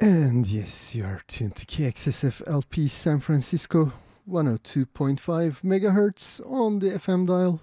And 0.00 0.46
yes, 0.46 0.94
you're 0.94 1.22
tuned 1.26 1.56
to 1.56 1.66
KXSF 1.66 2.46
LP 2.46 2.86
San 2.86 3.18
Francisco, 3.18 3.92
102.5 4.30 5.18
megahertz 5.62 6.40
on 6.48 6.78
the 6.78 6.90
FM 6.90 7.26
dial. 7.26 7.60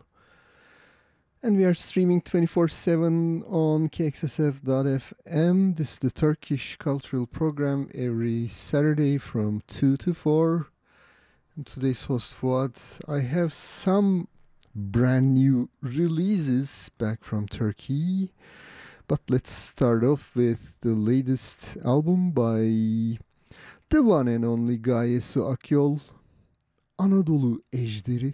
And 1.42 1.56
we 1.56 1.64
are 1.64 1.74
streaming 1.74 2.20
24 2.22 2.68
7 2.68 3.44
on 3.44 3.88
kxsf.fm. 3.88 5.78
This 5.78 5.94
is 5.94 6.00
the 6.00 6.12
Turkish 6.12 6.76
cultural 6.76 7.26
program 7.26 7.90
every 7.96 8.50
Saturday 8.50 9.18
from 9.18 9.62
2 9.68 9.96
to 9.96 10.14
4. 10.14 10.68
And 11.56 11.66
today's 11.66 12.04
host 12.04 12.34
Fuad. 12.34 12.78
I 13.08 13.22
have 13.22 13.54
some 13.54 14.28
brand 14.76 15.36
new 15.36 15.70
releases 15.82 16.90
back 16.98 17.24
from 17.24 17.48
Turkey. 17.48 18.34
But 19.08 19.22
let's 19.30 19.52
start 19.52 20.04
off 20.04 20.36
with 20.36 20.80
the 20.82 20.90
latest 20.90 21.78
album 21.86 22.32
by 22.32 23.20
the 23.90 24.02
one 24.02 24.28
and 24.28 24.44
only 24.44 24.78
Gaye 24.78 25.20
Su 25.20 25.42
Akyol, 25.42 26.02
Anadolu 27.00 27.60
Ejderi. 27.72 28.34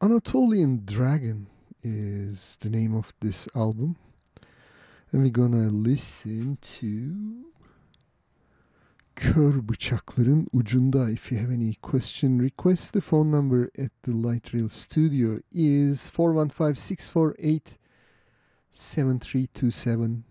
Anatolian 0.00 0.82
Dragon 0.86 1.46
is 1.82 2.56
the 2.62 2.70
name 2.70 2.94
of 2.94 3.12
this 3.20 3.46
album. 3.54 3.96
And 5.10 5.22
we're 5.22 5.28
gonna 5.28 5.68
listen 5.68 6.56
to 6.62 7.52
Kör 9.14 9.60
Bıçakların 9.60 10.46
Ucunda. 10.54 11.10
If 11.10 11.30
you 11.30 11.38
have 11.38 11.52
any 11.52 11.74
question, 11.82 12.38
request 12.38 12.94
the 12.94 13.02
phone 13.02 13.30
number 13.30 13.68
at 13.78 13.92
the 14.04 14.12
Light 14.12 14.54
Rail 14.54 14.70
Studio 14.70 15.38
is 15.52 16.08
415 16.08 16.76
648 16.76 17.78
7327. 18.72 20.22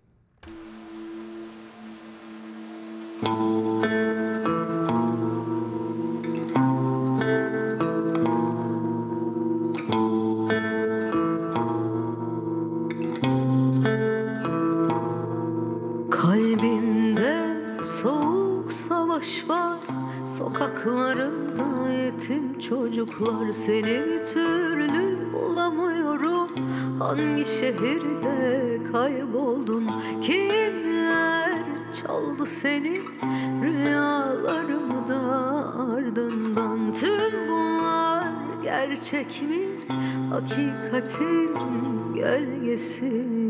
Kalbimde 16.11 17.57
soğuk 17.85 18.71
savaş 18.71 19.49
var 19.49 19.77
Sokaklarında 20.25 21.89
yetim 21.89 22.59
çocuklar 22.59 23.51
Seni 23.51 24.05
bir 24.05 24.25
türlü 24.25 25.33
bulamıyorum 25.33 26.50
Hangi 26.99 27.45
şehirde 27.45 28.79
kayboldun? 28.91 29.87
Kimler 30.21 31.65
çaldı 31.93 32.45
seni? 32.45 33.01
Rüyalarımı 33.63 35.07
da 35.07 35.19
ardından? 35.93 36.93
Tüm 36.93 37.49
bunlar 37.49 38.27
gerçek 38.63 39.41
mi? 39.41 39.67
Hakikatin 40.29 41.55
gölgesi 42.15 43.05
mi 43.05 43.40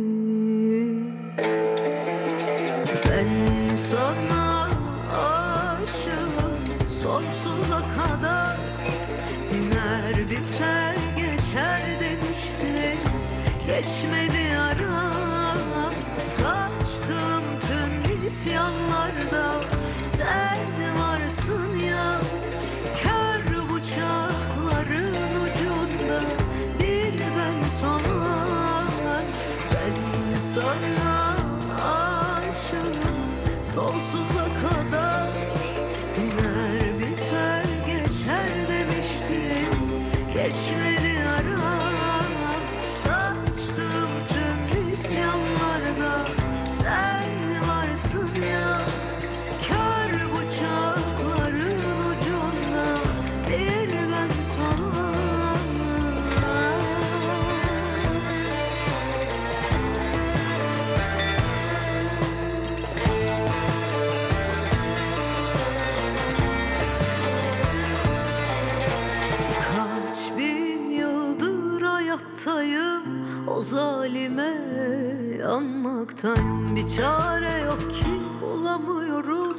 Bir 76.81 76.87
çare 76.87 77.63
yok 77.63 77.91
ki 77.91 78.05
bulamıyorum. 78.41 79.57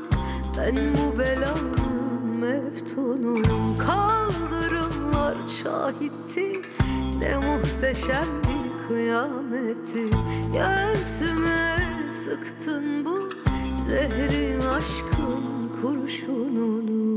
Ben 0.58 0.74
bu 0.74 1.18
belanın 1.18 2.26
meftunuyum. 2.40 3.76
Kaldırımlar 3.78 5.34
şahitti 5.62 6.62
Ne 7.18 7.36
muhteşem 7.36 8.26
bir 8.42 8.88
kıyametti 8.88 10.10
Göğsüme 10.54 11.78
sıktın 12.08 13.04
bu 13.04 13.30
Zehri 13.88 14.58
aşkın 14.68 15.70
kurşununu 15.82 17.11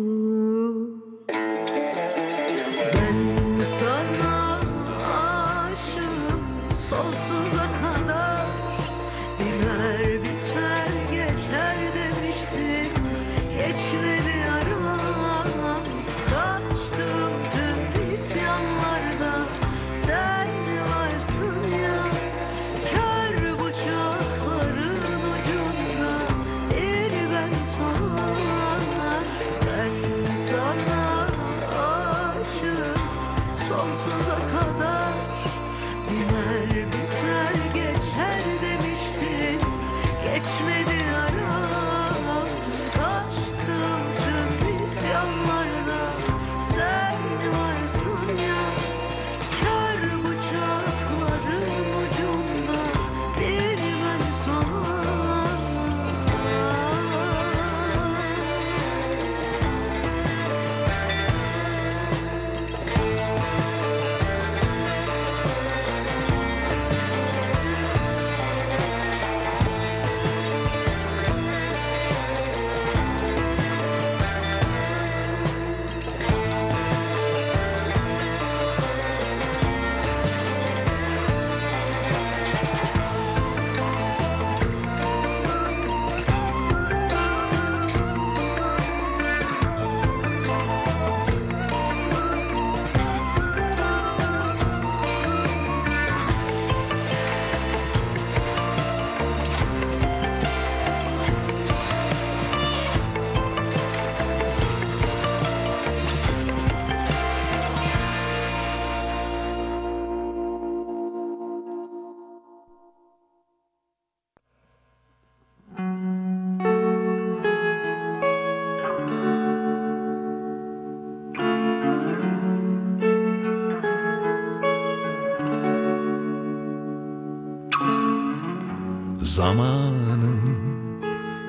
Zamanın 129.46 131.02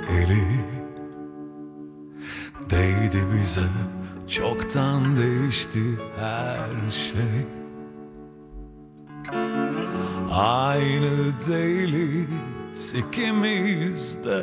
eli 0.08 0.64
değdi 2.70 3.19
bize 3.34 3.69
Çoktan 4.28 5.16
değişti 5.16 5.81
her 6.19 6.90
şey. 6.90 7.46
Aynı 10.32 11.32
değiliz 11.48 12.94
ikimiz 12.94 14.25
de. 14.25 14.43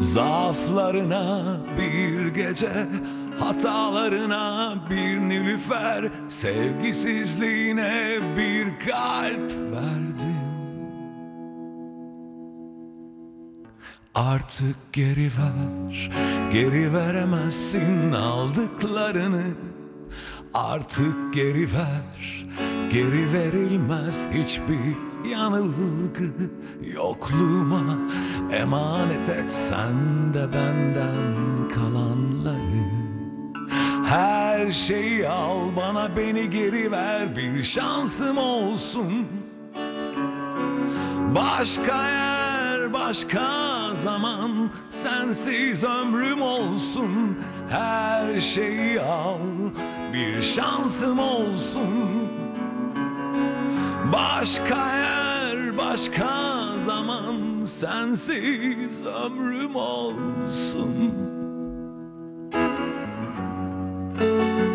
Zaaflarına 0.00 1.56
bir 1.78 2.28
gece 2.28 2.86
Hatalarına 3.40 4.74
bir 4.90 5.20
nilüfer 5.20 6.04
Sevgisizliğine 6.28 7.92
bir 8.36 8.64
kalp 8.88 9.72
verdim 9.72 10.07
Artık 14.18 14.76
geri 14.92 15.30
ver 15.38 16.10
Geri 16.52 16.94
veremezsin 16.94 18.12
aldıklarını. 18.12 19.44
Artık 20.54 21.34
geri 21.34 21.68
ver 21.72 22.46
Geri 22.92 23.32
verilmez 23.32 24.24
hiçbir 24.32 24.96
yanılgı. 25.30 26.50
Yokluğuma 26.94 27.98
emanet 28.52 29.28
et 29.28 29.52
sen 29.52 30.34
de 30.34 30.52
benden 30.52 31.68
kalanları. 31.74 32.88
Her 34.06 34.70
şeyi 34.70 35.28
al 35.28 35.76
bana 35.76 36.16
beni 36.16 36.50
geri 36.50 36.90
ver. 36.92 37.36
Bir 37.36 37.62
şansım 37.62 38.38
olsun 38.38 39.26
Başka 41.38 42.08
yer 42.08 42.92
başka 42.92 43.48
zaman 43.94 44.70
sensiz 44.90 45.84
ömrüm 45.84 46.42
olsun. 46.42 47.38
Her 47.70 48.40
şeyi 48.40 49.00
al 49.00 49.38
bir 50.12 50.42
şansım 50.42 51.18
olsun. 51.18 52.28
Başka 54.12 54.96
yer 54.96 55.78
başka 55.78 56.28
zaman 56.80 57.36
sensiz 57.64 59.04
ömrüm 59.06 59.76
olsun. 59.76 61.28
Zamanın 64.18 64.67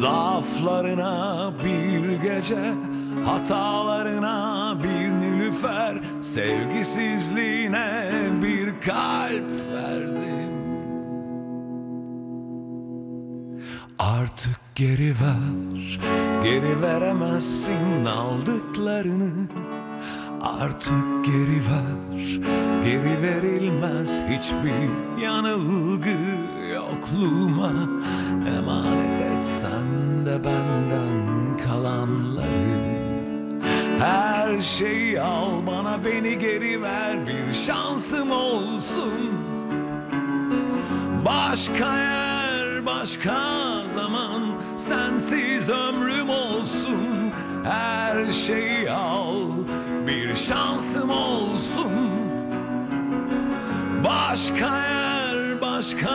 Zaaflarına 0.00 1.52
bir 1.64 2.16
gece 2.16 2.74
Hatalarına 3.24 4.74
bir 4.82 5.10
nilüfer 5.10 6.00
Sevgisizliğine 6.22 8.00
bir 8.42 8.80
kalp 8.80 9.50
verdim. 9.72 10.52
Artık 13.98 14.58
geri 14.76 15.10
ver 15.10 16.00
Geri 16.42 16.82
veremezsin 16.82 18.04
aldıklarını. 18.04 19.48
Artık 20.60 21.24
geri 21.26 21.60
ver 21.70 22.40
Geri 22.84 23.22
verilmez 23.22 24.22
hiçbir 24.28 25.20
yanılgı 25.22 26.18
Yokluğuma. 26.74 27.72
Emanet 28.56 29.12
et 29.12 29.19
sen 29.42 30.26
de 30.26 30.44
benden 30.44 31.56
kalanları 31.66 33.00
Her 33.98 34.60
şeyi 34.60 35.20
al 35.20 35.66
bana 35.66 36.04
beni 36.04 36.38
geri 36.38 36.82
ver 36.82 37.26
Bir 37.26 37.52
şansım 37.52 38.30
olsun. 38.30 39.40
Başka 41.26 41.98
yer 41.98 42.86
başka 42.86 43.40
zaman 43.94 44.42
Sensiz 44.76 45.68
ömrüm 45.68 46.30
olsun. 46.30 47.32
Her 47.64 48.32
şeyi 48.32 48.90
al 48.90 49.42
bir 50.06 50.34
şansım 50.34 51.10
olsun. 51.10 51.90
Başka 54.04 54.82
yer 54.82 55.60
başka 55.60 56.10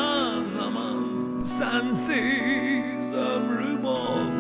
zaman 0.59 1.05
Sensiz 1.43 2.94
ömrüm 3.15 3.85
olsun 3.85 4.34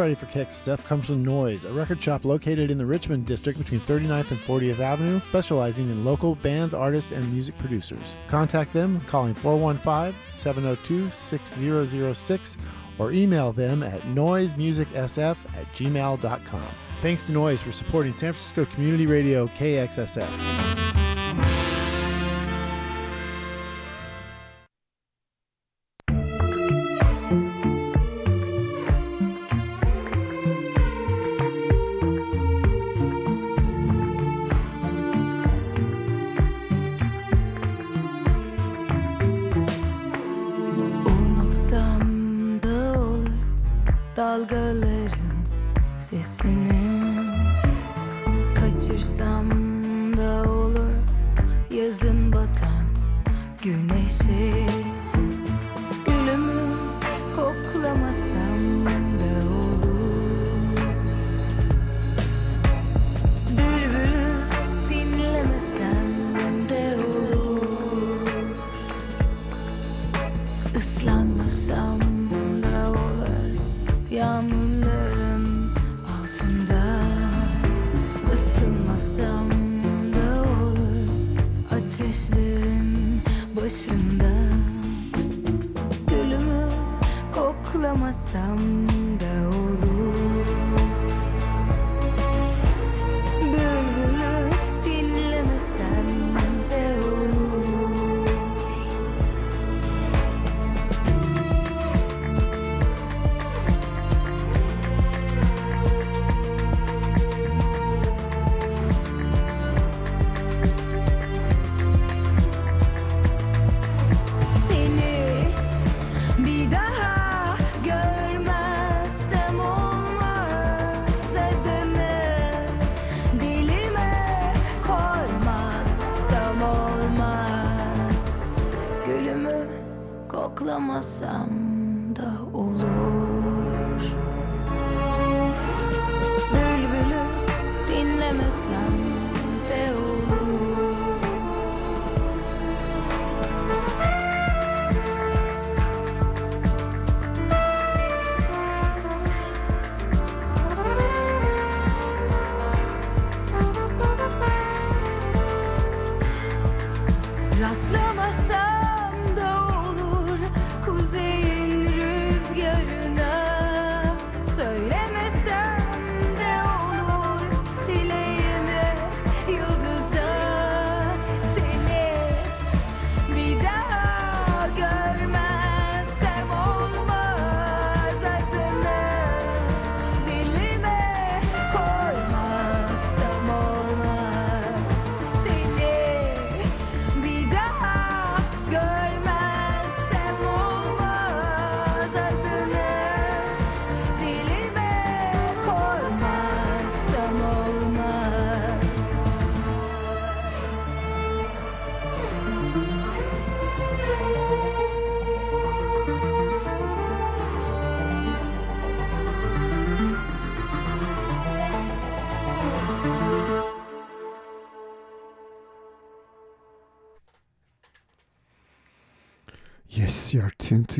Underwriting 0.00 0.26
for 0.26 0.32
KXSF 0.32 0.82
comes 0.86 1.08
from 1.08 1.22
Noise, 1.22 1.66
a 1.66 1.72
record 1.74 2.00
shop 2.00 2.24
located 2.24 2.70
in 2.70 2.78
the 2.78 2.86
Richmond 2.86 3.26
district 3.26 3.58
between 3.58 3.80
39th 3.80 4.30
and 4.30 4.40
40th 4.40 4.78
Avenue, 4.78 5.20
specializing 5.28 5.90
in 5.90 6.06
local 6.06 6.36
bands, 6.36 6.72
artists, 6.72 7.12
and 7.12 7.30
music 7.30 7.58
producers. 7.58 8.14
Contact 8.26 8.72
them 8.72 9.02
calling 9.02 9.34
415 9.34 10.18
702 10.30 11.10
6006 11.10 12.56
or 12.98 13.12
email 13.12 13.52
them 13.52 13.82
at 13.82 14.00
noisemusicsf 14.00 15.36
at 15.54 15.72
gmail.com. 15.74 16.68
Thanks 17.02 17.22
to 17.24 17.32
Noise 17.32 17.60
for 17.60 17.72
supporting 17.72 18.12
San 18.12 18.32
Francisco 18.32 18.64
Community 18.64 19.04
Radio 19.04 19.48
KXSF. 19.48 21.09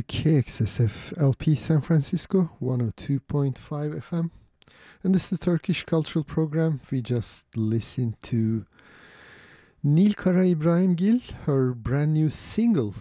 To 0.00 0.06
KXSF 0.06 1.20
LP 1.20 1.54
San 1.54 1.82
Francisco 1.82 2.48
102.5 2.62 3.58
FM. 3.60 4.30
And 5.02 5.14
this 5.14 5.24
is 5.24 5.30
the 5.30 5.44
Turkish 5.44 5.84
Cultural 5.84 6.24
Program. 6.24 6.80
We 6.90 7.02
just 7.02 7.54
listened 7.54 8.14
to 8.22 8.64
Nil 9.82 10.12
Karaibrahimgil, 10.12 11.32
her 11.44 11.74
brand 11.74 12.14
new 12.14 12.30
single. 12.30 12.94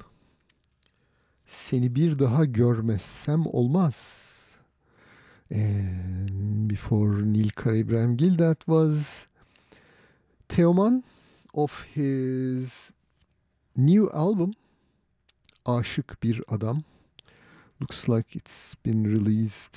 Seni 1.45 1.95
bir 1.95 2.19
daha 2.19 2.45
görmezsem 2.45 3.47
olmaz. 3.47 4.57
And 5.49 6.67
before 6.67 7.21
Nil 7.21 7.51
Karaibrahimgil, 7.51 8.37
that 8.39 8.67
was 8.67 9.27
Teoman 10.49 11.03
of 11.53 11.85
his 11.93 12.91
new 13.77 14.09
album 14.11 14.53
Aşık 15.77 16.23
Bir 16.23 16.41
Adam. 16.47 16.81
Looks 17.81 18.09
like 18.09 18.35
it's 18.35 18.75
been 18.85 19.03
released 19.03 19.75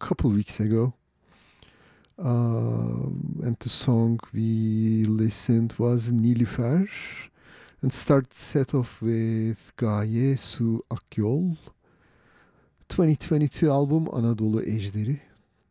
a 0.00 0.06
couple 0.08 0.30
weeks 0.30 0.60
ago. 0.60 0.92
Um, 2.18 3.40
and 3.44 3.56
the 3.60 3.68
song 3.68 4.18
we 4.32 5.04
listened 5.04 5.70
was 5.78 6.10
Nilüfer. 6.10 6.88
And 7.82 7.92
started 7.92 8.32
set 8.32 8.74
off 8.74 9.00
with 9.00 9.72
Gaye 9.76 10.36
Su 10.36 10.82
Akyol. 10.90 11.56
2022 12.88 13.70
album 13.70 14.08
Anadolu 14.08 14.62
Ejderi. 14.62 15.20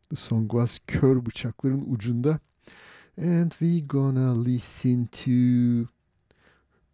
The 0.09 0.15
song 0.15 0.47
was 0.53 0.79
Kör 0.87 1.25
Bıçakların 1.25 1.93
Ucunda. 1.93 2.39
And 3.17 3.51
we 3.59 3.81
gonna 3.81 4.33
listen 4.33 5.07
to 5.11 5.89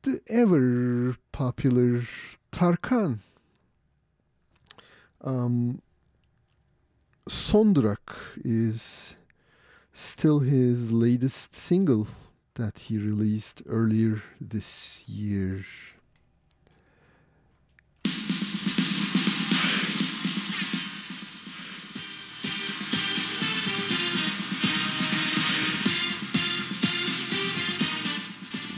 the 0.01 0.19
ever 0.27 1.15
popular 1.31 2.38
Tarkan. 2.51 3.19
Um, 5.21 5.81
Son 7.27 7.73
Durak 7.73 8.15
is 8.43 9.15
still 9.93 10.39
his 10.39 10.91
latest 10.91 11.53
single 11.53 12.07
that 12.55 12.77
he 12.79 12.97
released 12.97 13.61
earlier 13.67 14.21
this 14.39 15.07
year. 15.07 15.63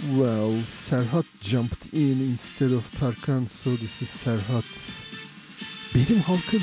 Well, 0.10 0.50
Serhat 0.72 1.26
jumped 1.42 1.94
in 1.94 2.22
instead 2.22 2.72
of 2.72 2.90
Tarkan, 2.90 3.48
so 3.48 3.70
this 3.76 4.02
is 4.02 4.10
Serhat. 4.10 4.66
Benim 5.94 6.22
halkım. 6.22 6.62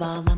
bağlar 0.00 0.33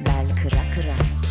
Bel 0.00 0.28
kıra 0.42 0.74
kıra. 0.74 1.23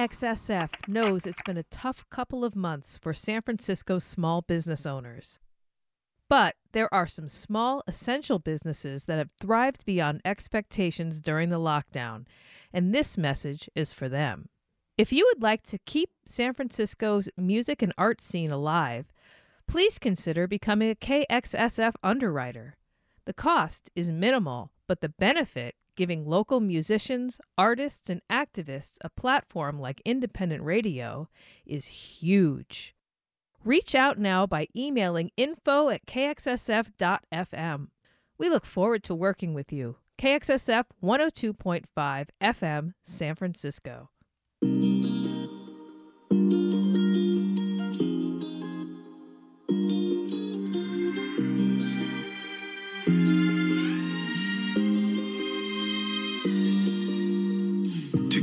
KXSF 0.00 0.88
knows 0.88 1.26
it's 1.26 1.42
been 1.42 1.58
a 1.58 1.62
tough 1.64 2.08
couple 2.08 2.42
of 2.42 2.56
months 2.56 2.96
for 2.96 3.12
San 3.12 3.42
Francisco's 3.42 4.02
small 4.02 4.40
business 4.40 4.86
owners. 4.86 5.38
But 6.26 6.56
there 6.72 6.88
are 6.94 7.06
some 7.06 7.28
small, 7.28 7.82
essential 7.86 8.38
businesses 8.38 9.04
that 9.04 9.18
have 9.18 9.32
thrived 9.38 9.84
beyond 9.84 10.22
expectations 10.24 11.20
during 11.20 11.50
the 11.50 11.58
lockdown, 11.58 12.24
and 12.72 12.94
this 12.94 13.18
message 13.18 13.68
is 13.74 13.92
for 13.92 14.08
them. 14.08 14.48
If 14.96 15.12
you 15.12 15.30
would 15.30 15.42
like 15.42 15.64
to 15.64 15.78
keep 15.84 16.08
San 16.24 16.54
Francisco's 16.54 17.28
music 17.36 17.82
and 17.82 17.92
art 17.98 18.22
scene 18.22 18.50
alive, 18.50 19.12
please 19.66 19.98
consider 19.98 20.46
becoming 20.46 20.88
a 20.90 20.94
KXSF 20.94 21.92
underwriter. 22.02 22.78
The 23.26 23.34
cost 23.34 23.90
is 23.94 24.10
minimal, 24.10 24.70
but 24.86 25.02
the 25.02 25.10
benefit 25.10 25.74
giving 25.96 26.26
local 26.26 26.60
musicians, 26.60 27.40
artists, 27.56 28.10
and 28.10 28.20
activists 28.30 28.94
a 29.02 29.10
platform 29.10 29.80
like 29.80 30.02
independent 30.04 30.62
radio, 30.62 31.28
is 31.66 31.86
huge. 31.86 32.94
Reach 33.64 33.94
out 33.94 34.18
now 34.18 34.46
by 34.46 34.68
emailing 34.74 35.30
info 35.36 35.90
at 35.90 36.06
kxsf.fm. 36.06 37.88
We 38.38 38.48
look 38.48 38.64
forward 38.64 39.02
to 39.04 39.14
working 39.14 39.52
with 39.52 39.72
you. 39.72 39.96
KXSF 40.18 40.84
102.5 41.02 42.28
FM, 42.42 42.92
San 43.02 43.34
Francisco. 43.34 44.10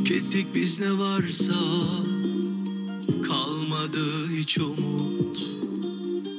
Tükettik 0.08 0.56
biz 0.56 0.80
ne 0.80 0.98
varsa. 0.98 1.54
Kalmadı 3.28 4.30
hiç 4.38 4.58
umut. 4.58 5.46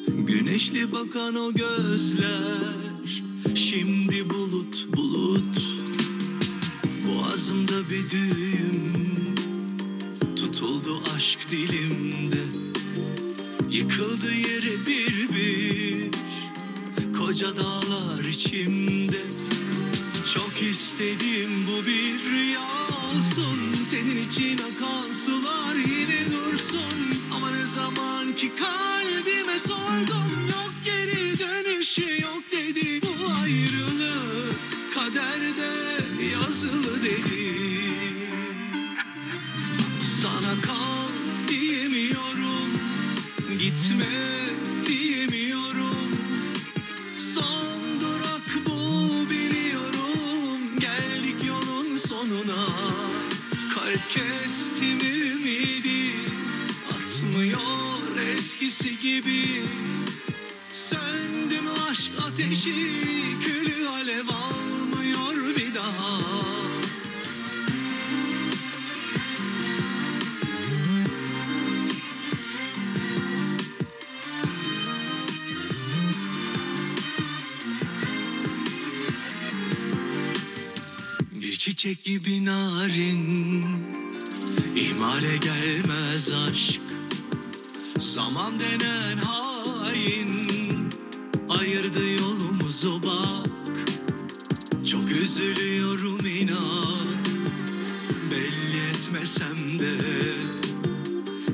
Güneşli 0.08 0.92
bakan 0.92 1.34
o 1.34 1.52
gözler. 1.52 3.22
Şimdi 3.54 4.30
bulut 4.30 4.96
bulut. 4.96 5.58
Boğazımda 7.06 7.90
bir 7.90 8.10
düğüm. 8.10 8.92
Tutuldu 10.36 11.00
aşk 11.16 11.50
dilimde. 11.50 12.44
Yıkıldı 13.70 14.34
yere 14.34 14.86
bir 14.86 15.28
bir. 15.28 16.10
Koca 17.18 17.56
dağlar 17.56 18.24
içimde. 18.24 19.22
Çok 20.34 20.62
istedim 20.62 21.50
bu 21.66 21.86
bir 21.86 22.30
rüya 22.30 22.87
Senin 24.08 24.28
için 24.28 24.58
akan 24.58 25.12
sular 25.12 25.76
yine 25.76 26.32
dursun. 26.32 27.22
Ama 27.34 27.50
ne 27.50 27.66
zaman 27.66 28.28
ki 28.28 28.52
kalbime 28.56 29.58
sordum 29.58 30.48
Yok 30.48 30.67
ateşi 62.58 63.38
Külü 63.40 63.88
alev 63.88 64.28
almıyor 64.28 65.56
bir 65.56 65.74
daha. 65.74 66.18
Bir 81.32 81.52
çiçek 81.52 82.04
gibi 82.04 82.44
narin 82.44 83.64
İhmale 84.76 85.36
gelmez 85.36 86.32
aşk. 86.50 86.80
Zaman 87.98 88.58
denen 88.58 89.16
hain 89.16 90.48
Ayırdı 91.48 92.17
yolumuzu 92.84 93.02
bak 93.02 93.46
Çok 94.86 95.10
üzülüyorum 95.10 96.26
inan. 96.26 97.06
Belli 98.30 98.80
etmesem 98.90 99.78
de 99.78 99.94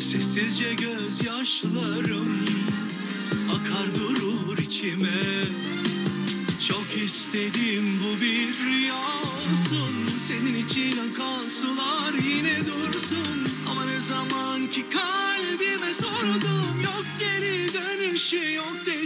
Sessizce 0.01 0.75
gözyaşlarım 0.75 2.45
Akar 3.51 3.95
durur 3.95 4.59
içime. 4.59 5.45
Çok 6.69 7.05
istedim 7.05 8.01
bu 8.01 8.21
bir 8.21 8.65
rüya 8.65 8.95
olsun. 8.97 10.19
Senin 10.29 10.55
için 10.55 10.93
akan 10.93 11.49
sular 11.49 12.15
yine 12.25 12.59
dursun. 12.67 13.49
Ama 13.71 13.85
ne 13.85 14.01
zaman 14.01 14.63
ki 14.63 14.85
kalbime 14.91 15.95
sordum 15.95 16.81
Yok 16.85 17.07
geri 17.19 17.75
dönüşü 17.75 18.55
yok 18.55 18.77
dedi 18.87 19.04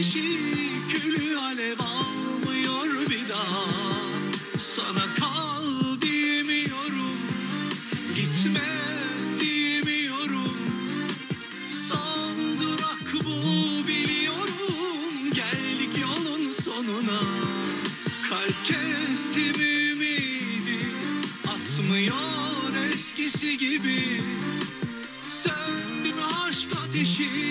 ateşi 0.00 0.22
Külü 0.88 1.38
alev 1.38 1.78
almıyor 1.78 3.10
bir 3.10 3.28
daha. 3.28 3.64
Sana 4.58 5.14
kal 5.18 6.00
diyemiyorum 6.02 7.18
Gitme 8.16 8.70
diyemiyorum. 9.40 10.56
Son 11.88 12.58
durak 12.60 13.24
bu 13.24 13.88
biliyorum 13.88 15.30
Geldik 15.34 15.90
yolun 16.00 16.52
sonuna. 16.52 17.20
Kalp 18.30 18.64
kestim 18.64 19.62
ümidi 19.62 20.78
Atmıyor 21.48 22.88
eskisi 22.92 23.58
gibi. 23.58 24.22
Söndüm 25.28 26.16
aşk 26.46 26.68
ateşi 26.86 27.49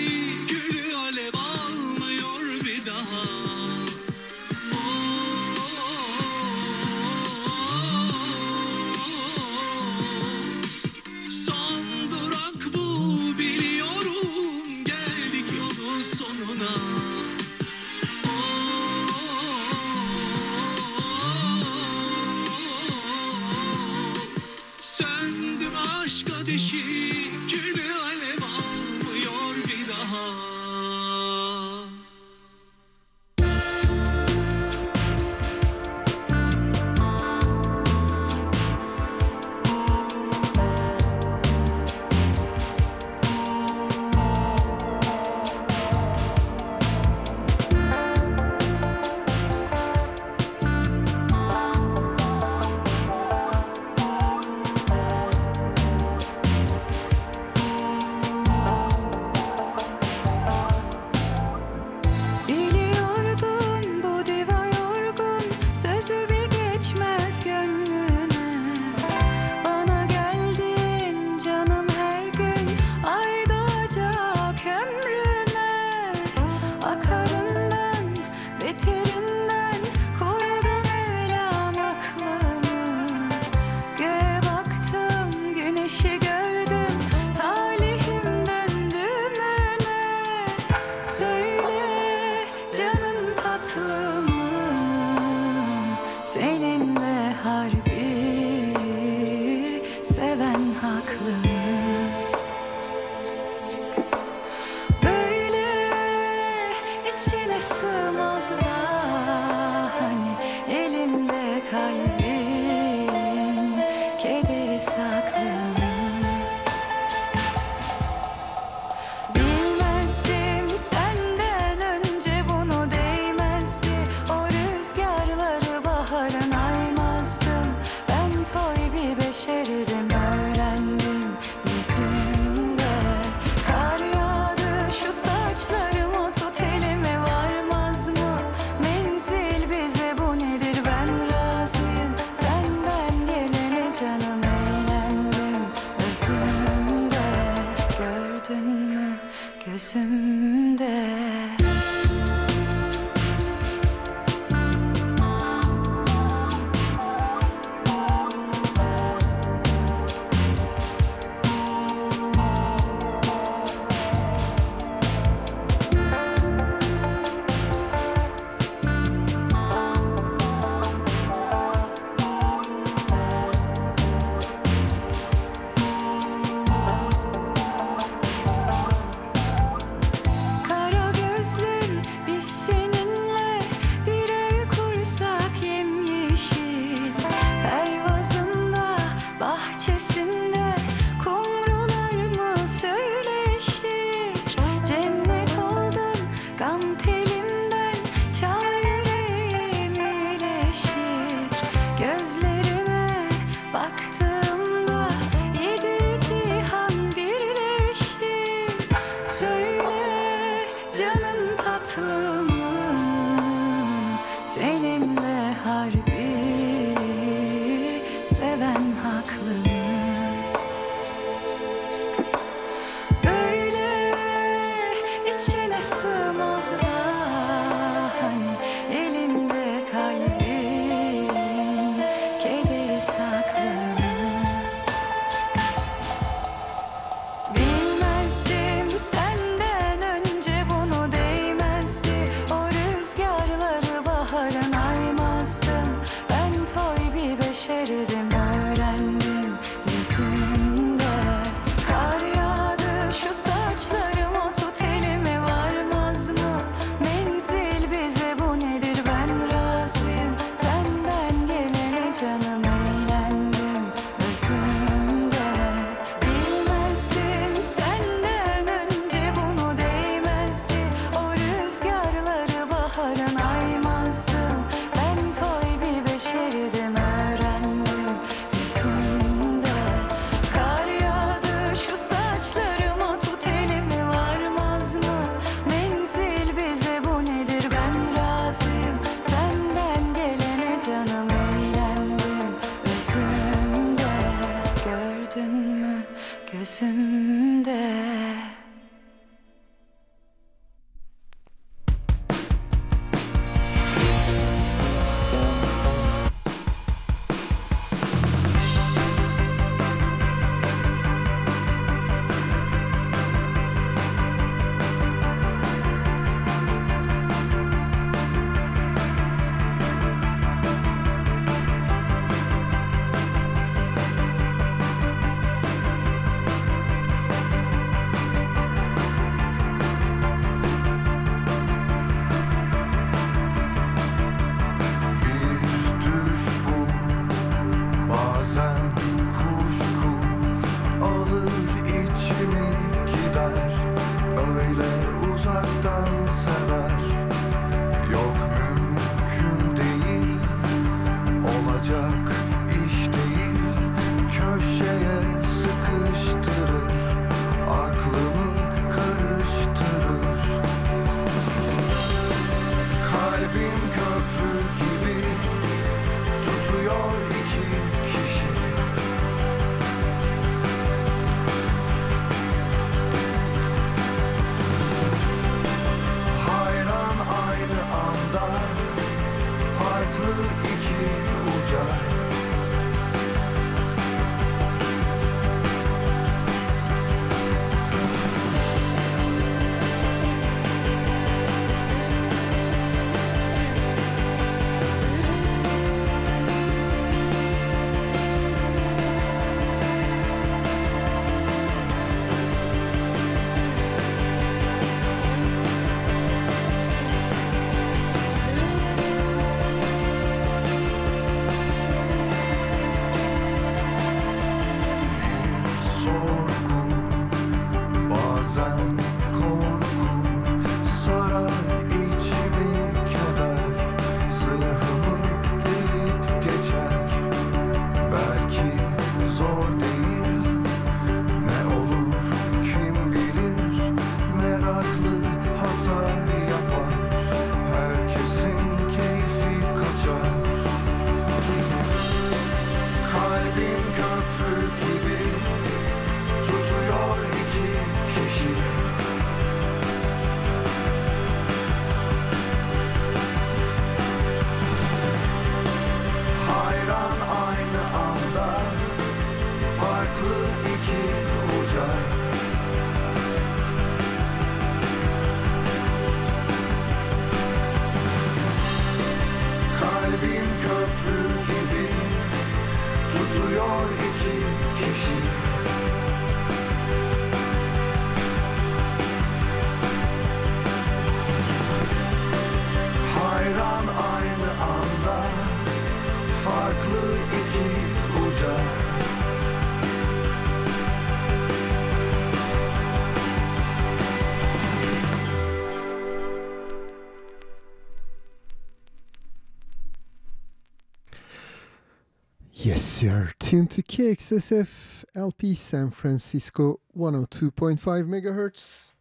Yes, 502.80 503.02
you're 503.02 503.34
tuned 503.38 503.70
to 503.72 503.82
KXSF 503.82 505.04
LP 505.14 505.52
San 505.52 505.90
Francisco 505.90 506.80
102.5 506.96 507.78
megahertz. 507.78 508.92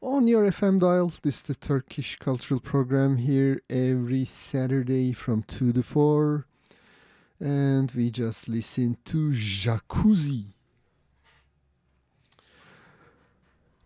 On 0.00 0.28
your 0.28 0.44
FM 0.44 0.78
dial, 0.78 1.12
this 1.22 1.38
is 1.38 1.42
the 1.42 1.54
Turkish 1.56 2.14
cultural 2.20 2.60
program 2.60 3.16
here 3.16 3.62
every 3.68 4.24
Saturday 4.24 5.12
from 5.12 5.42
2 5.48 5.72
to 5.72 5.82
4. 5.82 6.46
And 7.40 7.90
we 7.90 8.12
just 8.12 8.46
listen 8.46 8.96
to 9.06 9.30
Jakuzi. 9.30 10.44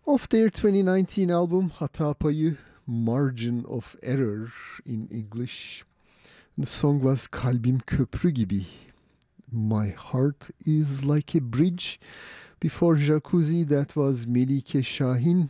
Of 0.05 0.29
their 0.29 0.51
2019 0.51 1.31
album 1.31 1.71
Hata 1.71 2.13
Payı, 2.13 2.59
Margin 2.85 3.65
of 3.67 3.95
Error 4.03 4.51
in 4.85 5.07
English. 5.09 5.83
The 6.57 6.67
song 6.67 7.01
was 7.01 7.27
Kalbim 7.27 7.81
Köprü 7.85 8.31
gibi. 8.33 8.65
My 9.51 9.89
heart 9.89 10.51
is 10.65 11.01
like 11.03 11.33
a 11.33 11.39
bridge. 11.39 11.97
Before 12.59 12.95
Jakuzi, 12.95 13.67
that 13.69 13.95
was 13.95 14.25
Melike 14.25 14.83
Şahin. 14.83 15.49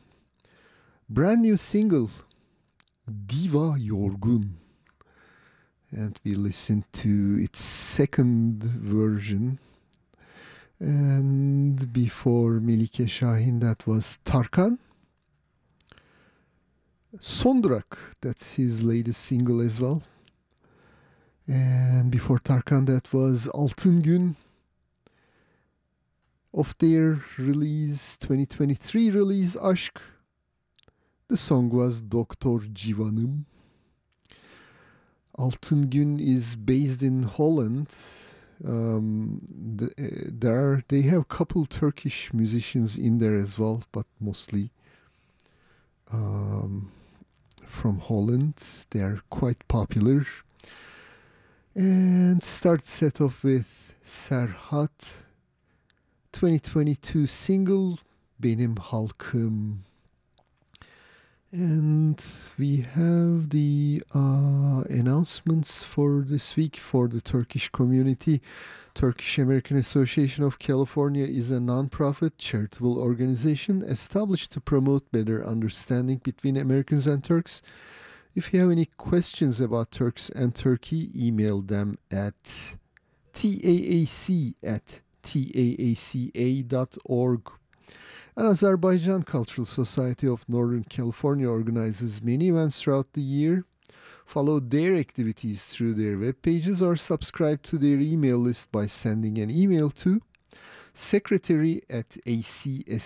Brand 1.09 1.41
new 1.41 1.57
single, 1.57 2.09
Diva 3.25 3.75
Yorgun. 3.79 4.51
And 5.91 6.19
we 6.23 6.35
listened 6.35 6.85
to 6.93 7.37
its 7.41 7.59
second 7.59 8.63
version. 8.63 9.57
And 10.79 11.91
before 11.91 12.59
Melike 12.59 13.07
Şahin, 13.07 13.59
that 13.61 13.87
was 13.87 14.19
Tarkan. 14.23 14.77
Sondrak, 17.17 17.97
that's 18.21 18.53
his 18.53 18.83
latest 18.83 19.19
single 19.21 19.61
as 19.61 19.79
well. 19.79 20.03
And 21.51 22.09
before 22.09 22.39
Tarkan, 22.39 22.85
that 22.85 23.11
was 23.11 23.45
Altın 23.47 24.01
Gün. 24.01 24.37
Of 26.53 26.77
their 26.77 27.19
release, 27.37 28.15
2023 28.21 29.13
release, 29.13 29.57
Aşk. 29.57 29.99
The 31.27 31.35
song 31.35 31.69
was 31.69 32.01
Doktor 32.01 32.61
Civanım. 32.73 33.45
Altın 35.35 35.89
Gün 35.89 36.19
is 36.19 36.55
based 36.55 37.03
in 37.03 37.23
Holland. 37.23 37.87
Um, 38.65 39.41
the, 39.77 39.87
uh, 39.87 40.29
there 40.31 40.55
are, 40.55 40.83
they 40.87 41.01
have 41.01 41.21
a 41.21 41.35
couple 41.37 41.65
Turkish 41.65 42.31
musicians 42.33 42.97
in 42.97 43.19
there 43.19 43.35
as 43.35 43.57
well, 43.57 43.83
but 43.91 44.05
mostly 44.21 44.69
um, 46.13 46.91
from 47.65 47.99
Holland. 47.99 48.55
They 48.91 49.01
are 49.01 49.19
quite 49.29 49.67
popular. 49.67 50.25
And 51.73 52.43
start 52.43 52.85
set 52.85 53.21
off 53.21 53.45
with 53.45 53.93
Serhat 54.03 55.23
2022 56.33 57.25
single 57.25 57.97
Benim 58.37 58.75
Halkım. 58.75 59.77
And 61.53 62.21
we 62.59 62.83
have 62.93 63.51
the 63.51 64.03
uh, 64.13 64.83
announcements 64.89 65.81
for 65.81 66.25
this 66.27 66.57
week 66.57 66.75
for 66.75 67.07
the 67.07 67.21
Turkish 67.21 67.69
community. 67.69 68.41
Turkish 68.93 69.37
American 69.37 69.77
Association 69.77 70.43
of 70.43 70.59
California 70.59 71.25
is 71.25 71.51
a 71.51 71.61
non-profit 71.61 72.37
charitable 72.37 72.99
organization 72.99 73.81
established 73.81 74.51
to 74.51 74.59
promote 74.59 75.09
better 75.13 75.45
understanding 75.45 76.19
between 76.21 76.57
Americans 76.57 77.07
and 77.07 77.23
Turks. 77.23 77.61
If 78.33 78.53
you 78.53 78.61
have 78.61 78.71
any 78.71 78.85
questions 78.85 79.59
about 79.59 79.91
Turks 79.91 80.29
and 80.29 80.55
Turkey, 80.55 81.11
email 81.13 81.61
them 81.61 81.97
at 82.09 82.41
taac 83.33 84.53
at 84.63 85.01
taaca.org. 85.21 86.61
An 88.37 88.45
Azerbaijan 88.45 89.23
Cultural 89.23 89.65
Society 89.65 90.27
of 90.29 90.47
Northern 90.47 90.85
California 90.85 91.49
organizes 91.49 92.23
many 92.23 92.47
events 92.47 92.81
throughout 92.81 93.11
the 93.11 93.21
year. 93.21 93.65
Follow 94.25 94.61
their 94.61 94.95
activities 94.95 95.65
through 95.65 95.95
their 95.95 96.17
web 96.17 96.41
pages 96.41 96.81
or 96.81 96.95
subscribe 96.95 97.61
to 97.63 97.77
their 97.77 97.99
email 97.99 98.37
list 98.37 98.71
by 98.71 98.87
sending 98.87 99.39
an 99.39 99.51
email 99.51 99.89
to 99.89 100.21
secretary 100.93 101.81
at 101.89 102.11
acsnc.org. 102.25 102.99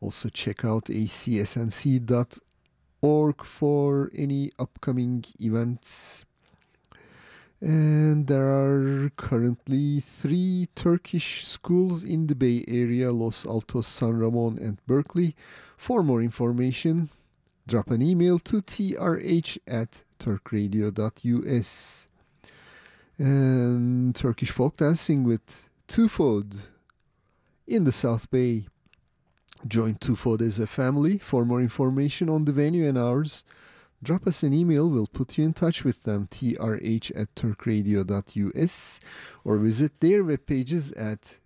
Also, 0.00 0.28
check 0.28 0.66
out 0.66 0.84
acsnc.org 0.84 2.40
for 3.44 4.10
any 4.14 4.50
upcoming 4.58 5.24
events. 5.38 6.24
And 7.60 8.26
there 8.26 8.48
are 8.48 9.10
currently 9.16 10.00
three 10.00 10.68
Turkish 10.74 11.46
schools 11.46 12.02
in 12.02 12.26
the 12.28 12.34
Bay 12.34 12.64
Area 12.66 13.12
Los 13.12 13.44
Altos, 13.44 13.86
San 13.86 14.16
Ramon, 14.16 14.58
and 14.58 14.78
Berkeley. 14.86 15.36
For 15.76 16.02
more 16.02 16.22
information, 16.22 17.10
drop 17.66 17.90
an 17.90 18.00
email 18.00 18.38
to 18.38 18.62
trh 18.62 19.58
at 19.66 20.04
turkradio.us. 20.18 22.08
And 23.18 24.14
Turkish 24.14 24.50
folk 24.50 24.78
dancing 24.78 25.24
with 25.24 25.68
Tufod 25.88 26.68
in 27.66 27.84
the 27.84 27.92
South 27.92 28.30
Bay. 28.30 28.66
Join 29.66 29.94
Tufod 29.94 30.42
as 30.42 30.58
a 30.58 30.66
family. 30.66 31.18
For 31.18 31.44
more 31.44 31.60
information 31.60 32.28
on 32.28 32.44
the 32.44 32.52
venue 32.52 32.86
and 32.86 32.98
hours, 32.98 33.44
drop 34.02 34.26
us 34.26 34.42
an 34.42 34.52
email. 34.52 34.90
We'll 34.90 35.06
put 35.06 35.38
you 35.38 35.44
in 35.44 35.54
touch 35.54 35.84
with 35.84 36.02
them, 36.02 36.28
trh 36.30 37.10
at 37.16 37.34
turkradio.us, 37.34 39.00
or 39.44 39.56
visit 39.56 40.00
their 40.00 40.22
web 40.22 40.44
pages 40.46 40.92
at 40.92 41.38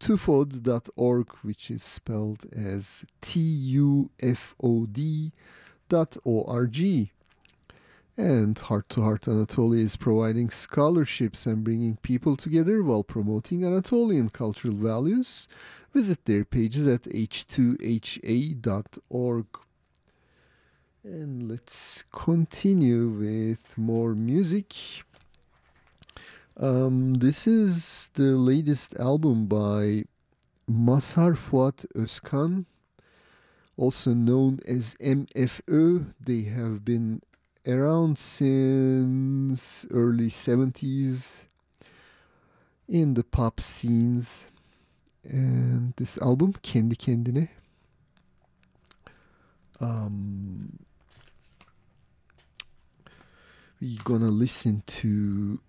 tufod.org, 0.00 1.32
which 1.42 1.70
is 1.70 1.82
spelled 1.82 2.46
as 2.52 3.04
T 3.20 3.40
U 3.40 4.10
F 4.20 4.54
O 4.62 4.86
D 4.86 5.32
dot 5.88 6.16
O 6.26 6.44
R 6.44 6.66
G. 6.66 7.12
And 8.16 8.58
Heart 8.58 8.88
to 8.90 9.02
Heart 9.02 9.28
Anatolia 9.28 9.80
is 9.84 9.94
providing 9.94 10.50
scholarships 10.50 11.46
and 11.46 11.62
bringing 11.62 11.98
people 11.98 12.36
together 12.36 12.82
while 12.82 13.04
promoting 13.04 13.64
Anatolian 13.64 14.28
cultural 14.28 14.74
values. 14.74 15.46
Visit 15.92 16.24
their 16.24 16.44
pages 16.44 16.86
at 16.86 17.02
h2ha.org. 17.02 19.46
And 21.04 21.48
let's 21.48 22.02
continue 22.12 23.08
with 23.08 23.78
more 23.78 24.14
music. 24.14 24.74
Um, 26.56 27.14
this 27.14 27.46
is 27.46 28.10
the 28.14 28.36
latest 28.36 28.98
album 28.98 29.46
by 29.46 30.04
Mazhar 30.68 31.36
Fuat 31.36 31.86
Özkan, 31.94 32.66
also 33.76 34.12
known 34.12 34.58
as 34.66 34.96
MFÖ. 34.96 36.12
They 36.20 36.42
have 36.42 36.84
been 36.84 37.22
around 37.66 38.18
since 38.18 39.86
early 39.90 40.28
70s 40.28 41.46
in 42.88 43.14
the 43.14 43.24
pop 43.24 43.60
scenes. 43.60 44.48
And 45.28 45.92
this 45.96 46.16
album, 46.18 46.54
Kendi 46.62 46.96
Kendine, 46.96 47.48
um, 49.78 50.78
we're 53.78 54.02
gonna 54.04 54.30
listen 54.30 54.82
to 54.86 55.60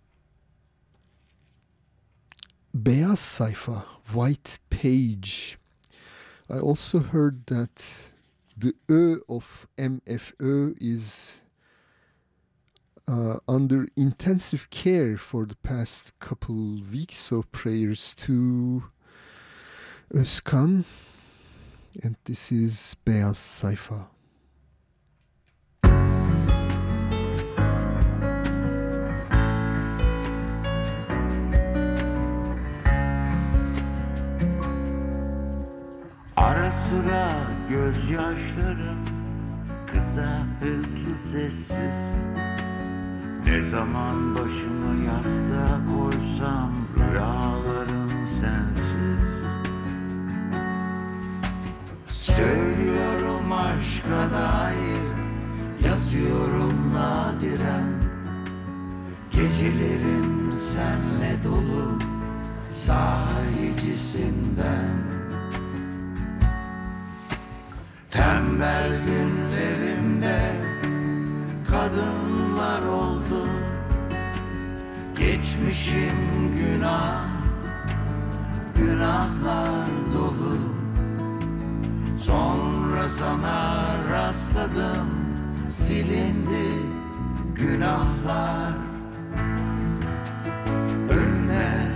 Beyaz 2.76 3.20
Sayfa, 3.20 3.84
White 4.14 4.60
Page. 4.70 5.58
I 6.50 6.60
also 6.60 7.00
heard 7.00 7.46
that 7.48 8.12
the 8.58 8.74
Ö 8.88 9.20
of 9.28 9.68
MFÖ 9.78 10.78
is 10.80 11.42
uh, 13.08 13.40
under 13.48 13.88
intensive 13.98 14.70
care 14.70 15.18
for 15.18 15.46
the 15.46 15.56
past 15.58 16.18
couple 16.20 16.82
weeks, 16.92 17.18
so 17.18 17.44
prayers 17.52 18.14
to 18.16 18.84
Özkan 20.12 20.86
and 22.04 22.16
this 22.26 22.52
is 22.52 22.96
Beyaz 23.08 23.38
Sayfa. 23.38 24.08
Ara 36.38 36.72
sıra 36.72 37.32
gözyaşlarım 37.70 39.06
kısa 39.88 40.44
hızlı 40.60 41.16
sessiz 41.16 42.16
Ne 43.46 43.62
zaman 43.62 44.36
başımı 44.36 45.06
yastığa 45.06 45.86
koysam 45.86 46.72
rüyalarım 46.98 48.28
sensiz 48.28 49.39
Söylüyorum 52.40 53.52
aşka 53.52 54.32
dair 54.32 55.04
Yazıyorum 55.86 56.94
nadiren. 56.94 57.94
Gecelerim 59.32 60.54
senle 60.54 61.44
dolu 61.44 62.00
Sahicisinden. 62.68 64.00
Tembel 68.10 68.92
günlerimde 69.06 70.40
kadınlar 71.72 72.82
oldu. 72.82 73.48
Geçmişim 75.18 76.18
günah, 76.58 77.26
günahlar 78.76 79.90
dolu 80.14 80.69
Sonra 82.20 83.10
sana 83.10 83.86
rastladım, 84.12 85.10
silindi 85.70 86.70
günahlar. 87.56 88.74
Önüme 91.10 91.88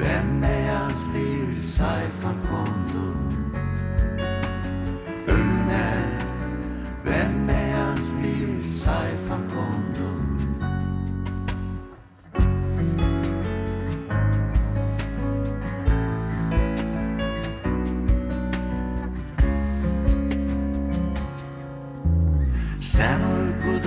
bembeyaz 0.00 1.06
bir 1.14 1.62
sayfa 1.62 2.28
kondu. 2.28 3.16
Önüme 5.26 5.94
bembeyaz 7.06 8.12
bir 8.22 8.68
sayfa 8.68 9.34
kondu 9.34 9.51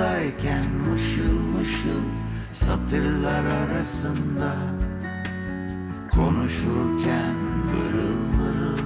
uykudayken 0.06 0.66
mışıl 0.90 1.58
mışıl 1.58 2.04
satırlar 2.52 3.46
arasında 3.46 4.56
Konuşurken 6.12 7.36
mırıl 7.66 8.38
mırıl 8.38 8.86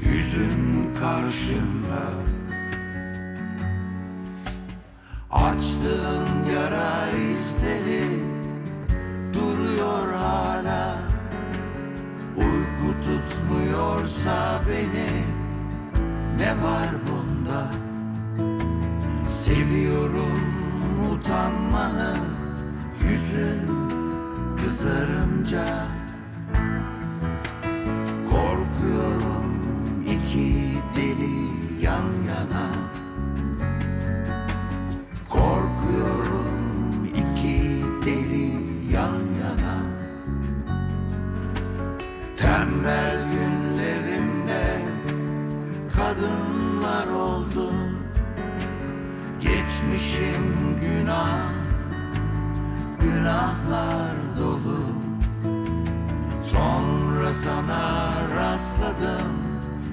yüzün 0.00 0.94
karşımda. 1.00 2.02
Açtığın 5.30 6.54
yara 6.54 7.10
izleri 7.10 8.04
duruyor 9.34 10.12
hala. 10.12 10.96
Uyku 12.36 12.94
tutmuyorsa 13.04 14.60
beni 14.68 15.24
ne 16.38 16.50
var 16.50 16.88
bunda 17.08 17.85
Seviyorum 19.28 20.42
utanmanı 21.12 22.14
yüzün 23.10 23.60
kızarınca. 24.56 25.86
Korkuyorum 28.30 29.15
sana 57.46 58.12
rastladım, 58.36 59.32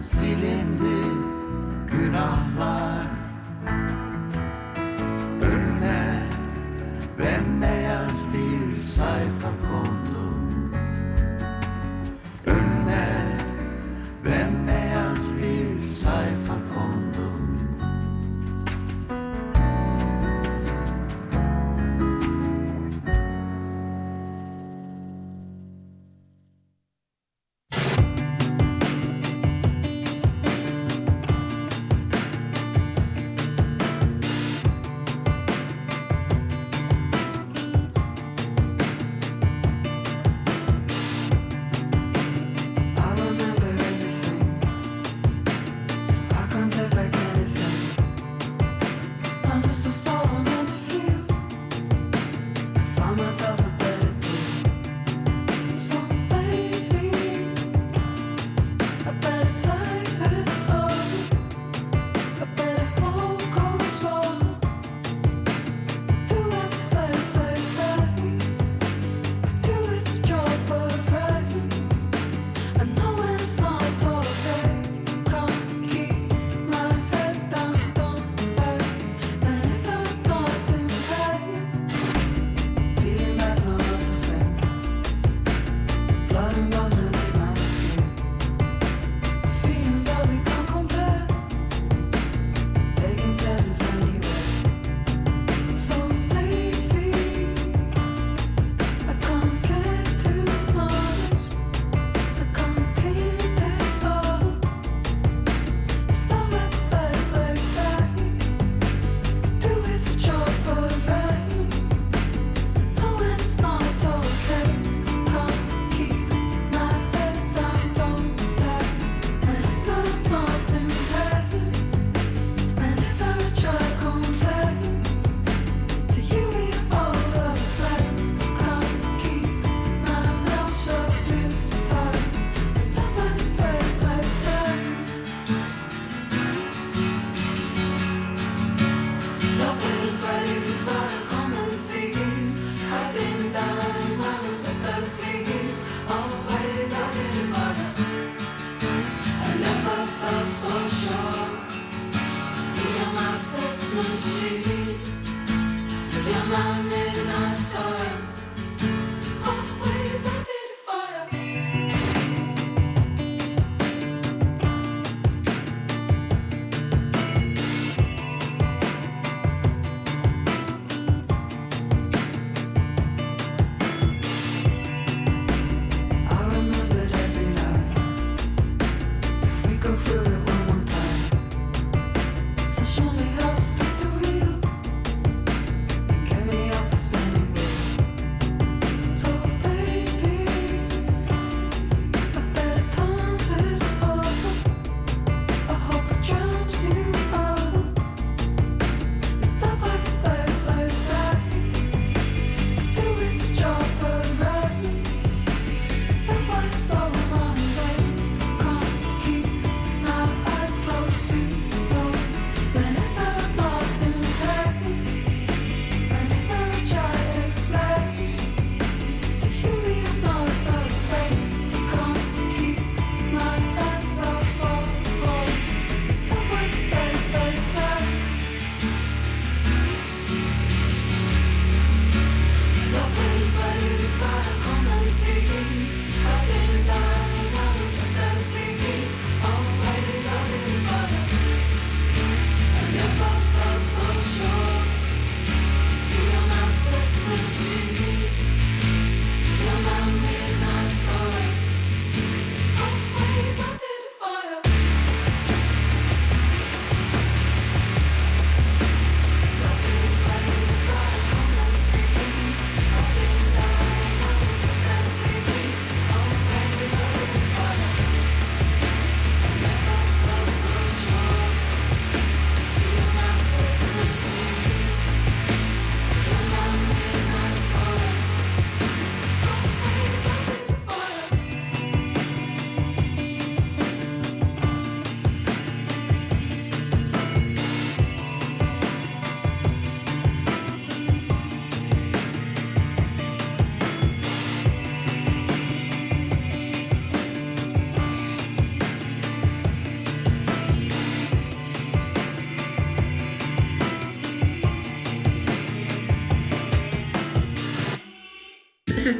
silindi 0.01 1.03
günahlar 1.91 2.42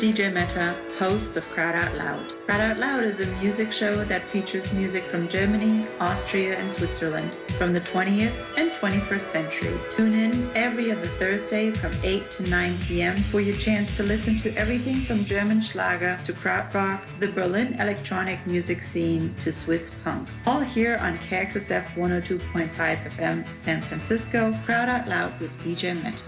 DJ 0.04 0.34
Meta, 0.34 0.76
host 0.99 1.38
of 1.38 1.45
Crowd 1.45 1.76
Out 1.76 1.95
Loud. 1.95 2.20
Crowd 2.45 2.60
Out 2.60 2.78
Loud 2.78 3.06
is 3.06 3.22
a 3.22 3.41
music 3.41 3.72
show 3.72 4.04
that 4.04 4.22
features 4.22 4.74
music 4.74 5.01
from 5.01 5.30
Germany, 5.30 5.88
Austria, 6.01 6.58
and 6.58 6.70
Switzerland 6.74 7.32
from 7.58 7.72
the 7.72 7.80
20th 7.80 8.58
and 8.58 8.70
21st 8.72 9.22
century. 9.22 9.74
Tune 9.91 10.14
in 10.14 10.51
every 10.56 10.91
other 10.91 11.06
Thursday 11.06 11.72
from 11.72 11.93
8 12.04 12.30
to 12.32 12.43
9 12.49 12.78
p.m. 12.80 13.16
for 13.16 13.39
your 13.39 13.56
chance 13.56 13.95
to 13.95 14.04
listen 14.04 14.36
to 14.39 14.54
everything 14.58 14.95
from 14.95 15.24
German 15.24 15.62
Schlager 15.62 16.20
to 16.26 16.34
krautrock 16.34 17.06
to 17.06 17.20
the 17.22 17.32
Berlin 17.32 17.80
electronic 17.80 18.45
music 18.45 18.82
scene 18.82 19.34
to 19.36 19.54
Swiss 19.54 19.89
punk. 20.04 20.28
All 20.45 20.60
here 20.60 20.97
on 20.97 21.18
KXSF 21.20 21.95
102.5 21.95 22.68
FM 22.68 23.56
San 23.56 23.80
Francisco. 23.80 24.51
Crowd 24.66 24.89
Out 24.89 25.08
Loud 25.08 25.39
with 25.39 25.58
DJ 25.64 25.95
Meta. 26.04 26.26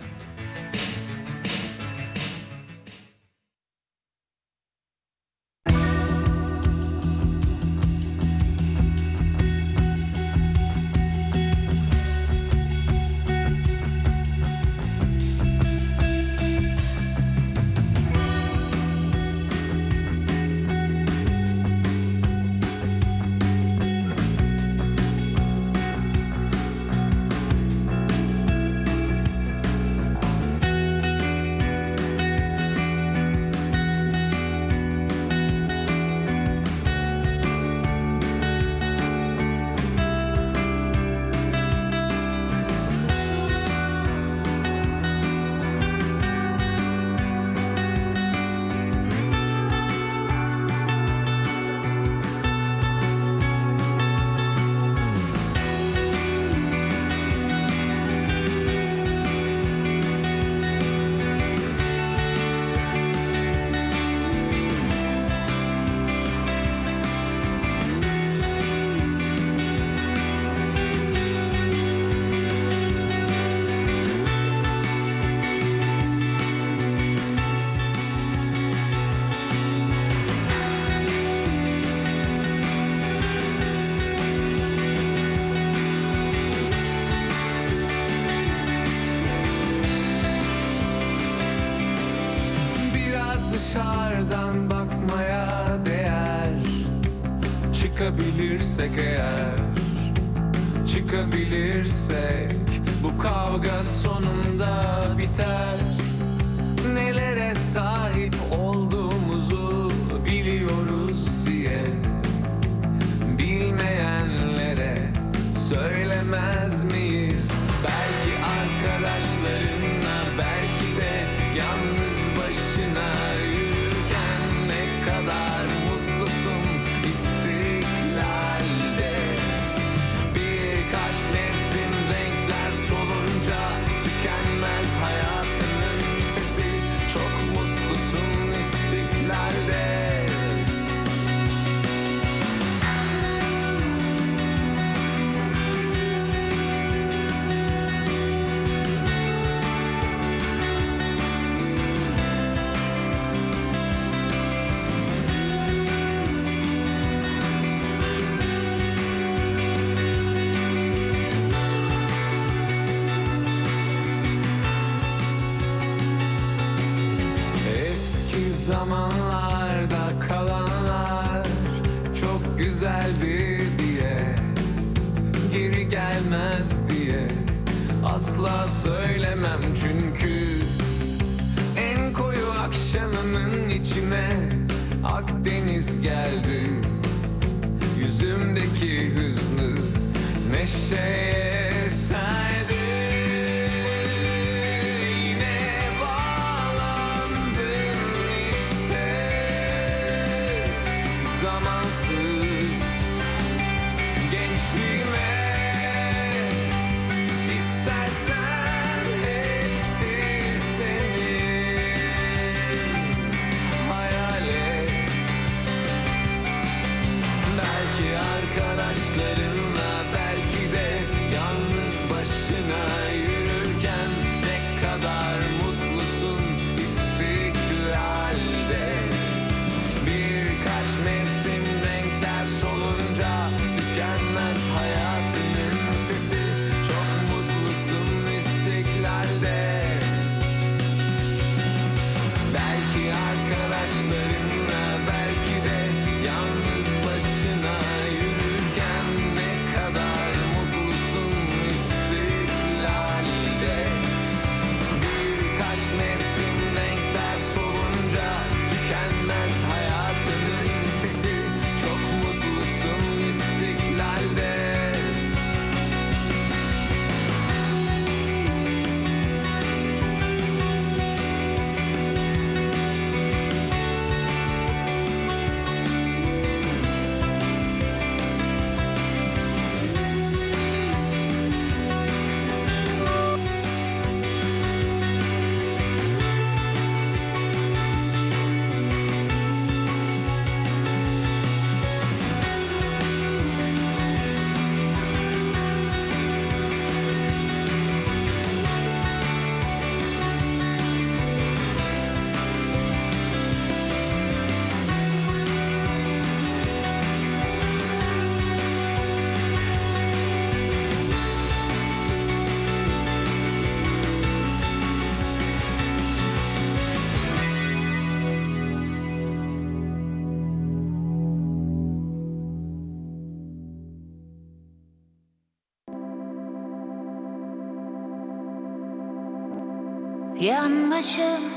Yanmışım 330.95 331.51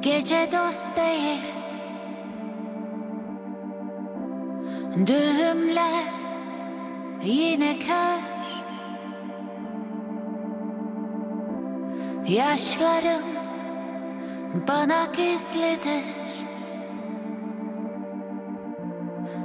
gece 0.00 0.48
dost 0.52 0.96
değil. 0.96 1.42
Düğümler 5.06 6.04
yine 7.22 7.78
kör. 7.78 8.22
Yaşlarım 12.28 13.24
bana 14.68 15.04
gizlidir. 15.16 16.04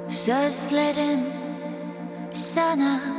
Sözlerim 0.10 1.20
sana 2.32 3.19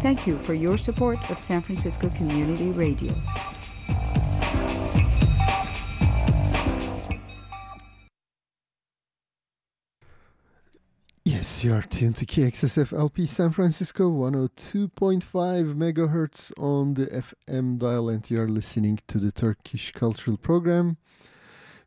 Thank 0.00 0.26
you 0.26 0.38
for 0.38 0.54
your 0.54 0.78
support 0.78 1.18
of 1.30 1.38
San 1.38 1.60
Francisco 1.60 2.08
Community 2.16 2.70
Radio. 2.70 3.12
Yes, 11.26 11.62
you 11.62 11.74
are 11.74 11.82
tuned 11.82 12.16
to 12.16 12.24
KXSF 12.24 12.98
LP 12.98 13.26
San 13.26 13.50
Francisco 13.50 14.10
102.5 14.10 15.74
megahertz 15.74 16.50
on 16.58 16.94
the 16.94 17.06
FM 17.06 17.78
dial, 17.78 18.08
and 18.08 18.30
you 18.30 18.40
are 18.40 18.48
listening 18.48 19.00
to 19.06 19.18
the 19.18 19.30
Turkish 19.30 19.92
Cultural 19.92 20.38
Program. 20.38 20.96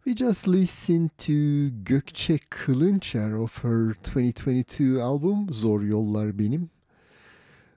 We 0.05 0.13
just 0.13 0.45
listened 0.45 1.17
to 1.17 1.71
Gökçe 1.83 2.39
Kılınçer 2.51 3.41
of 3.41 3.63
her 3.63 3.95
2022 4.03 5.01
album 5.01 5.47
Zor 5.51 5.81
Yollar 5.81 6.31
Benim. 6.31 6.69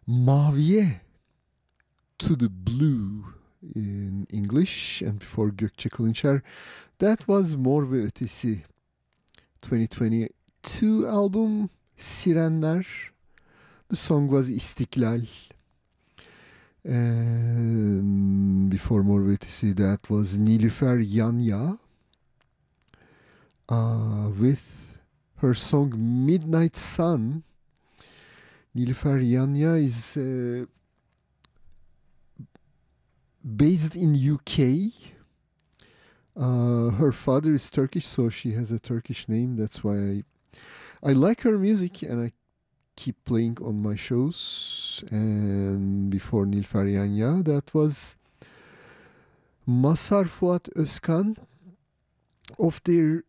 Maviye 0.09 1.01
to 2.19 2.37
the 2.37 2.49
Blue 2.49 3.25
in 3.75 4.27
English, 4.33 5.03
and 5.03 5.19
before 5.21 5.51
Gökçe 5.51 5.89
Kılınçer, 5.89 6.43
that 6.99 7.19
was 7.19 7.55
Mor 7.55 7.93
ve 7.93 8.03
Ötesi 8.03 8.63
2022 9.63 11.09
album 11.09 11.69
Sirenler. 11.97 12.87
The 13.89 13.97
song 13.97 14.31
was 14.31 14.51
İstiklal. 14.51 15.27
And 16.85 18.71
before 18.73 19.03
Mor 19.03 19.27
ve 19.27 19.33
Ötesi, 19.33 19.75
that 19.75 20.01
was 20.01 20.37
Nilüfer 20.37 20.99
Yanya 20.99 21.79
uh, 23.69 24.29
with 24.29 24.63
her 25.41 25.55
song 25.55 25.95
Midnight 26.27 26.77
Sun. 26.77 27.43
Nilüfer 28.77 29.23
Yanya 29.23 29.83
is 29.83 30.19
uh, 30.19 30.67
based 33.43 33.97
in 33.97 34.15
UK. 34.15 34.93
Uh, 36.37 36.91
her 36.91 37.11
father 37.11 37.55
is 37.55 37.71
Turkish, 37.71 38.07
so 38.07 38.29
she 38.29 38.53
has 38.53 38.71
a 38.71 38.79
Turkish 38.79 39.31
name. 39.31 39.57
That's 39.57 39.83
why 39.83 39.97
I 39.97 40.25
I 41.03 41.13
like 41.13 41.41
her 41.43 41.57
music, 41.59 42.03
and 42.03 42.21
I 42.21 42.33
keep 42.97 43.25
playing 43.25 43.57
on 43.63 43.81
my 43.81 43.97
shows. 43.97 45.03
And 45.11 46.11
before 46.11 46.45
Nilüfer 46.45 46.87
Yanya, 46.87 47.43
that 47.47 47.73
was 47.73 48.17
Mazhar 49.67 50.29
Fuat 50.29 50.69
Özkan 50.77 51.39
of 52.59 52.83
their 52.85 53.25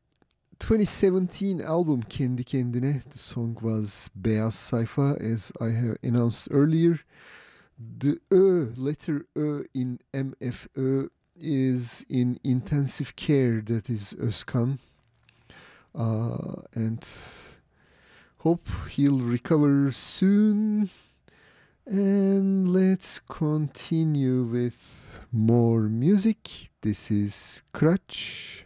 2017 0.59 1.61
album 1.61 2.03
Kendi 2.03 2.43
Kendine. 2.43 3.03
The 3.09 3.17
song 3.17 3.57
was 3.61 4.09
Beyaz 4.19 4.55
Sayfa, 4.55 5.19
as 5.21 5.51
I 5.61 5.69
have 5.69 5.97
announced 6.03 6.47
earlier. 6.51 6.99
The 7.77 8.19
Ö, 8.31 8.73
letter 8.75 9.25
Ö 9.35 9.63
in 9.73 9.99
MFÖ 10.13 11.09
is 11.35 12.03
in 12.09 12.39
intensive 12.43 13.15
care, 13.15 13.61
that 13.61 13.89
is 13.89 14.13
Özkan. 14.19 14.79
Uh, 15.93 16.61
and 16.73 17.05
hope 18.39 18.67
he'll 18.89 19.19
recover 19.19 19.91
soon. 19.91 20.89
And 21.85 22.67
let's 22.67 23.19
continue 23.19 24.43
with 24.43 25.25
more 25.31 25.81
music. 25.81 26.69
This 26.81 27.11
is 27.11 27.61
Crutch. 27.73 28.65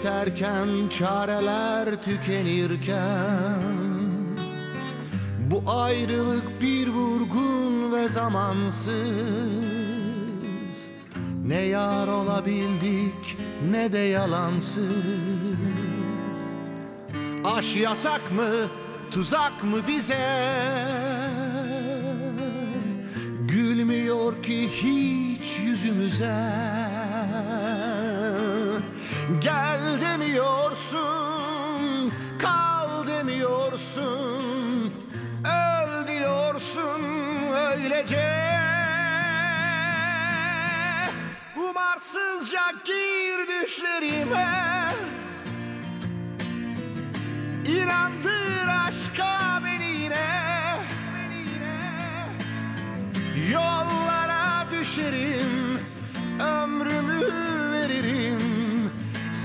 Biterken 0.00 0.68
çareler 0.98 2.02
tükenirken 2.02 3.60
Bu 5.50 5.62
ayrılık 5.66 6.60
bir 6.60 6.88
vurgun 6.88 7.92
ve 7.92 8.08
zamansız. 8.08 8.94
Ne 11.44 11.60
yar 11.60 12.08
olabildik 12.08 13.38
ne 13.70 13.92
de 13.92 13.98
yalansız. 13.98 14.84
Aş 17.44 17.76
yasak 17.76 18.32
mı 18.32 18.50
tuzak 19.10 19.64
mı 19.64 19.78
bize? 19.88 20.50
Gülmüyor 23.48 24.42
ki 24.42 24.68
hiç 24.68 25.58
yüzümüze 25.58 26.89
Gel 29.38 30.00
demiyorsun 30.00 31.02
Kal 32.38 33.06
demiyorsun 33.06 34.92
Öl 35.44 36.06
diyorsun 36.06 37.02
öylece. 37.52 38.40
Umarsızca 41.56 42.60
gir 42.84 43.48
düşlerime. 43.48 44.48
İnandır 47.66 48.68
aşka 48.88 49.60
beni 49.64 49.90
yine. 49.90 50.30
Yollara 53.52 54.66
düşerim 54.70 55.80
Ömrümü 56.40 57.49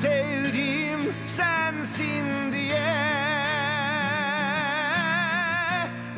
Sevdiğim 0.01 0.99
sensin 1.25 2.53
diye. 2.53 2.95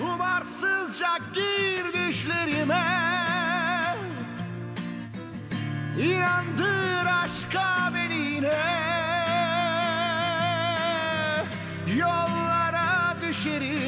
Umarsızca 0.02 1.08
gir 1.34 1.94
düşlerime. 1.94 2.88
İnandır 6.00 7.06
aşka 7.24 7.92
beni 7.96 8.16
yine. 8.16 8.54
Yollara 11.98 13.16
düşerim 13.22 13.87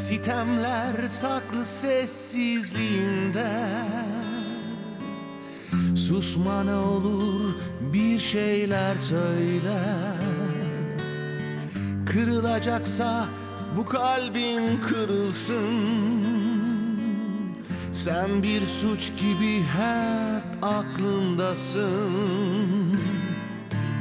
Sitemler 0.00 1.08
saklı 1.08 1.64
sessizliğinde 1.64 3.52
Susma 5.96 6.64
ne 6.64 6.74
olur 6.74 7.54
bir 7.80 8.18
şeyler 8.18 8.96
söyle 8.96 9.80
Kırılacaksa 12.06 13.26
bu 13.76 13.86
kalbin 13.86 14.80
kırılsın. 14.80 15.80
Sen 17.92 18.42
bir 18.42 18.66
suç 18.66 19.12
gibi 19.20 19.62
hep 19.62 20.64
aklımdasın 20.64 22.10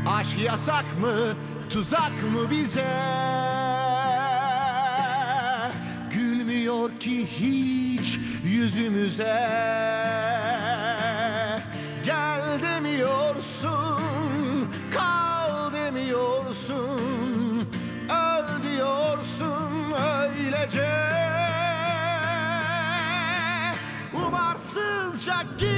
Aşk 0.08 0.40
yasak 0.40 0.86
mı 1.02 1.34
tuzak 1.70 2.12
mı 2.34 2.52
bize 2.52 3.09
ki 7.00 7.28
hiç 7.28 8.20
yüzümüze 8.44 9.50
Gel 12.06 12.62
demiyorsun 12.64 14.02
Kal 14.94 15.74
demiyorsun 15.74 17.70
Öl 18.10 18.64
diyorsun 18.64 19.94
öylece. 20.22 20.90
Umarsızca 24.14 25.36
gir 25.60 25.69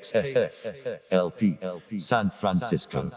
KXSF 0.00 1.00
LP 1.10 1.58
San 1.98 2.30
Francisco. 2.30 3.10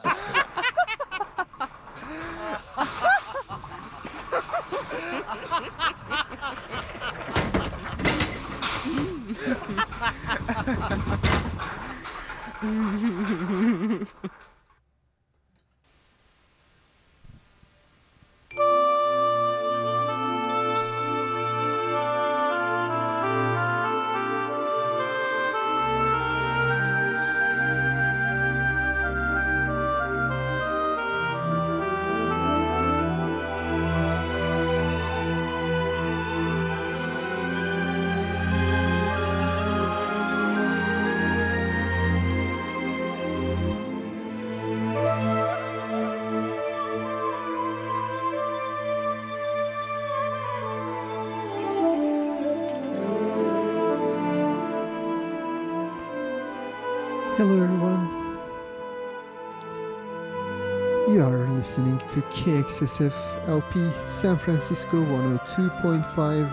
To 62.13 62.21
KXSF 62.21 63.47
LP 63.47 63.91
San 64.05 64.37
Francisco 64.37 65.03
102.5 65.03 66.05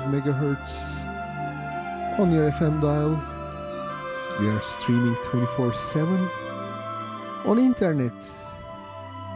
megahertz 0.09 1.05
on 2.19 2.33
your 2.33 2.51
FM 2.51 2.81
dial. 2.81 3.11
We 4.41 4.49
are 4.49 4.61
streaming 4.63 5.17
24 5.17 5.75
7 5.75 6.31
on 7.45 7.59
internet. 7.59 8.15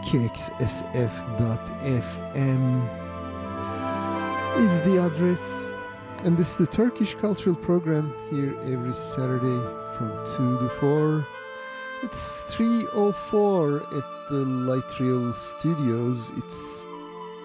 KXSF.fm 0.07 0.65
is 4.59 4.81
the 4.81 4.97
address, 5.05 5.67
and 6.25 6.39
this 6.39 6.53
is 6.53 6.57
the 6.57 6.67
Turkish 6.67 7.15
cultural 7.17 7.57
program 7.57 8.15
here 8.31 8.57
every 8.63 8.95
Saturday 8.95 9.61
from 9.99 10.11
2 10.39 10.59
to 10.61 10.69
4. 10.81 11.27
It's 12.05 12.55
3.04 12.55 13.97
at 13.97 14.29
the 14.29 14.45
Light 14.45 15.01
Rail 15.01 15.33
Studios. 15.33 16.33
It's 16.37 16.87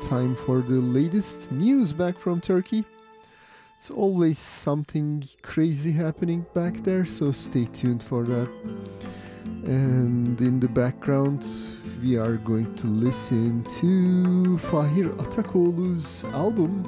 time 0.02 0.36
for 0.36 0.60
the 0.62 0.82
latest 0.82 1.50
news 1.54 1.94
back 1.94 2.20
from 2.20 2.42
Turkey. 2.42 2.84
It's 3.78 3.90
always 3.90 4.38
something 4.38 5.26
crazy 5.44 5.94
happening 5.94 6.46
back 6.54 6.74
there, 6.84 7.06
so 7.06 7.32
stay 7.32 7.68
tuned 7.68 8.04
for 8.04 8.26
that. 8.26 8.50
And 9.64 10.42
in 10.42 10.60
the 10.60 10.68
background, 10.68 11.48
we 12.04 12.18
are 12.18 12.36
going 12.36 12.76
to 12.76 12.88
listen 12.88 13.64
to 13.80 14.58
Fahir 14.68 15.08
Atakoğlu's 15.24 16.26
album, 16.34 16.84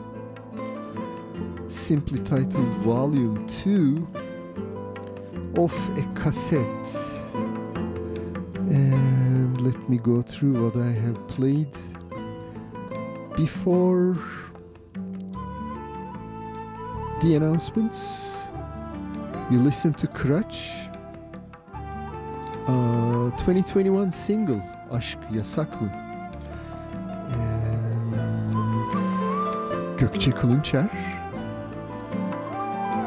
simply 1.70 2.20
titled 2.20 2.76
Volume 2.84 3.48
2 3.48 4.06
of 5.56 5.74
a 5.98 6.04
cassette. 6.16 7.11
And 8.72 9.60
let 9.60 9.90
me 9.90 9.98
go 9.98 10.22
through 10.22 10.64
what 10.64 10.78
I 10.78 10.92
have 10.92 11.28
played 11.28 11.76
before 13.36 14.16
the 17.22 17.36
announcements. 17.36 18.46
You 19.50 19.60
listen 19.60 19.94
to 19.96 20.08
Crutch, 20.08 20.72
uh, 22.68 23.32
2021 23.38 24.12
single 24.12 24.62
Aşk 24.92 25.20
Yasak 25.32 25.82
mı? 25.82 25.92
And 27.32 28.14
Gökçe 29.98 30.32
Kılınçer 30.32 30.90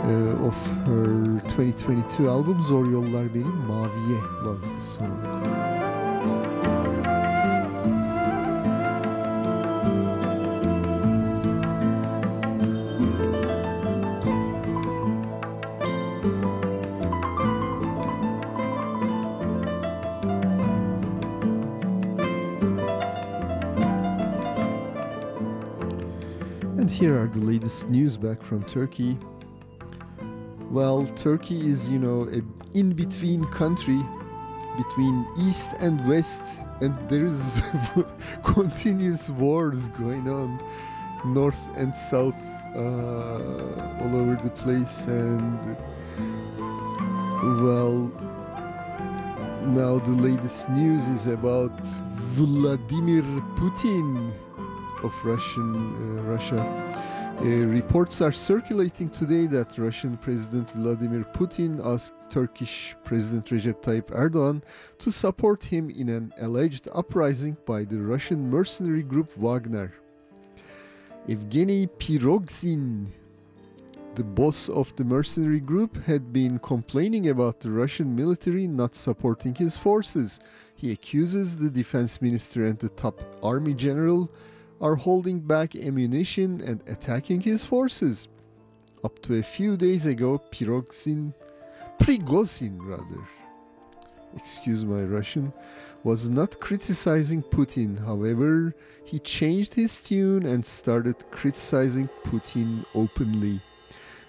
of 0.05 0.55
her 0.87 1.41
2022 1.49 2.29
album 2.29 2.61
Zor 2.63 2.85
Yollar 2.85 3.33
Benim 3.33 3.67
Maviye 3.67 4.45
was 4.45 4.69
the 4.71 4.81
song. 4.81 5.21
And 26.77 26.91
here 26.91 27.19
are 27.23 27.29
the 27.29 27.39
latest 27.39 27.89
news 27.89 28.19
back 28.19 28.43
from 28.43 28.63
Turkey. 28.65 29.19
Well, 30.75 31.07
Turkey 31.15 31.71
is, 31.71 31.89
you 31.89 32.01
know, 32.01 32.29
a 32.33 32.43
in-between 32.77 33.45
country 33.53 34.05
between 34.77 35.25
east 35.39 35.71
and 35.79 36.05
west, 36.09 36.59
and 36.81 36.93
there 37.09 37.25
is 37.25 37.63
continuous 38.43 39.31
wars 39.31 39.89
going 39.91 40.29
on, 40.29 40.61
north 41.27 41.65
and 41.77 41.95
south, 41.95 42.35
uh, 42.75 44.01
all 44.01 44.17
over 44.17 44.37
the 44.43 44.51
place. 44.51 45.05
And 45.07 45.77
well, 47.63 48.11
now 49.79 50.01
the 50.01 50.17
latest 50.29 50.71
news 50.71 51.07
is 51.07 51.29
about 51.29 51.79
Vladimir 52.35 53.23
Putin 53.55 54.33
of 55.05 55.15
Russian 55.25 56.19
uh, 56.19 56.23
Russia. 56.23 57.14
Uh, 57.41 57.67
reports 57.67 58.21
are 58.23 58.33
circulating 58.33 59.11
today 59.11 59.47
that 59.47 59.77
Russian 59.77 60.17
President 60.17 60.71
Vladimir 60.71 61.25
Putin 61.25 61.85
asked 61.85 62.15
Turkish 62.31 62.95
President 63.05 63.47
Recep 63.47 63.83
Tayyip 63.83 64.07
Erdogan 64.11 64.63
to 64.99 65.11
support 65.11 65.63
him 65.63 65.91
in 65.91 66.09
an 66.09 66.33
alleged 66.41 66.89
uprising 66.95 67.57
by 67.67 67.85
the 67.85 67.99
Russian 67.99 68.49
mercenary 68.49 69.03
group 69.03 69.37
Wagner. 69.37 69.93
Evgeny 71.29 71.89
Pirogzin, 71.99 73.07
the 74.15 74.25
boss 74.25 74.69
of 74.69 74.95
the 74.97 75.05
mercenary 75.05 75.61
group, 75.61 76.03
had 76.05 76.33
been 76.33 76.59
complaining 76.61 77.29
about 77.29 77.61
the 77.61 77.71
Russian 77.71 78.15
military 78.15 78.67
not 78.67 78.95
supporting 78.95 79.55
his 79.55 79.77
forces. 79.77 80.41
He 80.77 80.93
accuses 80.93 81.57
the 81.57 81.69
defense 81.69 82.23
minister 82.23 82.65
and 82.65 82.79
the 82.79 82.91
top 82.91 83.21
army 83.43 83.75
general 83.75 84.31
are 84.85 84.95
holding 84.95 85.41
back 85.41 85.75
ammunition 85.75 86.61
and 86.61 86.83
attacking 86.87 87.41
his 87.41 87.65
forces. 87.65 88.29
Up 89.03 89.19
to 89.23 89.39
a 89.39 89.43
few 89.43 89.79
days 89.79 90.05
ago, 90.05 90.39
Pirogzin, 90.51 91.33
Prigozhin 91.99 92.77
rather, 92.83 93.27
excuse 94.37 94.85
my 94.85 95.03
Russian, 95.03 95.55
was 96.03 96.29
not 96.29 96.61
criticizing 96.61 97.43
Putin. 97.43 97.99
However, 97.99 98.75
he 99.07 99.19
changed 99.21 99.73
his 99.73 100.01
tune 100.01 100.45
and 100.45 100.65
started 100.65 101.17
criticizing 101.31 102.11
Putin 102.23 102.85
openly. 102.95 103.63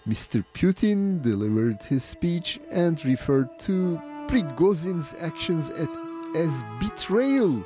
Mr. 0.08 0.46
Putin 0.54 1.22
delivered 1.22 1.84
his 1.84 2.06
speech 2.06 2.62
and 2.72 3.04
referred 3.04 3.60
to 3.60 4.00
Prigozhin's 4.30 5.16
actions 5.20 5.70
at, 5.72 5.94
as 6.34 6.64
betrayal 6.80 7.66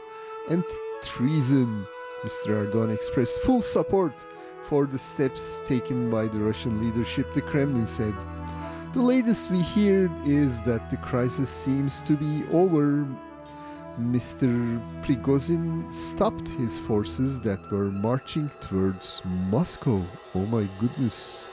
and 0.50 0.64
treason. 1.04 1.86
Mr. 2.24 2.66
Erdogan 2.66 2.94
expressed 2.94 3.40
full 3.40 3.62
support 3.62 4.14
for 4.68 4.86
the 4.86 4.98
steps 4.98 5.58
taken 5.66 6.10
by 6.12 6.28
the 6.28 6.40
Russian 6.40 6.84
leadership, 6.84 7.34
the 7.34 7.42
Kremlin 7.42 7.88
said. 7.88 8.14
The 8.94 9.02
latest 9.02 9.50
we 9.50 9.62
hear 9.62 10.10
is 10.26 10.62
that 10.64 10.90
the 10.92 10.98
crisis 10.98 11.50
seems 11.50 12.02
to 12.02 12.18
be 12.18 12.44
over. 12.52 13.08
Mr. 14.00 14.80
Prigozhin 15.02 15.94
stopped 15.94 16.48
his 16.48 16.78
forces 16.78 17.40
that 17.42 17.60
were 17.72 17.92
marching 17.92 18.50
towards 18.62 19.22
Moscow. 19.50 20.04
Oh 20.36 20.46
my 20.46 20.68
goodness. 20.80 21.48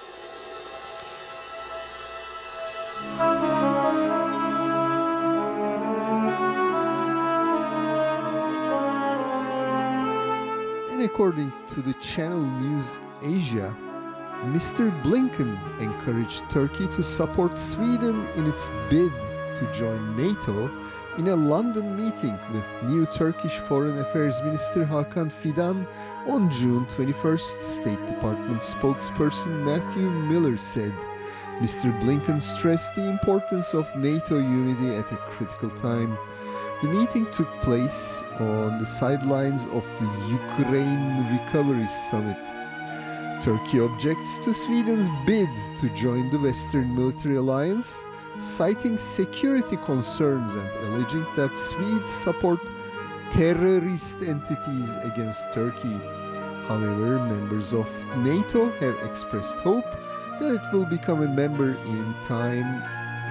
According 11.07 11.53
to 11.69 11.81
the 11.81 11.95
Channel 11.95 12.43
News 12.61 12.99
Asia, 13.23 13.75
Mr. 14.57 14.91
Blinken 15.03 15.57
encouraged 15.79 16.51
Turkey 16.51 16.89
to 16.89 17.03
support 17.05 17.57
Sweden 17.57 18.27
in 18.35 18.47
its 18.47 18.69
bid 18.91 19.13
to 19.57 19.71
join 19.73 20.17
NATO 20.17 20.69
in 21.17 21.29
a 21.29 21.37
London 21.37 21.97
meeting 21.97 22.37
with 22.53 22.67
new 22.83 23.07
Turkish 23.07 23.57
Foreign 23.69 23.99
Affairs 24.01 24.43
Minister 24.43 24.85
Hakan 24.85 25.31
Fidan 25.33 25.87
on 26.27 26.51
June 26.51 26.85
21st, 26.87 27.61
State 27.61 28.07
Department 28.07 28.63
spokesperson 28.63 29.65
Matthew 29.65 30.11
Miller 30.11 30.57
said. 30.57 30.95
Mr. 31.61 31.97
Blinken 32.01 32.43
stressed 32.43 32.97
the 32.97 33.09
importance 33.09 33.75
of 33.75 33.95
NATO 33.97 34.39
unity 34.39 34.95
at 34.97 35.13
a 35.13 35.17
critical 35.31 35.71
time. 35.71 36.19
The 36.83 36.89
meeting 36.89 37.27
took 37.33 37.51
place 37.63 38.23
on 38.39 38.79
the 38.79 38.85
sidelines 38.85 39.65
of 39.65 39.83
the 39.99 40.11
Ukraine 40.29 41.27
Recovery 41.33 41.87
Summit. 41.89 42.37
Turkey 43.43 43.81
objects 43.81 44.37
to 44.45 44.53
Sweden's 44.53 45.09
bid 45.25 45.49
to 45.79 45.89
join 45.95 46.31
the 46.31 46.39
Western 46.39 46.95
military 46.95 47.37
alliance, 47.37 48.05
citing 48.37 48.99
security 48.99 49.79
concerns 49.87 50.55
and 50.55 50.69
alleging 50.85 51.27
that 51.35 51.57
Swedes 51.57 52.13
support 52.13 52.61
terrorist 53.31 54.21
entities 54.21 54.97
against 54.97 55.51
Turkey. 55.55 55.99
However, 56.69 57.19
members 57.21 57.73
of 57.73 57.89
NATO 58.19 58.71
have 58.81 58.99
expressed 59.09 59.59
hope 59.61 59.91
that 60.41 60.53
it 60.61 60.73
will 60.75 60.85
become 60.85 61.23
a 61.23 61.29
member 61.29 61.71
in 61.71 62.15
time 62.21 62.83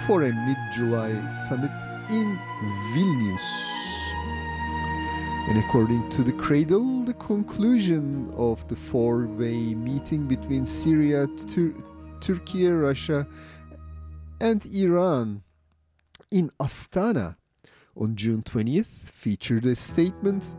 for 0.07 0.23
a 0.23 0.33
mid 0.33 0.57
July 0.73 1.27
summit 1.27 1.94
in 2.09 2.39
Vilnius. 2.93 3.45
And 5.47 5.57
according 5.59 6.09
to 6.09 6.23
the 6.23 6.33
Cradle, 6.33 7.03
the 7.03 7.13
conclusion 7.13 8.33
of 8.35 8.67
the 8.67 8.75
four 8.75 9.27
way 9.27 9.75
meeting 9.75 10.27
between 10.27 10.65
Syria, 10.65 11.27
Tur- 11.47 11.75
Turkey, 12.19 12.67
Russia, 12.67 13.27
and 14.41 14.65
Iran 14.65 15.43
in 16.31 16.51
Astana 16.59 17.35
on 17.95 18.15
June 18.15 18.41
20th 18.41 19.11
featured 19.11 19.65
a 19.65 19.75
statement 19.75 20.51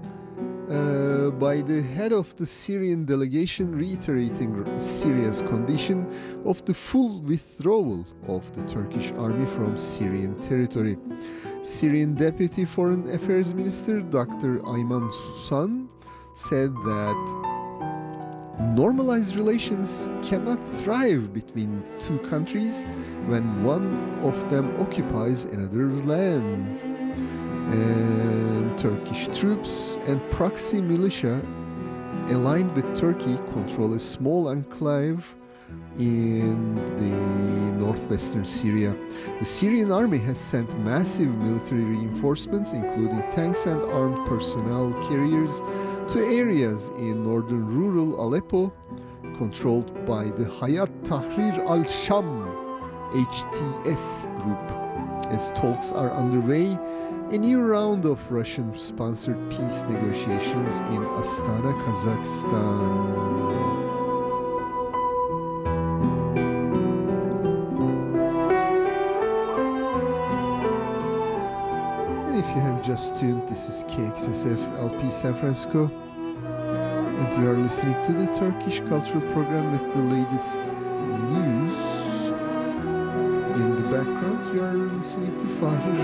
uh, 0.71 1.31
by 1.31 1.61
the 1.61 1.81
head 1.81 2.13
of 2.13 2.35
the 2.37 2.47
Syrian 2.47 3.05
delegation 3.05 3.73
reiterating 3.73 4.81
Syria's 4.81 5.41
condition 5.43 6.07
of 6.45 6.65
the 6.65 6.75
full 6.75 7.23
withdrawal 7.23 8.05
of 8.27 8.43
the 8.55 8.63
Turkish 8.65 9.13
army 9.13 9.47
from 9.47 9.79
Syrian 9.79 10.41
territory. 10.41 10.97
Syrian 11.63 12.15
Deputy 12.15 12.65
Foreign 12.65 13.09
Affairs 13.11 13.55
Minister 13.55 14.01
Dr. 14.01 14.59
Ayman 14.61 15.11
Sousan 15.11 15.89
said 16.35 16.75
that 16.75 17.57
normalized 18.75 19.37
relations 19.37 20.11
cannot 20.23 20.63
thrive 20.81 21.33
between 21.33 21.85
two 22.01 22.19
countries 22.19 22.85
when 23.27 23.63
one 23.63 24.05
of 24.23 24.51
them 24.51 24.81
occupies 24.81 25.45
another's 25.45 26.05
lands. 26.05 26.87
And 27.67 28.79
Turkish 28.79 29.29
troops 29.39 29.99
and 30.07 30.21
proxy 30.31 30.81
militia 30.81 31.45
aligned 32.29 32.75
with 32.75 32.97
Turkey 32.97 33.37
control 33.53 33.95
a 33.95 33.99
small 33.99 34.49
enclave 34.49 35.35
in 35.99 36.75
the 36.75 37.85
northwestern 37.85 38.45
Syria. 38.45 38.95
The 39.39 39.45
Syrian 39.45 39.91
army 39.91 40.19
has 40.19 40.39
sent 40.39 40.79
massive 40.81 41.29
military 41.29 41.85
reinforcements, 41.85 42.73
including 42.73 43.23
tanks 43.31 43.67
and 43.67 43.81
armed 43.83 44.27
personnel 44.27 44.93
carriers, 45.09 45.61
to 46.13 46.19
areas 46.25 46.91
in 46.91 47.23
northern 47.23 47.67
rural 47.67 48.21
Aleppo 48.21 48.73
controlled 49.39 49.93
by 50.07 50.25
the 50.25 50.45
Hayat 50.45 50.91
Tahrir 51.03 51.59
al 51.67 51.85
Sham 51.85 52.47
HTS 53.13 54.27
group. 54.43 54.87
As 55.33 55.51
talks 55.53 55.93
are 55.93 56.13
underway, 56.13 56.79
a 57.31 57.37
new 57.37 57.61
round 57.61 58.05
of 58.05 58.31
Russian 58.31 58.73
sponsored 58.79 59.51
peace 59.51 59.83
negotiations 59.83 60.77
in 60.91 61.03
Astana, 61.19 61.73
Kazakhstan. 61.83 63.17
And 72.27 72.39
if 72.39 72.47
you 72.55 72.61
have 72.61 72.85
just 72.85 73.17
tuned, 73.17 73.49
this 73.49 73.69
is 73.69 73.83
KXSF 73.85 74.79
LP 74.79 75.11
San 75.11 75.35
Francisco, 75.35 75.87
and 75.89 77.43
you 77.43 77.51
are 77.51 77.59
listening 77.59 78.01
to 78.05 78.13
the 78.13 78.27
Turkish 78.39 78.79
Cultural 78.89 79.23
Program 79.33 79.73
with 79.73 79.95
the 79.95 80.03
latest 80.03 80.61
news. 81.33 81.86
Background, 83.97 84.55
you 84.55 84.63
are 84.63 84.75
listening 84.75 85.35
to 85.39 85.47
Fahir. 85.47 85.97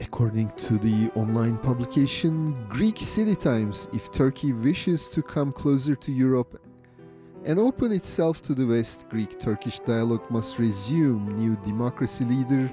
According 0.00 0.50
to 0.56 0.78
the 0.78 1.08
online 1.14 1.56
publication 1.58 2.52
Greek 2.68 2.98
City 2.98 3.36
Times, 3.36 3.86
if 3.92 4.10
Turkey 4.10 4.52
wishes 4.52 5.08
to 5.10 5.22
come 5.22 5.52
closer 5.52 5.94
to 5.94 6.10
Europe 6.10 6.60
and 7.44 7.60
open 7.60 7.92
itself 7.92 8.42
to 8.42 8.54
the 8.54 8.66
West, 8.66 9.06
Greek 9.08 9.38
Turkish 9.38 9.78
dialogue 9.78 10.28
must 10.32 10.58
resume, 10.58 11.28
new 11.36 11.54
democracy 11.62 12.24
leader 12.24 12.68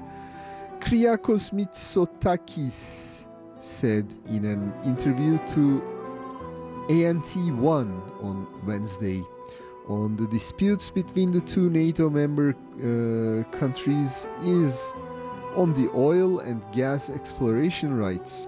Kyriakos 0.80 1.52
Mitsotakis 1.52 3.26
said 3.60 4.12
in 4.26 4.44
an 4.46 4.72
interview 4.84 5.38
to 5.46 5.91
ANT1 6.88 8.24
on 8.24 8.46
Wednesday. 8.66 9.22
On 9.88 10.16
the 10.16 10.26
disputes 10.26 10.90
between 10.90 11.30
the 11.30 11.40
two 11.40 11.70
NATO 11.70 12.08
member 12.08 12.50
uh, 12.50 13.44
countries 13.58 14.26
is 14.44 14.92
on 15.56 15.74
the 15.74 15.90
oil 15.94 16.40
and 16.40 16.64
gas 16.72 17.10
exploration 17.10 17.96
rights. 17.96 18.46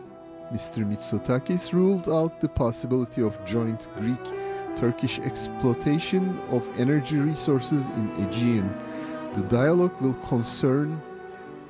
Mr. 0.53 0.89
Mitsotakis 0.89 1.73
ruled 1.73 2.09
out 2.09 2.41
the 2.41 2.49
possibility 2.49 3.23
of 3.23 3.43
joint 3.45 3.89
Greek 3.99 4.25
Turkish 4.77 5.19
exploitation 5.21 6.39
of 6.51 6.69
energy 6.79 7.19
resources 7.19 7.87
in 7.87 8.11
Aegean. 8.25 8.73
The 9.35 9.43
dialogue 9.43 10.01
will 10.01 10.15
concern 10.15 11.01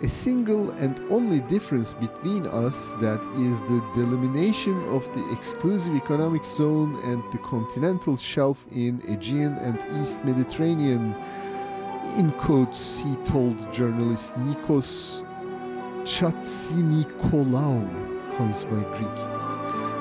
a 0.02 0.08
single 0.08 0.70
and 0.72 1.00
only 1.10 1.40
difference 1.40 1.94
between 1.94 2.46
us 2.46 2.92
that 3.00 3.22
is 3.38 3.60
the 3.62 3.82
delimitation 3.94 4.82
of 4.88 5.10
the 5.14 5.32
exclusive 5.32 5.94
economic 5.94 6.44
zone 6.44 7.00
and 7.04 7.22
the 7.32 7.38
continental 7.38 8.16
shelf 8.16 8.66
in 8.70 9.00
Aegean 9.08 9.56
and 9.58 9.78
East 10.00 10.24
Mediterranean. 10.24 11.14
In 12.16 12.32
quotes, 12.32 12.98
he 12.98 13.14
told 13.24 13.72
journalist 13.72 14.34
Nikos 14.34 15.24
Chatsimikolaou, 16.04 17.88
how's 18.36 18.64
my 18.66 18.82
Greek? 18.98 19.34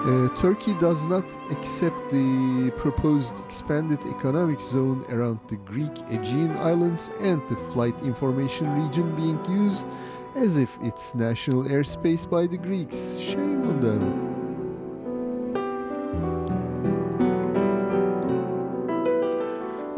Uh, 0.03 0.27
Turkey 0.35 0.73
does 0.81 1.05
not 1.05 1.23
accept 1.49 1.95
the 2.09 2.73
proposed 2.75 3.39
expanded 3.39 3.99
economic 4.05 4.59
zone 4.59 5.05
around 5.07 5.39
the 5.47 5.55
Greek 5.55 5.97
Aegean 6.09 6.51
Islands 6.57 7.09
and 7.21 7.41
the 7.47 7.55
flight 7.71 7.97
information 8.01 8.69
region 8.83 9.15
being 9.15 9.39
used 9.49 9.85
as 10.35 10.57
if 10.57 10.77
it's 10.81 11.15
national 11.15 11.63
airspace 11.63 12.29
by 12.29 12.47
the 12.47 12.57
Greeks. 12.57 13.17
Shame 13.17 13.61
on 13.69 13.79
them. 13.79 14.42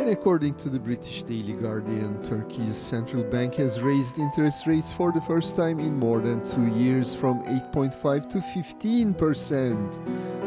And 0.06 0.14
according 0.14 0.54
to 0.58 0.70
the 0.70 0.78
British 0.78 1.24
Daily 1.24 1.54
Guardian, 1.54 2.22
Turkey's 2.22 2.78
central 2.78 3.24
bank 3.24 3.56
has 3.56 3.82
raised 3.82 4.20
interest 4.20 4.68
rates 4.68 4.94
for 4.94 5.12
the 5.12 5.22
first 5.22 5.56
time 5.56 5.80
in 5.80 5.98
more 5.98 6.20
than 6.20 6.46
two 6.46 6.68
years 6.68 7.16
from 7.16 7.42
8.5 7.74 8.30
to 8.30 8.40
15 8.40 9.16
percent. 9.16 9.96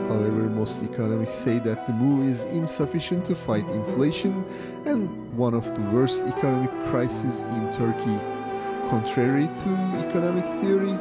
However, 0.06 0.48
most 0.48 0.85
economists 0.85 1.35
say 1.35 1.59
that 1.59 1.89
the 1.89 1.93
move 1.93 2.28
is 2.28 2.44
insufficient 2.44 3.24
to 3.24 3.35
fight 3.35 3.66
inflation 3.70 4.44
and 4.86 5.36
one 5.36 5.55
of 5.55 5.74
the 5.74 5.82
worst 5.90 6.22
economic 6.22 6.70
crises 6.86 7.40
in 7.40 7.72
Turkey. 7.72 8.16
Contrary 8.89 9.48
to 9.56 9.70
economic 10.06 10.47
theory, 10.62 10.97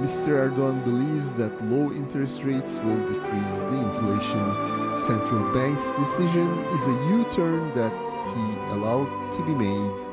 Mr. 0.00 0.48
Erdogan 0.48 0.82
believes 0.82 1.34
that 1.34 1.52
low 1.66 1.92
interest 1.92 2.42
rates 2.42 2.78
will 2.78 2.96
decrease 3.06 3.60
the 3.64 3.76
inflation. 3.76 4.96
Central 4.96 5.52
bank's 5.52 5.90
decision 5.90 6.48
is 6.72 6.86
a 6.86 6.92
U-turn 7.10 7.74
that 7.74 7.92
he 8.32 8.44
allowed 8.72 9.10
to 9.34 9.44
be 9.44 9.54
made. 9.54 10.06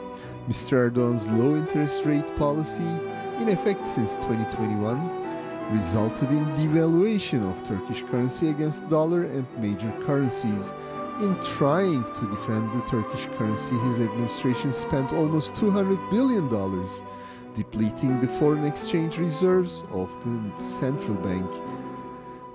Mr. 0.50 0.92
Erdogan's 0.92 1.26
low 1.28 1.56
interest 1.56 2.04
rate 2.04 2.36
policy, 2.36 2.92
in 3.40 3.48
effect 3.48 3.88
since 3.88 4.18
2021, 4.18 5.72
resulted 5.72 6.30
in 6.32 6.46
devaluation 6.56 7.50
of 7.50 7.64
Turkish 7.64 8.02
currency 8.02 8.50
against 8.50 8.86
dollar 8.90 9.24
and 9.24 9.48
major 9.58 9.94
currencies. 10.02 10.74
In 11.22 11.34
trying 11.44 12.04
to 12.04 12.30
defend 12.30 12.74
the 12.74 12.86
Turkish 12.86 13.26
currency, 13.38 13.78
his 13.80 14.02
administration 14.02 14.74
spent 14.74 15.14
almost 15.14 15.54
$200 15.54 16.12
billion, 16.12 16.50
depleting 17.58 18.22
the 18.22 18.28
foreign 18.28 18.66
exchange 18.66 19.18
reserves 19.18 19.84
of 19.92 20.10
the 20.24 20.64
central 20.64 21.18
bank. 21.18 21.50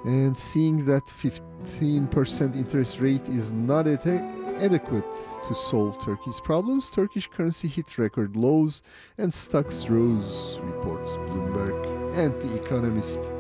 And 0.05 0.37
seeing 0.37 0.85
that 0.87 1.05
15% 1.07 2.57
interest 2.57 3.01
rate 3.01 3.29
is 3.29 3.51
not 3.53 3.87
ade- 3.87 4.24
adequate 4.59 5.12
to 5.47 5.55
solve 5.55 6.03
Turkey's 6.05 6.41
problems. 6.41 6.89
Turkish 6.89 7.27
currency 7.27 7.69
hit 7.69 7.99
record 7.99 8.37
lows 8.37 8.83
and 9.19 9.33
stocks 9.35 9.89
rose, 9.89 10.61
reports 10.62 11.11
Bloomberg 11.27 11.77
and 12.16 12.41
The 12.41 12.55
Economist. 12.55 13.33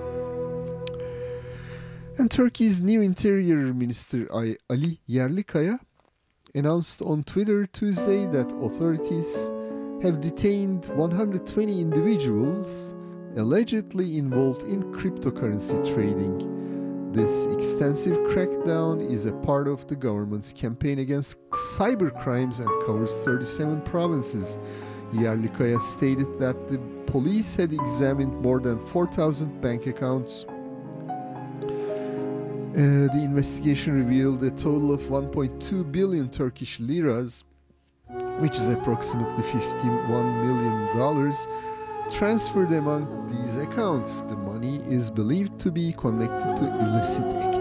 And 2.18 2.30
Turkey's 2.30 2.82
new 2.82 3.00
Interior 3.00 3.72
Minister 3.72 4.30
Ali 4.32 5.00
Yerlikaya 5.08 5.78
announced 6.54 7.00
on 7.02 7.24
Twitter 7.24 7.66
Tuesday 7.66 8.26
that 8.26 8.52
authorities 8.62 9.50
have 10.02 10.18
detained 10.18 10.86
120 10.96 11.80
individuals 11.80 12.96
allegedly 13.36 14.18
involved 14.18 14.64
in 14.64 14.82
cryptocurrency 14.92 15.80
trading. 15.94 17.12
This 17.12 17.46
extensive 17.46 18.16
crackdown 18.26 19.08
is 19.08 19.26
a 19.26 19.32
part 19.32 19.68
of 19.68 19.86
the 19.86 19.94
government's 19.94 20.52
campaign 20.52 20.98
against 20.98 21.36
cybercrimes 21.50 22.58
and 22.58 22.68
covers 22.84 23.16
37 23.18 23.82
provinces. 23.82 24.58
Yerlikaya 25.12 25.80
stated 25.80 26.36
that 26.40 26.66
the 26.66 26.78
police 27.06 27.54
had 27.54 27.72
examined 27.72 28.40
more 28.40 28.58
than 28.58 28.84
4,000 28.86 29.60
bank 29.60 29.86
accounts. 29.86 30.46
Uh, 32.74 33.06
the 33.14 33.20
investigation 33.22 33.94
revealed 33.94 34.42
a 34.42 34.50
total 34.50 34.92
of 34.92 35.00
1.2 35.02 35.92
billion 35.92 36.28
Turkish 36.28 36.80
liras, 36.80 37.44
which 38.38 38.56
is 38.56 38.68
approximately 38.68 39.42
51 39.42 40.46
million 40.46 40.96
dollars, 40.96 41.46
transferred 42.10 42.72
among 42.72 43.28
these 43.28 43.56
accounts. 43.56 44.22
The 44.22 44.36
money 44.36 44.82
is 44.88 45.10
believed 45.10 45.58
to 45.60 45.70
be 45.70 45.92
connected 45.92 46.56
to 46.56 46.64
illicit. 46.80 47.51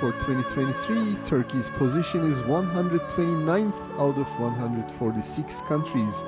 For 0.00 0.12
2023, 0.12 1.16
Turkey's 1.24 1.70
position 1.70 2.24
is 2.24 2.42
129th 2.42 3.98
out 3.98 4.16
of 4.16 4.28
146 4.38 5.60
countries. 5.62 6.24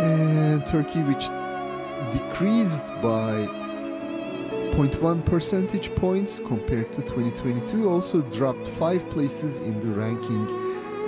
and 0.00 0.64
Turkey, 0.66 1.02
which 1.02 1.28
decreased 2.12 2.86
by 3.02 3.46
0.1 4.76 5.24
percentage 5.24 5.94
points 5.94 6.38
compared 6.38 6.92
to 6.92 7.00
2022, 7.00 7.88
also 7.88 8.20
dropped 8.20 8.68
five 8.68 9.08
places 9.08 9.58
in 9.60 9.80
the 9.80 9.86
ranking, 9.86 10.46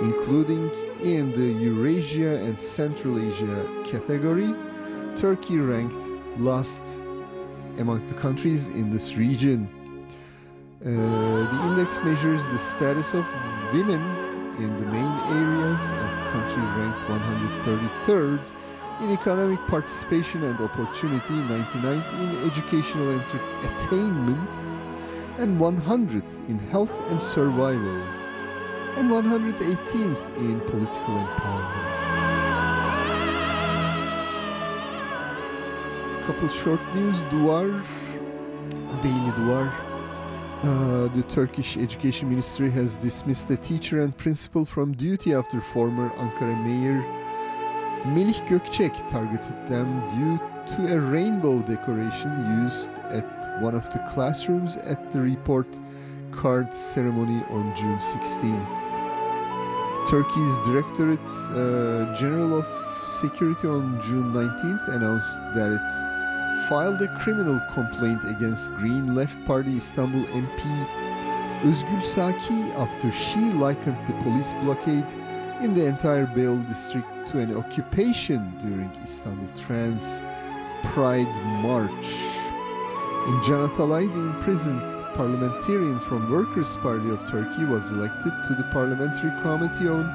including 0.01 0.71
in 1.03 1.31
the 1.33 1.63
Eurasia 1.63 2.37
and 2.37 2.59
Central 2.59 3.19
Asia 3.19 3.83
category. 3.85 4.55
Turkey 5.15 5.59
ranked 5.59 6.03
last 6.39 6.81
among 7.77 8.07
the 8.07 8.15
countries 8.15 8.69
in 8.69 8.89
this 8.89 9.13
region. 9.17 9.69
Uh, 10.81 10.89
the 10.89 11.67
index 11.67 11.99
measures 11.99 12.47
the 12.47 12.57
status 12.57 13.13
of 13.13 13.23
women 13.71 14.01
in 14.57 14.75
the 14.77 14.85
main 14.87 15.15
areas, 15.37 15.91
and 15.91 16.09
the 16.17 16.31
country 16.31 16.63
ranked 16.81 17.05
133rd 17.05 18.41
in 19.01 19.11
economic 19.11 19.59
participation 19.67 20.43
and 20.43 20.59
opportunity, 20.59 21.33
99th 21.33 22.13
in 22.21 22.49
educational 22.49 23.17
attainment, 23.19 24.55
and 25.37 25.57
100th 25.57 26.49
in 26.49 26.59
health 26.59 26.99
and 27.09 27.21
survival, 27.21 28.01
and 28.97 29.09
118th 29.09 30.37
in 30.37 30.59
political 30.61 31.13
empowerment. 31.15 31.89
Couple 36.25 36.49
short 36.49 36.81
news, 36.95 37.23
Duvar, 37.23 37.81
Daily 39.01 39.31
Duvar. 39.31 39.71
Uh, 40.61 41.07
the 41.15 41.23
Turkish 41.23 41.77
Education 41.77 42.29
Ministry 42.29 42.69
has 42.69 42.97
dismissed 42.97 43.49
a 43.49 43.55
teacher 43.55 44.01
and 44.01 44.15
principal 44.17 44.65
from 44.65 44.91
duty 44.91 45.33
after 45.33 45.61
former 45.61 46.09
Ankara 46.17 46.61
Mayor 46.65 47.01
Melih 48.05 48.39
Gökçek 48.47 48.93
targeted 49.09 49.67
them 49.67 49.99
due 50.15 50.39
to 50.75 50.93
a 50.93 50.99
rainbow 50.99 51.61
decoration 51.61 52.31
used 52.63 52.89
at 53.09 53.61
one 53.61 53.75
of 53.75 53.89
the 53.89 53.99
classrooms 54.13 54.77
at 54.77 55.11
the 55.11 55.19
report 55.19 55.67
card 56.31 56.73
ceremony 56.73 57.43
on 57.49 57.75
June 57.75 57.97
16th. 57.97 58.89
Turkey's 60.07 60.57
Directorate 60.59 61.19
uh, 61.51 62.15
General 62.15 62.59
of 62.59 62.67
Security 63.05 63.67
on 63.67 64.01
June 64.01 64.31
19th 64.31 64.95
announced 64.95 65.37
that 65.55 65.71
it 65.73 66.69
filed 66.69 67.01
a 67.01 67.19
criminal 67.19 67.59
complaint 67.73 68.23
against 68.25 68.71
Green 68.75 69.13
Left 69.13 69.37
Party 69.45 69.77
Istanbul 69.77 70.23
MP 70.25 70.87
Özgül 71.63 72.05
Saki 72.05 72.71
after 72.77 73.11
she 73.11 73.51
likened 73.51 73.97
the 74.07 74.13
police 74.23 74.53
blockade 74.63 75.28
in 75.61 75.73
the 75.73 75.85
entire 75.85 76.25
Beyoğlu 76.25 76.67
district 76.67 77.07
to 77.29 77.39
an 77.39 77.55
occupation 77.55 78.53
during 78.59 78.89
Istanbul 79.03 79.49
Trans 79.55 80.21
Pride 80.93 81.33
March. 81.61 82.07
In 83.27 83.41
Can 83.43 83.67
Atalay, 83.67 84.11
the 84.11 84.21
imprisoned 84.21 84.81
parliamentarian 85.13 85.99
from 85.99 86.31
Workers' 86.31 86.77
Party 86.77 87.09
of 87.09 87.29
Turkey 87.29 87.65
was 87.65 87.91
elected 87.91 88.33
to 88.47 88.55
the 88.55 88.63
Parliamentary 88.71 89.31
Committee 89.41 89.89
on 89.89 90.05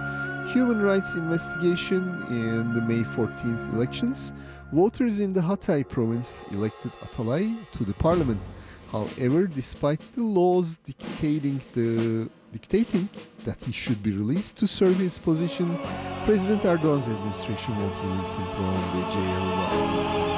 Human 0.49 0.81
Rights 0.81 1.15
Investigation 1.15 2.25
in 2.29 2.73
the 2.75 2.81
May 2.81 3.03
14th 3.03 3.75
elections. 3.75 4.33
Voters 4.73 5.21
in 5.21 5.33
the 5.33 5.41
Hatay 5.41 5.87
province 5.87 6.45
elected 6.53 6.93
Atalay 7.03 7.57
to 7.73 7.85
the 7.85 7.95
parliament. 7.95 8.41
However, 8.91 9.47
despite 9.47 10.01
the 10.15 10.23
laws 10.23 10.79
dictating 10.79 11.61
the 11.75 12.29
dictating 12.55 13.09
that 13.45 13.61
he 13.65 13.73
should 13.73 14.01
be 14.01 14.13
released 14.13 14.57
to 14.57 14.65
serve 14.65 14.97
his 14.97 15.19
position, 15.19 15.77
President 16.25 16.63
Erdogan's 16.63 17.09
administration 17.09 17.77
won't 17.77 17.97
release 18.05 18.35
him 18.35 18.47
from 18.53 18.73
the 18.95 19.11
jail. 19.11 20.34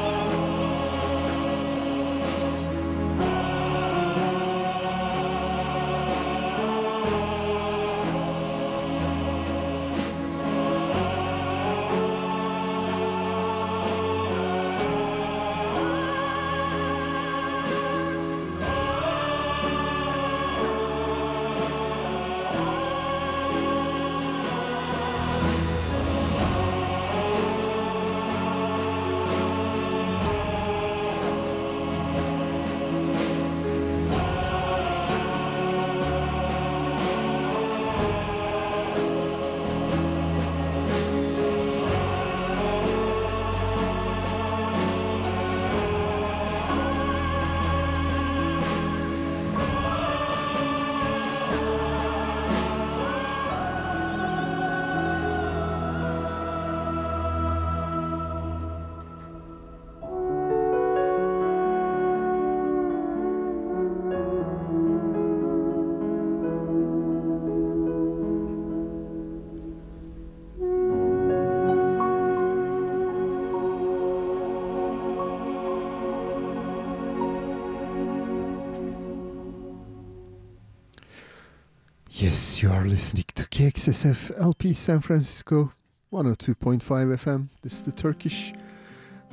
You 82.63 82.71
are 82.71 82.87
listening 82.87 83.27
to 83.35 83.45
KXSF 83.45 84.41
LP 84.41 84.73
San 84.73 85.01
Francisco 85.01 85.75
102.5 86.11 86.81
FM. 86.81 87.49
This 87.61 87.75
is 87.75 87.83
the 87.83 87.93
Turkish 87.93 88.55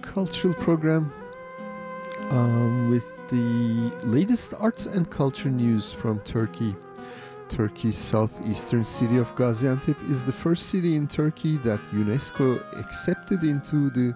cultural 0.02 0.54
program 0.56 1.14
um, 2.32 2.90
with 2.90 3.06
the 3.30 3.96
latest 4.06 4.54
arts 4.60 4.88
and 4.88 5.10
culture 5.10 5.50
news 5.50 5.94
from 5.94 6.20
Turkey. 6.26 6.76
Turkey's 7.48 7.98
southeastern 7.98 8.84
city 8.84 9.16
of 9.16 9.34
Gaziantep 9.36 10.10
is 10.10 10.26
the 10.26 10.34
first 10.34 10.68
city 10.68 10.98
in 10.98 11.08
Turkey 11.08 11.56
that 11.60 11.82
UNESCO 11.94 12.60
accepted 12.78 13.44
into 13.44 13.90
the 13.92 14.14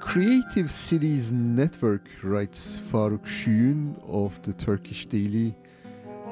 Creative 0.00 0.72
Cities 0.72 1.32
Network, 1.32 2.08
writes 2.22 2.78
Faruk 2.90 3.26
Şüyün 3.26 3.94
of 4.08 4.40
the 4.40 4.54
Turkish 4.54 5.04
daily 5.04 5.54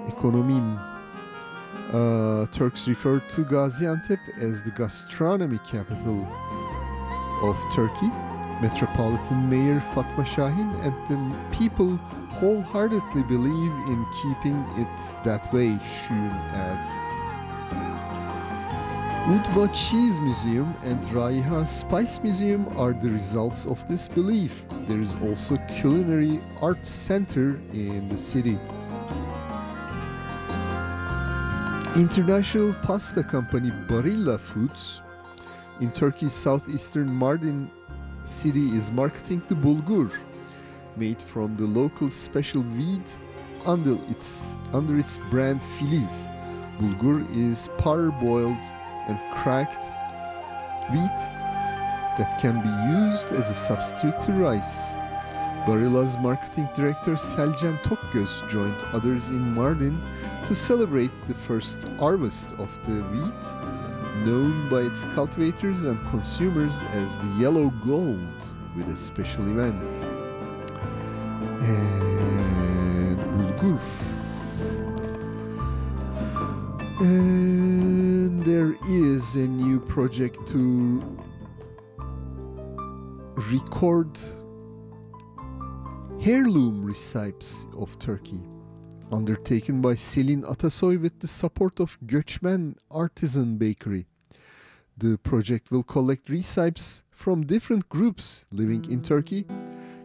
Ekonomim. 0.09 1.00
Uh, 1.93 2.47
Turks 2.53 2.87
refer 2.87 3.19
to 3.19 3.45
Gaziantep 3.45 4.21
as 4.39 4.63
the 4.63 4.71
gastronomy 4.71 5.59
capital 5.69 6.25
of 7.43 7.57
Turkey. 7.75 8.11
Metropolitan 8.63 9.51
Mayor 9.51 9.81
Fatma 9.93 10.25
Şahin 10.25 10.71
and 10.85 10.95
the 11.09 11.57
people 11.57 11.97
wholeheartedly 12.39 13.23
believe 13.25 13.73
in 13.89 14.07
keeping 14.23 14.57
it 14.77 15.25
that 15.25 15.53
way, 15.53 15.79
Şüyün 15.79 16.31
adds. 16.55 16.91
Udva 19.27 19.73
Cheese 19.73 20.21
Museum 20.21 20.75
and 20.85 21.03
Raiha 21.13 21.67
Spice 21.67 22.23
Museum 22.23 22.67
are 22.79 22.93
the 22.93 23.11
results 23.11 23.67
of 23.67 23.79
this 23.89 24.09
belief. 24.09 24.63
There 24.87 25.01
is 25.01 25.15
also 25.23 25.57
culinary 25.81 26.41
arts 26.63 26.91
center 26.91 27.59
in 27.73 28.09
the 28.09 28.19
city. 28.19 28.59
International 31.97 32.73
pasta 32.85 33.21
company 33.21 33.73
Barilla 33.89 34.39
Foods 34.39 35.03
in 35.81 35.91
Turkey's 35.91 36.33
southeastern 36.33 37.09
Mardin 37.09 37.69
city 38.23 38.69
is 38.77 38.93
marketing 38.93 39.43
the 39.49 39.57
bulgur 39.57 40.09
made 40.97 41.21
from 41.21 41.57
the 41.57 41.65
local 41.65 42.09
special 42.09 42.63
wheat 42.63 43.21
under 43.67 43.99
its 44.09 44.57
under 44.73 44.99
its 44.99 45.19
brand 45.31 45.63
Filiz. 45.79 46.29
Bulgur 46.79 47.27
is 47.37 47.67
parboiled 47.79 48.73
and 49.09 49.19
cracked 49.35 49.85
wheat 50.93 51.21
that 52.19 52.39
can 52.41 52.63
be 52.63 53.03
used 53.03 53.33
as 53.33 53.51
a 53.51 53.55
substitute 53.55 54.23
to 54.23 54.33
rice. 54.33 55.00
Barilla's 55.67 56.17
marketing 56.19 56.69
director 56.75 57.13
Selcan 57.13 57.79
Tokgöz 57.83 58.49
joined 58.49 58.77
others 58.93 59.29
in 59.29 59.55
Mardin 59.55 60.01
to 60.47 60.55
celebrate 60.55 61.11
the 61.27 61.35
first 61.35 61.87
harvest 61.99 62.53
of 62.53 62.71
the 62.87 63.03
wheat, 63.11 64.25
known 64.25 64.69
by 64.71 64.81
its 64.81 65.05
cultivators 65.15 65.85
and 65.85 65.99
consumers 66.11 66.81
as 66.89 67.15
the 67.17 67.27
yellow 67.39 67.71
gold, 67.85 68.19
with 68.75 68.89
a 68.89 68.97
special 68.97 69.49
event. 69.51 69.93
And 71.63 73.19
bulgur. 73.59 73.79
And 77.01 78.43
there 78.45 78.77
is 78.89 79.35
a 79.35 79.47
new 79.47 79.79
project 79.79 80.47
to 80.49 81.03
record 83.37 84.19
heirloom 86.23 86.85
recipes 86.85 87.67
of 87.75 87.99
Turkey, 87.99 88.43
undertaken 89.11 89.81
by 89.81 89.95
Selin 89.95 90.43
Atasoy 90.43 91.01
with 91.01 91.19
the 91.19 91.27
support 91.27 91.81
of 91.81 91.99
Göçmen 92.05 92.75
Artisan 92.91 93.57
Bakery. 93.57 94.07
The 94.99 95.17
project 95.19 95.71
will 95.71 95.83
collect 95.83 96.29
recipes 96.29 97.05
from 97.11 97.47
different 97.47 97.89
groups 97.89 98.45
living 98.53 98.85
in 98.91 99.01
Turkey, 99.01 99.47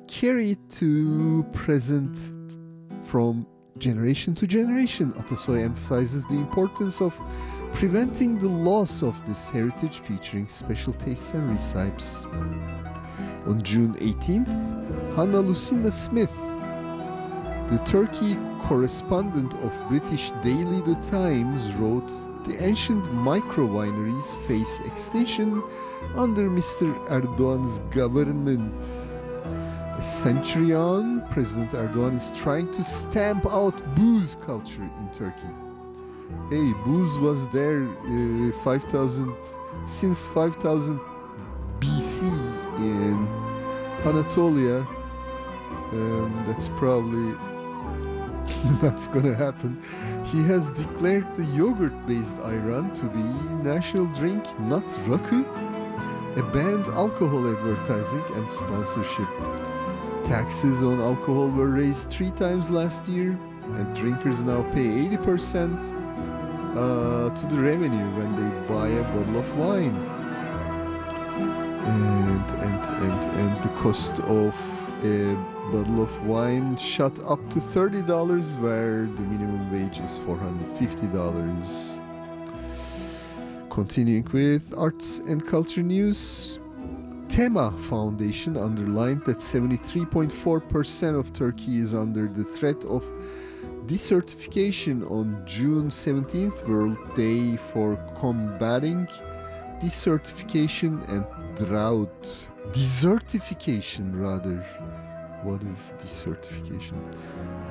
carry 0.08 0.52
it 0.52 0.70
to 0.80 1.44
present 1.52 2.18
from 3.04 3.46
generation 3.78 4.34
to 4.36 4.48
generation. 4.48 5.12
Atasoy 5.14 5.66
emphasizes 5.66 6.26
the 6.28 6.36
importance 6.36 7.02
of 7.02 7.20
preventing 7.74 8.40
the 8.40 8.48
loss 8.48 9.04
of 9.04 9.22
this 9.28 9.50
heritage 9.50 10.00
featuring 10.00 10.48
special 10.48 10.94
tastes 10.94 11.34
and 11.34 11.52
recipes. 11.52 12.26
On 13.48 13.62
June 13.62 13.94
18th, 14.00 15.16
Hannah 15.16 15.40
Lucinda 15.40 15.92
Smith, 15.92 16.36
the 17.70 17.80
Turkey 17.86 18.38
correspondent 18.64 19.54
of 19.56 19.88
British 19.88 20.32
daily 20.44 20.82
The 20.82 20.96
Times, 21.12 21.76
wrote 21.76 22.12
the 22.44 22.64
ancient 22.64 23.14
micro 23.14 23.68
wineries 23.68 24.36
face 24.48 24.80
extinction 24.80 25.62
under 26.16 26.50
Mr. 26.50 26.92
Erdogan's 27.08 27.80
government. 27.92 28.84
A 29.96 30.02
century 30.02 30.74
on, 30.74 31.22
President 31.30 31.72
Erdogan 31.72 32.16
is 32.16 32.32
trying 32.36 32.72
to 32.72 32.84
stamp 32.84 33.46
out 33.46 33.76
booze 33.96 34.38
culture 34.44 34.82
in 34.82 35.10
Turkey. 35.14 35.54
Hey, 36.50 36.74
booze 36.84 37.16
was 37.20 37.48
there 37.50 37.84
uh, 37.84 38.64
5000 38.64 39.36
since 39.86 40.26
5000 40.28 41.00
BC 41.80 42.65
in 42.78 43.28
Anatolia. 44.06 44.86
Um, 45.92 46.44
that's 46.46 46.70
probably 46.70 47.34
not 48.82 49.12
gonna 49.12 49.36
happen. 49.36 49.82
He 50.26 50.44
has 50.44 50.70
declared 50.70 51.36
the 51.36 51.46
yogurt-based 51.46 52.38
ayran 52.38 52.94
to 52.96 53.06
be 53.06 53.24
national 53.64 54.06
drink, 54.08 54.44
not 54.60 54.88
rakı, 55.08 55.46
a 56.38 56.44
banned 56.52 56.88
alcohol 56.90 57.48
advertising 57.50 58.24
and 58.36 58.52
sponsorship. 58.52 59.28
Taxes 60.24 60.84
on 60.84 61.00
alcohol 61.00 61.50
were 61.50 61.70
raised 61.70 62.10
three 62.10 62.32
times 62.32 62.70
last 62.70 63.08
year, 63.08 63.38
and 63.74 63.96
drinkers 63.96 64.44
now 64.44 64.64
pay 64.74 64.88
80% 65.18 66.06
uh, 66.76 67.30
to 67.36 67.48
the 67.48 67.62
revenue 67.62 68.10
when 68.18 68.36
they 68.36 68.68
buy 68.68 68.90
a 68.90 69.04
bottle 69.04 69.40
of 69.40 69.58
wine. 69.58 70.15
And, 71.86 72.50
and, 72.52 72.84
and, 73.04 73.24
and 73.40 73.64
the 73.64 73.70
cost 73.78 74.20
of 74.22 74.56
a 75.04 75.36
bottle 75.72 76.02
of 76.02 76.26
wine 76.26 76.78
shot 76.78 77.20
up 77.26 77.48
to 77.52 77.60
$30 77.60 78.60
where 78.60 79.06
the 79.06 79.22
minimum 79.22 79.72
wage 79.72 80.00
is 80.00 80.18
$450. 80.20 82.02
Continuing 83.70 84.28
with 84.32 84.74
arts 84.78 85.20
and 85.20 85.46
culture 85.46 85.84
news, 85.84 86.60
Tema 87.28 87.72
Foundation 87.90 88.56
underlined 88.58 89.24
that 89.26 89.40
73.4% 89.40 91.20
of 91.20 91.34
Turkey 91.34 91.80
is 91.80 91.94
under 91.94 92.28
the 92.28 92.44
threat 92.44 92.86
of 92.86 93.04
desertification 93.88 95.04
on 95.12 95.44
June 95.46 95.90
17th, 95.90 96.68
World 96.68 96.98
Day 97.16 97.58
for 97.74 97.98
Combating 98.18 99.08
Desertification 99.80 101.08
and 101.10 101.26
Drought. 101.56 102.50
Desertification, 102.72 104.20
rather. 104.20 104.58
What 105.44 105.62
is 105.64 105.94
desertification? 106.00 106.98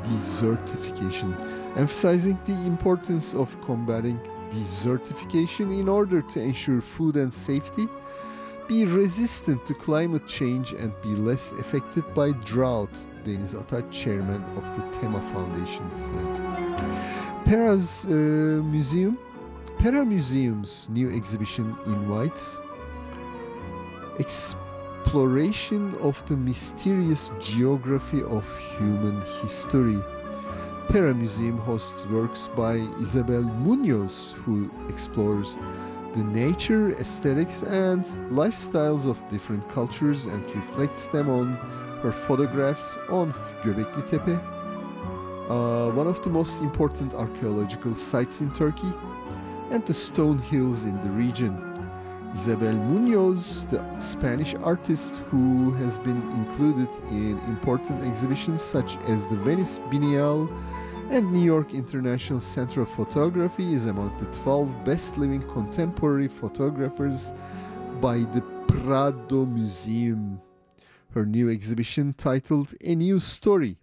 Desertification. 0.05 1.35
Emphasizing 1.77 2.39
the 2.45 2.55
importance 2.67 3.35
of 3.35 3.61
combating 3.63 4.21
desertification 4.51 5.81
in 5.81 5.89
order 5.89 6.23
to 6.23 6.41
ensure 6.41 6.81
food 6.81 7.17
and 7.17 7.33
safety 7.33 7.89
be 8.69 8.85
resistant 8.87 9.67
to 9.67 9.75
climate 9.75 10.27
change 10.27 10.73
and 10.73 10.93
be 11.03 11.11
less 11.11 11.53
affected 11.53 12.05
by 12.15 12.31
drought, 12.45 12.93
Deniz 13.23 13.55
Ataç, 13.55 13.91
chairman 13.91 14.43
of 14.57 14.65
the 14.75 14.83
Tema 14.99 15.21
Foundation, 15.33 15.91
said. 15.93 17.45
Pera's 17.45 18.07
uh, 18.07 18.63
museum, 18.65 19.19
Pera 19.79 20.05
Museum's 20.05 20.89
new 20.91 21.11
exhibition 21.11 21.77
invites 21.87 22.59
exploration 24.19 25.95
of 25.97 26.25
the 26.27 26.37
mysterious 26.37 27.31
geography 27.41 28.23
of 28.23 28.45
human 28.77 29.21
history. 29.43 29.99
Pera 30.89 31.15
Museum 31.15 31.59
hosts 31.59 32.07
works 32.07 32.49
by 32.57 32.75
Isabel 33.01 33.43
Munoz, 33.43 34.35
who 34.45 34.71
explores 34.89 35.57
the 36.15 36.23
nature, 36.25 36.93
aesthetics, 36.99 37.63
and 37.63 38.05
lifestyles 38.31 39.07
of 39.07 39.27
different 39.29 39.69
cultures 39.69 40.27
and 40.27 40.45
reflects 40.55 41.09
them 41.09 41.29
on 41.29 41.57
her 42.03 42.13
photographs 42.13 42.97
on 43.09 43.33
Göbekli 43.63 44.07
Tepe, 44.07 44.39
uh, 45.51 45.91
one 45.91 46.07
of 46.07 46.23
the 46.23 46.31
most 46.31 46.61
important 46.61 47.15
archaeological 47.15 47.95
sites 47.95 48.41
in 48.41 48.53
Turkey, 48.53 48.93
and 49.71 49.85
the 49.87 49.95
stone 49.95 50.39
hills 50.39 50.85
in 50.85 51.01
the 51.03 51.11
region. 51.11 51.57
Isabel 52.33 52.75
Munoz, 52.75 53.65
the 53.67 53.83
Spanish 53.99 54.55
artist 54.55 55.19
who 55.31 55.73
has 55.75 55.99
been 55.99 56.21
included 56.33 56.89
in 57.11 57.39
important 57.47 58.03
exhibitions 58.03 58.63
such 58.63 58.97
as 59.05 59.27
the 59.27 59.37
Venice 59.37 59.79
Biennale 59.91 60.51
And 61.11 61.33
New 61.33 61.45
York 61.45 61.75
International 61.75 62.41
Center 62.41 62.83
of 62.83 62.91
Photography 62.91 63.73
is 63.73 63.85
among 63.85 64.17
the 64.19 64.27
12 64.39 64.85
best 64.85 65.17
living 65.17 65.43
contemporary 65.43 66.29
photographers 66.29 67.33
by 68.01 68.19
the 68.19 68.41
Prado 68.67 69.45
Museum. 69.45 70.41
Her 71.13 71.25
new 71.27 71.51
exhibition 71.51 72.15
titled 72.15 72.75
A 72.81 72.95
New 72.95 73.21
Story 73.21 73.79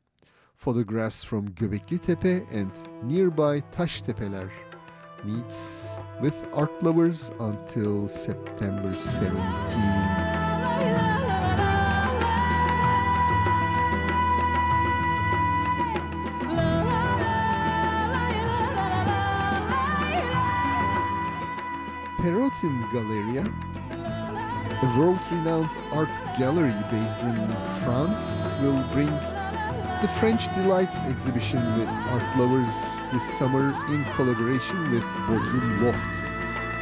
photographs 0.56 1.24
from 1.24 1.50
Göbekli 1.50 2.00
Tepe 2.00 2.46
and 2.52 2.72
nearby 3.04 3.62
Taştepeler 3.72 4.71
meets 5.24 5.98
with 6.20 6.48
art 6.54 6.82
lovers 6.84 7.32
until 7.40 8.08
September 8.08 8.96
17. 8.96 9.42
Perrotin 22.22 22.80
Galleria, 22.92 23.44
a 24.84 25.00
world-renowned 25.00 25.72
art 25.92 26.22
gallery 26.38 26.74
based 26.92 27.22
in 27.22 27.48
France, 27.84 28.54
will 28.62 28.84
bring 28.94 29.10
the 30.02 30.08
French 30.08 30.48
Delights 30.56 31.04
exhibition 31.04 31.60
with 31.78 31.88
art 31.88 32.24
lovers 32.36 32.74
this 33.14 33.38
summer 33.38 33.70
in 33.94 34.04
collaboration 34.16 34.90
with 34.90 35.04
Bodrum 35.28 35.82
Loft. 35.84 36.22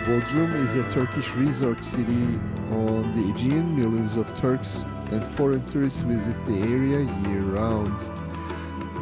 Bodrum 0.06 0.56
is 0.56 0.76
a 0.76 0.90
Turkish 0.90 1.30
resort 1.32 1.84
city 1.84 2.40
on 2.72 3.04
the 3.18 3.30
Aegean. 3.30 3.78
Millions 3.78 4.16
of 4.16 4.26
Turks 4.40 4.86
and 5.12 5.28
foreign 5.36 5.66
tourists 5.66 6.00
visit 6.00 6.34
the 6.46 6.62
area 6.62 7.00
year 7.28 7.42
round. 7.42 7.94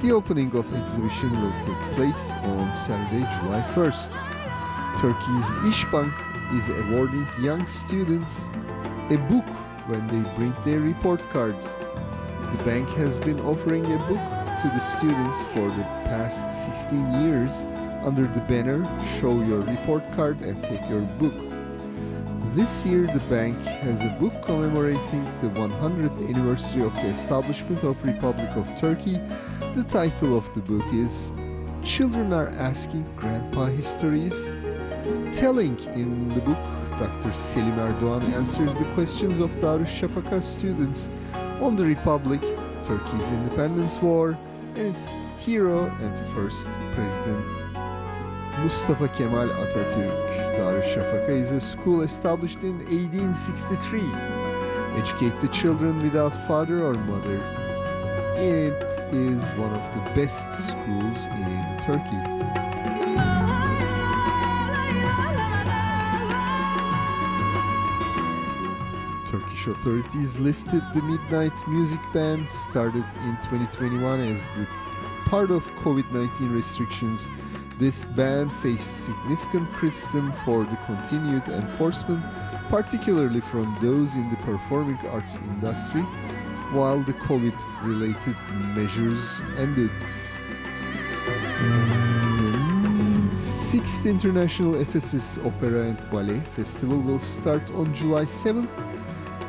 The 0.01 0.11
opening 0.11 0.51
of 0.55 0.65
exhibition 0.73 1.29
will 1.39 1.53
take 1.63 1.95
place 1.95 2.31
on 2.31 2.75
Saturday, 2.75 3.21
July 3.37 3.61
1st. 3.75 4.09
Turkey's 4.99 5.49
İşbank 5.69 6.13
is 6.57 6.69
awarding 6.69 7.27
young 7.39 7.67
students 7.67 8.47
a 9.11 9.17
book 9.29 9.47
when 9.87 10.07
they 10.07 10.23
bring 10.35 10.53
their 10.65 10.79
report 10.79 11.21
cards. 11.29 11.75
The 12.51 12.63
bank 12.63 12.87
has 12.91 13.19
been 13.19 13.41
offering 13.41 13.85
a 13.85 13.97
book 13.97 14.23
to 14.61 14.67
the 14.69 14.79
students 14.79 15.43
for 15.51 15.67
the 15.67 15.83
past 16.05 16.49
16 16.65 17.21
years 17.21 17.65
under 18.05 18.25
the 18.27 18.39
banner 18.41 18.85
Show 19.19 19.41
Your 19.43 19.59
Report 19.59 20.01
Card 20.13 20.39
and 20.39 20.63
Take 20.63 20.87
Your 20.89 21.01
Book. 21.19 21.33
This 22.55 22.85
year, 22.85 23.05
the 23.05 23.19
bank 23.29 23.57
has 23.83 24.01
a 24.01 24.15
book 24.19 24.33
commemorating 24.45 25.25
the 25.41 25.49
100th 25.49 26.29
anniversary 26.29 26.83
of 26.83 26.93
the 26.95 27.07
establishment 27.07 27.83
of 27.83 28.01
Republic 28.05 28.49
of 28.55 28.65
Turkey. 28.79 29.19
The 29.75 29.83
title 29.83 30.37
of 30.37 30.45
the 30.55 30.61
book 30.61 30.85
is 30.93 31.33
Children 31.83 32.31
Are 32.31 32.47
Asking 32.57 33.05
Grandpa 33.17 33.65
Histories. 33.65 34.45
Telling 35.33 35.77
in 35.95 36.29
the 36.29 36.41
book, 36.41 36.57
Dr. 36.97 37.33
Selim 37.33 37.77
Erdoğan 37.77 38.23
answers 38.33 38.73
the 38.75 38.85
questions 38.95 39.39
of 39.39 39.61
Darüşşafaka 39.61 40.41
students 40.41 41.09
on 41.61 41.75
the 41.75 41.83
Republic, 41.83 42.41
Turkey's 42.87 43.31
independence 43.31 43.97
war, 44.01 44.37
and 44.75 44.87
its 44.87 45.11
hero 45.39 45.85
and 46.01 46.17
first 46.33 46.67
president, 46.93 47.45
Mustafa 48.59 49.07
Kemal 49.07 49.49
Atatürk. 49.49 50.57
Darüşşafaka 50.57 51.31
is 51.31 51.51
a 51.51 51.59
school 51.59 52.03
established 52.03 52.63
in 52.63 52.79
1863. 52.79 54.01
Educate 54.97 55.39
the 55.41 55.47
children 55.47 56.01
without 56.01 56.35
father 56.47 56.83
or 56.83 56.93
mother. 56.93 57.39
It 58.37 58.83
is 59.13 59.49
one 59.57 59.73
of 59.73 59.83
the 59.93 60.21
best 60.21 60.53
schools 60.53 61.25
in 61.27 61.77
Turkey. 61.85 62.36
Turkish 69.39 69.67
authorities 69.67 70.39
lifted 70.39 70.81
the 70.95 71.01
midnight 71.03 71.53
music 71.67 71.99
ban 72.11 72.47
started 72.47 73.05
in 73.25 73.37
2021 73.43 74.19
as 74.21 74.47
the 74.57 74.67
part 75.25 75.51
of 75.51 75.63
COVID-19 75.83 76.55
restrictions. 76.55 77.29
This 77.77 78.03
ban 78.03 78.49
faced 78.63 79.05
significant 79.05 79.71
criticism 79.73 80.33
for 80.43 80.63
the 80.63 80.75
continued 80.87 81.47
enforcement, 81.49 82.23
particularly 82.69 83.41
from 83.41 83.77
those 83.79 84.15
in 84.15 84.27
the 84.31 84.37
performing 84.37 84.97
arts 85.09 85.37
industry, 85.37 86.01
while 86.71 86.99
the 87.01 87.13
COVID-related 87.13 88.37
measures 88.75 89.41
ended. 89.59 89.91
Sixth 93.37 94.07
International 94.07 94.81
Ephesus 94.81 95.37
Opera 95.45 95.89
and 95.89 96.09
Ballet 96.09 96.39
Festival 96.55 96.99
will 96.99 97.19
start 97.19 97.61
on 97.75 97.93
July 97.93 98.23
7th 98.23 98.96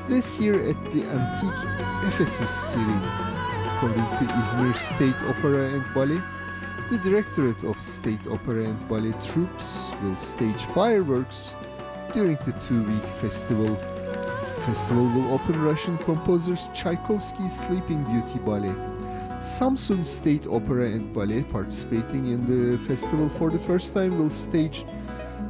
this 0.09 0.41
year 0.41 0.55
at 0.67 0.77
the 0.93 1.05
antique 1.05 2.09
Ephesus 2.09 2.51
city. 2.51 2.99
According 3.77 4.09
to 4.19 4.25
Izmir 4.41 4.75
State 4.75 5.23
Opera 5.23 5.69
and 5.75 5.85
Ballet, 5.95 6.21
the 6.89 6.99
Directorate 6.99 7.63
of 7.65 7.81
State 7.81 8.27
Opera 8.27 8.65
and 8.65 8.89
Ballet 8.89 9.13
troupes 9.23 9.93
will 10.03 10.17
stage 10.17 10.65
fireworks 10.75 11.55
during 12.13 12.39
the 12.47 12.53
two-week 12.53 13.05
festival. 13.21 13.77
Festival 14.65 15.09
will 15.11 15.33
open 15.33 15.63
Russian 15.63 15.99
composers 15.99 16.69
Tchaikovsky's 16.73 17.61
Sleeping 17.61 18.03
Beauty 18.05 18.39
Ballet. 18.39 18.75
Samsun 19.39 20.05
State 20.07 20.47
Opera 20.47 20.87
and 20.87 21.13
Ballet 21.13 21.45
participating 21.45 22.31
in 22.33 22.47
the 22.47 22.79
festival 22.89 23.29
for 23.29 23.51
the 23.51 23.59
first 23.61 23.93
time 23.93 24.17
will 24.19 24.31
stage 24.31 24.85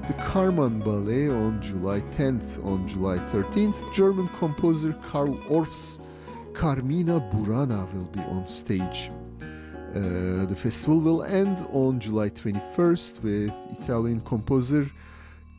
the 0.09 0.15
Carmen 0.15 0.79
Ballet 0.81 1.29
on 1.29 1.61
July 1.61 2.01
10th. 2.13 2.65
On 2.65 2.89
July 2.89 3.19
13th, 3.19 3.93
German 3.93 4.27
composer 4.29 4.95
Carl 5.11 5.39
Orff's 5.51 5.99
Carmina 6.55 7.21
Burana 7.31 7.93
will 7.93 8.07
be 8.07 8.21
on 8.21 8.47
stage. 8.47 9.11
Uh, 9.43 10.47
the 10.47 10.57
festival 10.57 11.01
will 11.01 11.23
end 11.25 11.67
on 11.73 12.01
July 12.01 12.31
21st 12.31 13.23
with 13.23 13.53
Italian 13.81 14.21
composer 14.21 14.87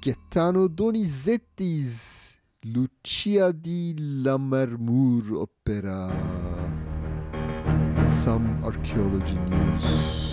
Gaetano 0.02 0.68
Donizetti's 0.68 2.40
Lucia 2.66 3.54
di 3.54 3.94
Lammermoor 3.98 5.44
opera. 5.44 6.10
Some 8.10 8.64
archaeology 8.64 9.38
news. 9.38 10.29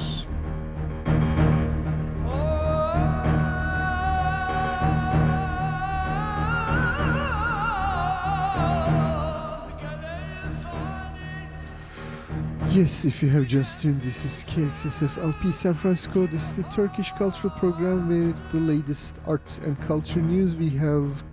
Yes, 12.77 13.07
if 13.07 13.23
you 13.23 13.31
have 13.31 13.47
just 13.47 13.81
tuned, 13.81 14.03
this 14.03 14.27
is 14.27 14.45
KXSF 14.45 15.17
LP 15.17 15.51
San 15.51 15.73
Francisco. 15.73 16.27
This 16.27 16.51
is 16.51 16.57
the 16.57 16.65
Turkish 16.65 17.11
Cultural 17.13 17.51
Program 17.57 18.07
with 18.07 18.37
the 18.53 18.59
latest 18.59 19.17
arts 19.27 19.57
and 19.57 19.81
culture 19.81 20.21
news. 20.21 20.55
We 20.55 20.69
have 20.69 21.25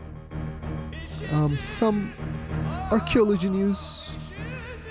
um, 1.31 1.59
some 1.59 2.13
archaeology 2.91 3.49
news. 3.49 4.15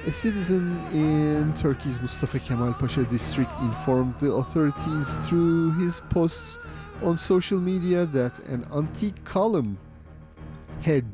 A 0.05 0.13
citizen 0.13 0.79
in 0.93 1.55
Turkey's 1.55 2.03
Mustafa 2.03 2.39
Kemal 2.39 2.75
Pasha 2.75 3.05
district 3.05 3.59
informed 3.61 4.19
the 4.19 4.33
authorities 4.33 5.27
through 5.27 5.73
his 5.79 6.03
posts 6.11 6.59
on 7.03 7.17
social 7.17 7.63
media 7.63 8.05
that 8.05 8.39
an 8.41 8.67
antique 8.75 9.25
column 9.25 9.79
head 10.83 11.07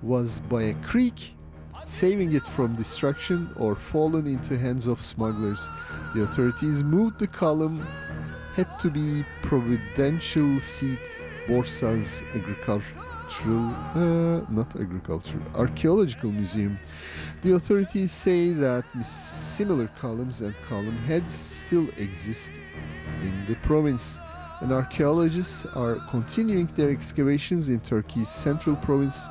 was 0.00 0.40
by 0.48 0.62
a 0.62 0.74
creek 0.76 1.35
saving 1.86 2.34
it 2.34 2.44
from 2.48 2.74
destruction 2.74 3.48
or 3.56 3.76
fallen 3.76 4.26
into 4.26 4.58
hands 4.58 4.88
of 4.88 5.00
smugglers. 5.00 5.70
The 6.14 6.24
authorities 6.24 6.82
moved 6.82 7.18
the 7.20 7.28
column 7.28 7.86
had 8.54 8.78
to 8.80 8.90
be 8.90 9.24
Providential 9.42 10.58
Seat 10.60 10.98
Bursa's 11.46 12.24
Agricultural, 12.34 13.74
uh, 13.94 14.44
not 14.50 14.74
agricultural, 14.74 15.44
archaeological 15.54 16.32
museum. 16.32 16.76
The 17.42 17.54
authorities 17.54 18.10
say 18.10 18.50
that 18.50 18.84
similar 19.04 19.88
columns 20.00 20.40
and 20.40 20.54
column 20.68 20.98
heads 20.98 21.34
still 21.34 21.88
exist 21.98 22.50
in 23.22 23.44
the 23.46 23.54
province. 23.56 24.18
And 24.60 24.72
archaeologists 24.72 25.66
are 25.66 25.96
continuing 26.10 26.66
their 26.74 26.90
excavations 26.90 27.68
in 27.68 27.78
Turkey's 27.80 28.30
central 28.30 28.74
province 28.74 29.28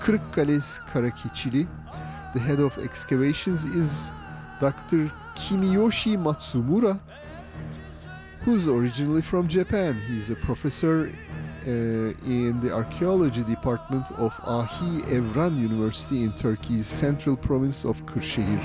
Kırıkkale's 0.00 0.78
Karakeçili. 0.92 1.66
The 2.34 2.40
head 2.40 2.58
of 2.58 2.78
excavations 2.78 3.64
is 3.64 4.10
Dr. 4.60 5.10
Kimiyoshi 5.36 6.16
Matsumura, 6.16 6.98
who's 8.44 8.68
originally 8.68 9.22
from 9.22 9.48
Japan. 9.48 9.94
He's 10.08 10.30
a 10.30 10.34
professor 10.34 11.10
uh, 11.66 11.70
in 11.70 12.60
the 12.60 12.72
archaeology 12.72 13.44
department 13.44 14.10
of 14.12 14.32
Ahi 14.46 15.02
Evran 15.12 15.58
University 15.58 16.22
in 16.22 16.32
Turkey's 16.32 16.86
central 16.86 17.36
province 17.36 17.84
of 17.84 18.04
Kırşehir. 18.06 18.60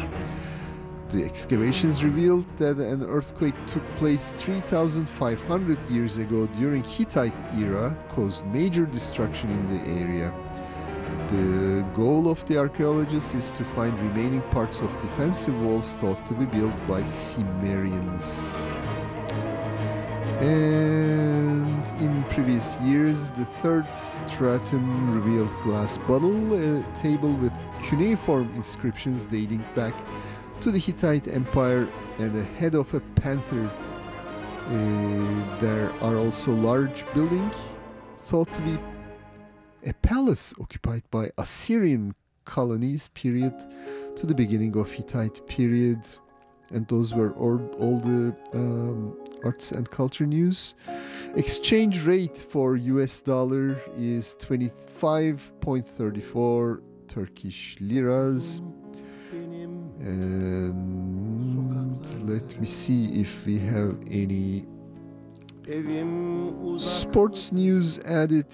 The 1.10 1.24
excavations 1.24 2.04
revealed 2.04 2.46
that 2.58 2.78
an 2.78 3.04
earthquake 3.04 3.56
took 3.68 3.84
place 3.98 4.34
3,500 4.34 5.78
years 5.92 6.18
ago 6.18 6.48
during 6.60 6.84
Hittite 6.84 7.40
era, 7.56 7.96
caused 8.10 8.46
major 8.48 8.88
destruction 8.88 9.52
in 9.52 9.68
the 9.68 9.92
area. 10.02 10.34
The 11.30 11.86
goal 11.94 12.30
of 12.30 12.46
the 12.48 12.58
archaeologists 12.58 13.34
is 13.34 13.52
to 13.52 13.64
find 13.64 14.00
remaining 14.00 14.42
parts 14.52 14.82
of 14.82 15.00
defensive 15.00 15.60
walls 15.62 15.94
thought 15.94 16.26
to 16.26 16.34
be 16.34 16.46
built 16.46 16.76
by 16.88 17.02
Cimmerians. 17.02 18.72
And 20.42 21.86
in 22.02 22.24
previous 22.30 22.80
years, 22.82 23.32
the 23.32 23.46
third 23.62 23.88
stratum 23.96 25.14
revealed 25.14 25.52
glass 25.64 25.98
bottle, 25.98 26.54
a 26.54 26.84
table 26.94 27.34
with 27.38 27.54
cuneiform 27.80 28.52
inscriptions 28.56 29.26
dating 29.26 29.64
back 29.76 29.94
to 30.62 30.72
the 30.72 30.80
Hittite 30.80 31.28
Empire, 31.28 31.88
and 32.18 32.38
a 32.38 32.44
head 32.44 32.76
of 32.76 32.94
a 32.94 33.00
panther. 33.22 33.72
Uh, 34.68 35.60
there 35.60 35.92
are 36.02 36.18
also 36.18 36.52
large 36.52 37.06
buildings 37.14 37.56
thought 38.16 38.54
to 38.54 38.62
be 38.62 38.78
a 39.86 39.94
palace 39.94 40.54
occupied 40.60 41.04
by 41.12 41.30
Assyrian 41.38 42.16
colonies 42.46 43.10
period 43.10 43.54
to 44.16 44.26
the 44.26 44.34
beginning 44.34 44.76
of 44.78 44.90
Hittite 44.92 45.46
period. 45.48 46.00
And 46.70 46.88
those 46.88 47.14
were 47.14 47.34
all, 47.34 47.60
all 47.78 48.00
the 48.00 48.34
um, 48.54 49.18
arts 49.44 49.72
and 49.72 49.90
culture 49.90 50.26
news. 50.26 50.76
Exchange 51.36 52.06
rate 52.06 52.38
for 52.38 52.78
US 52.78 53.20
dollar 53.20 53.76
is 53.98 54.36
25.34 54.40 56.82
Turkish 57.08 57.76
liras. 57.80 58.62
And 60.00 62.04
let 62.28 62.60
me 62.60 62.66
see 62.66 63.22
if 63.22 63.46
we 63.46 63.60
have 63.60 64.00
any 64.10 64.66
sports 66.80 67.52
news 67.52 68.00
added 68.00 68.48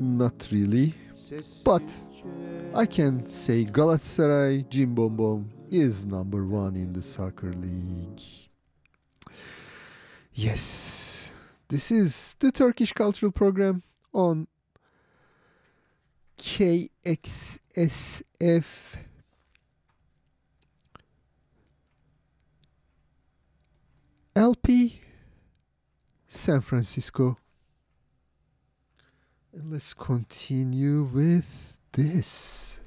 not 0.00 0.48
really. 0.50 0.94
But 1.64 1.82
I 2.74 2.86
can 2.86 3.28
say 3.28 3.64
Galatasaray 3.64 4.72
Cim 4.72 4.94
Bom 4.94 5.16
Bom 5.16 5.50
is 5.70 6.04
number 6.04 6.46
one 6.46 6.76
in 6.76 6.92
the 6.92 7.02
soccer 7.02 7.52
league. 7.52 8.20
Yes, 10.32 11.30
this 11.68 11.90
is 11.90 12.36
the 12.38 12.52
Turkish 12.52 12.92
Cultural 12.92 13.32
Program 13.32 13.82
on 14.12 14.46
KXSF. 16.38 17.56
LP 24.36 25.00
San 26.28 26.60
Francisco. 26.60 27.38
Let's 29.64 29.94
continue 29.94 31.04
with 31.04 31.80
this. 31.92 32.78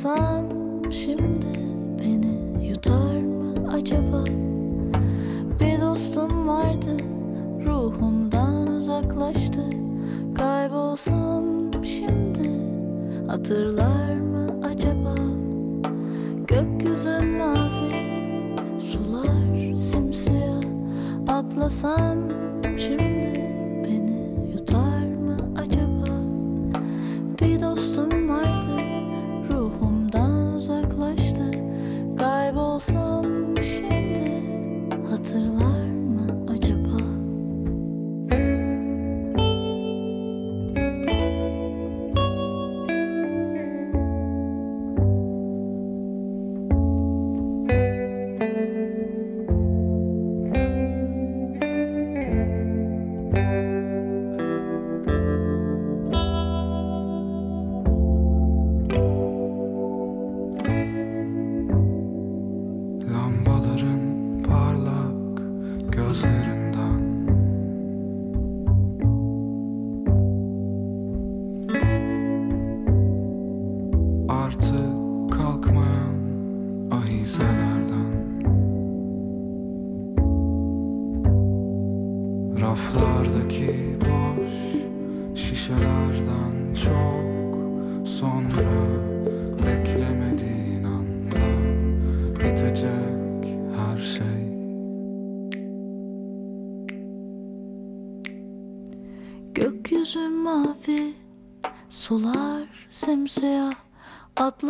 Atlasam 0.00 0.44
şimdi 0.92 1.46
beni 1.98 2.66
yutar 2.66 3.16
mı 3.16 3.54
acaba? 3.72 4.24
Bir 5.60 5.80
dostum 5.80 6.48
vardı 6.48 6.96
ruhumdan 7.66 8.66
uzaklaştı. 8.66 9.60
Kaybolsam 10.38 11.44
şimdi 11.84 12.50
hatırlar 13.26 14.14
mı 14.14 14.46
acaba? 14.64 15.14
Gökyüzü 16.46 17.18
mavi 17.20 17.90
sular 18.80 19.74
simsiyah. 19.74 20.60
Atlasam 21.28 22.18
şimdi 22.76 23.49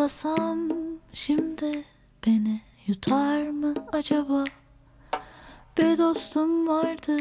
Atlasam 0.01 0.59
şimdi 1.13 1.85
beni 2.27 2.61
yutar 2.87 3.43
mı 3.49 3.75
acaba? 3.93 4.45
Bir 5.79 5.99
dostum 5.99 6.69
vardı, 6.69 7.17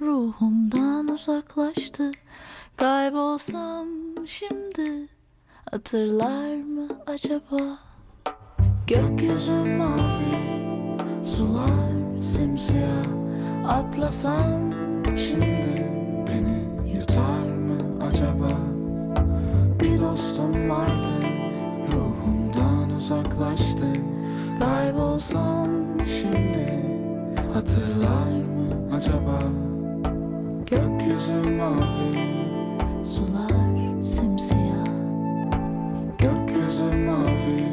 ruhumdan 0.00 1.08
uzaklaştı 1.08 2.10
Kaybolsam 2.76 3.86
şimdi 4.26 5.08
hatırlar 5.70 6.54
mı 6.54 6.88
acaba? 7.06 7.78
Gökyüzü 8.86 9.64
mavi, 9.78 10.64
sular 11.24 12.22
simsiyah 12.22 13.68
Atlasam 13.68 14.72
şimdi 15.16 15.92
beni 16.28 16.92
yutar 16.94 17.46
mı 17.46 18.04
acaba? 18.04 18.48
Bir 19.80 20.00
dostum 20.00 20.70
vardı 20.70 21.11
uzaklaştı. 23.02 23.92
Kaybolsam 24.60 25.68
şimdi 26.06 26.84
hatırlar 27.54 28.32
mı 28.32 28.96
acaba? 28.96 29.38
Gökyüzü 30.66 31.32
mavi 31.32 32.14
sular 33.04 34.02
simsiyah. 34.02 34.86
Gökyüzü 36.18 36.84
mavi 36.84 37.68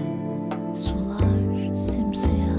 sular 0.75 1.73
simsiyah. 1.73 2.57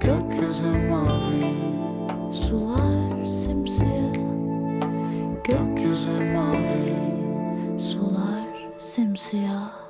Gökyüzü 0.00 0.88
mavi 0.90 1.54
sular 2.32 3.26
simsiyah. 3.26 4.14
Gökyüzü 5.44 6.34
mavi 6.34 6.94
sular 7.78 8.46
simsiyah 8.78 9.89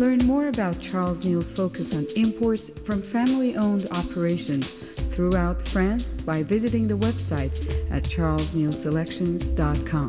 Learn 0.00 0.26
more 0.26 0.48
about 0.48 0.80
Charles 0.80 1.24
Neal's 1.26 1.52
focus 1.52 1.92
on 1.92 2.06
imports 2.16 2.70
from 2.84 3.02
family 3.02 3.54
owned 3.54 3.86
operations 3.90 4.72
throughout 5.10 5.60
France 5.60 6.16
by 6.16 6.42
visiting 6.42 6.88
the 6.88 6.96
website 6.96 7.52
at 7.90 8.04
charlesnealselections.com. 8.04 10.08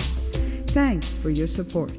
Thanks 0.67 1.17
for 1.17 1.29
your 1.29 1.47
support. 1.47 1.91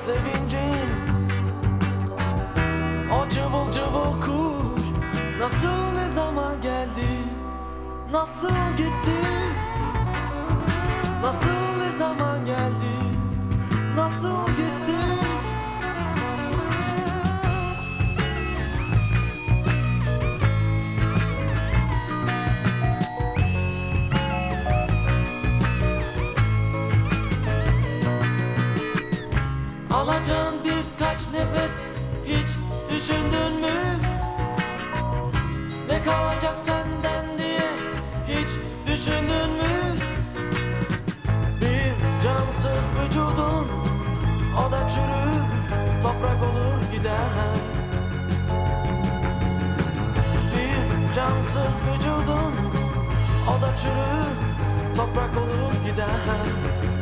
sevincin. 0.00 0.90
O 3.12 3.28
cıvıl 3.28 3.72
cıvıl 3.72 4.20
kuş 4.20 4.82
Nasıl 5.40 5.92
ne 5.94 6.08
zaman 6.08 6.60
geldi? 6.60 7.08
Nasıl 8.12 8.76
gitti? 8.76 9.20
Nasıl 11.22 11.78
ne 11.78 11.88
zaman 11.98 12.44
geldi? 12.44 13.16
Nasıl 13.96 14.46
gitti? 14.46 15.19
Cansız 51.54 51.80
vücudun 51.82 52.52
O 53.48 53.62
da 53.62 53.76
çürür 53.76 54.96
Toprak 54.96 55.36
olur 55.36 55.90
gider 55.90 56.99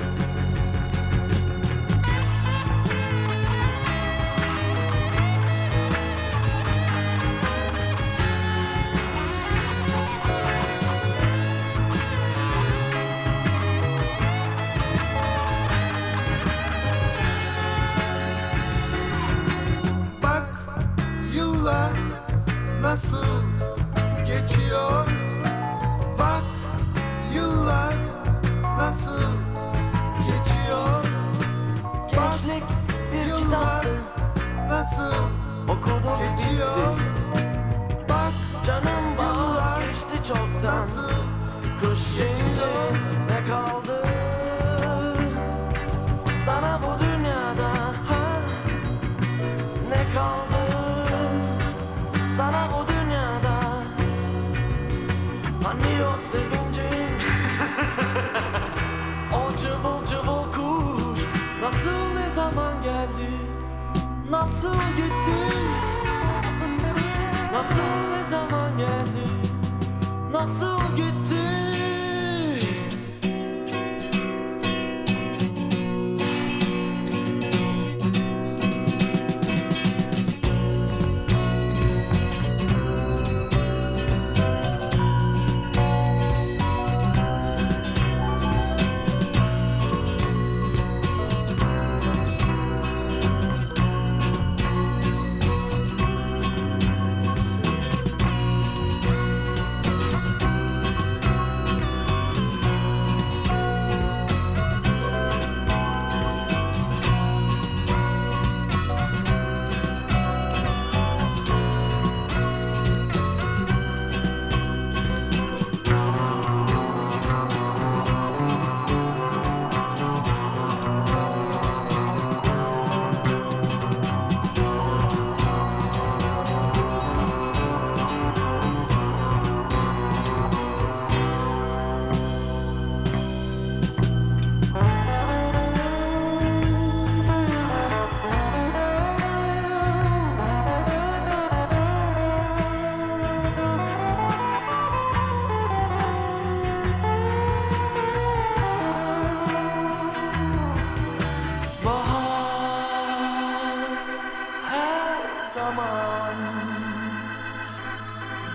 zaman 155.59 156.35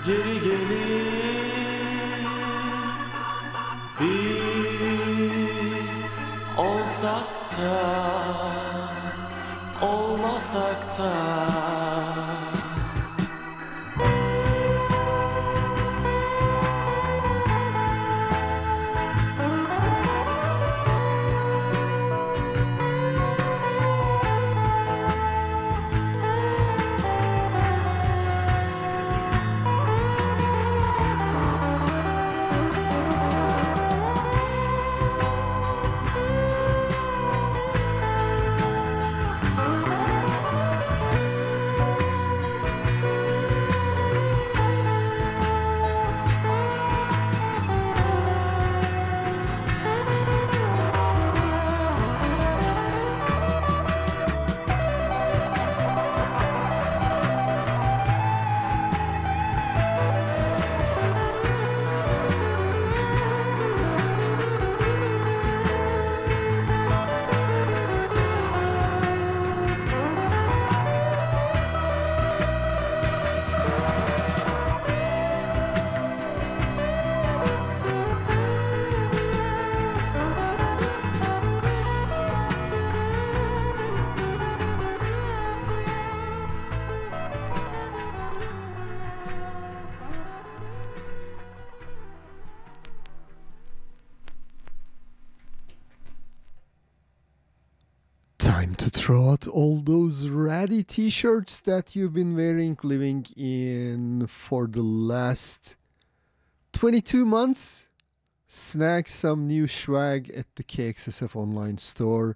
geri 0.06 0.40
gelir. 0.44 1.84
Biz 4.00 5.92
olsak 6.58 7.30
da 7.62 7.80
olmasak 9.86 10.82
da 11.00 11.14
all 99.54 99.78
those 99.78 100.30
ratty 100.30 100.84
t 100.84 101.12
shirts 101.12 101.60
that 101.60 101.96
you've 101.96 102.16
been 102.16 102.36
wearing, 102.36 102.76
living 102.82 103.24
in 103.38 104.26
for 104.26 104.66
the 104.66 104.82
last 104.82 105.76
22 106.74 107.24
months. 107.24 107.88
Snag 108.48 109.08
some 109.08 109.46
new 109.48 109.68
swag 109.68 110.32
at 110.36 110.48
the 110.56 110.64
KXSF 110.64 111.36
online 111.36 111.78
store 111.78 112.36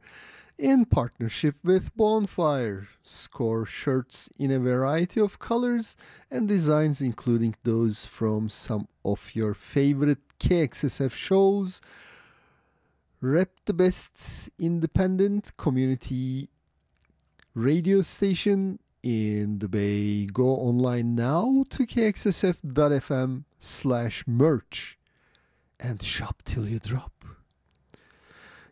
in 0.59 0.85
partnership 0.85 1.55
with 1.63 1.95
Bonfire. 1.97 2.87
Score 3.01 3.65
shirts 3.65 4.29
in 4.37 4.51
a 4.51 4.59
variety 4.59 5.19
of 5.19 5.39
colors 5.39 5.95
and 6.29 6.47
designs, 6.47 7.01
including 7.01 7.55
those 7.63 8.05
from 8.05 8.47
some 8.47 8.87
of 9.03 9.31
your 9.33 9.55
favorite 9.55 10.21
KXSF 10.39 11.13
shows. 11.13 11.81
Rep 13.21 13.49
the 13.65 13.73
best 13.73 14.51
independent 14.59 15.57
community 15.57 16.49
radio 17.57 18.03
station 18.03 18.77
in 19.01 19.57
the 19.57 19.67
Bay. 19.67 20.27
Go 20.27 20.45
online 20.45 21.15
now 21.15 21.65
to 21.71 21.87
kxsf.fm 21.87 23.45
slash 23.57 24.23
merch 24.27 24.99
and 25.79 26.01
shop 26.03 26.43
till 26.45 26.69
you 26.69 26.77
drop. 26.77 27.25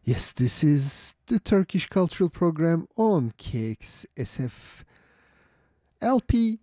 Yes, 0.04 0.32
this 0.32 0.64
is 0.64 1.16
the 1.26 1.40
Turkish 1.40 1.88
Cultural 1.88 2.30
Program 2.30 2.88
on 2.96 3.34
KXSF 3.40 4.84
LP, 6.00 6.60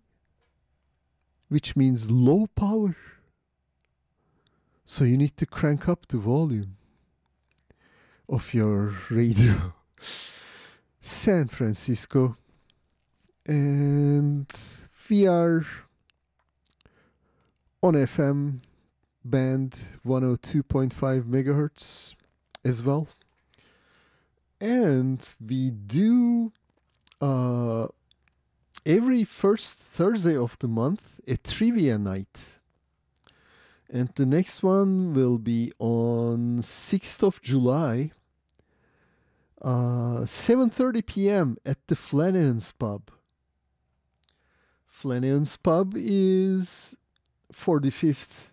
which 1.49 1.75
means 1.75 2.09
low 2.09 2.47
power. 2.55 2.95
So 4.85 5.03
you 5.03 5.17
need 5.17 5.35
to 5.35 5.45
crank 5.45 5.89
up 5.89 6.07
the 6.07 6.17
volume 6.19 6.77
of 8.29 8.53
your 8.53 8.95
radio. 9.09 9.73
San 11.05 11.49
Francisco. 11.49 12.37
And 13.45 14.47
we 15.09 15.27
are 15.27 15.65
on 17.81 17.93
FM 17.95 18.61
band 19.25 19.71
102.5 20.05 21.23
megahertz 21.23 22.15
as 22.63 22.81
well. 22.81 23.09
And 24.61 25.19
we 25.45 25.71
do 25.71 26.53
uh, 27.19 27.87
every 28.85 29.25
first 29.25 29.77
Thursday 29.77 30.37
of 30.37 30.57
the 30.59 30.69
month 30.69 31.19
a 31.27 31.35
trivia 31.35 31.97
night. 31.97 32.45
And 33.91 34.07
the 34.15 34.25
next 34.25 34.63
one 34.63 35.13
will 35.13 35.37
be 35.37 35.73
on 35.79 36.61
6th 36.61 37.23
of 37.23 37.41
July, 37.41 38.11
uh, 39.63 40.25
7.30 40.25 41.05
p.m. 41.05 41.57
at 41.65 41.77
the 41.87 41.95
Flanagan's 41.95 42.71
Pub. 42.71 43.09
Flanagan's 44.85 45.57
Pub 45.57 45.93
is 45.95 46.95
45th 47.53 48.49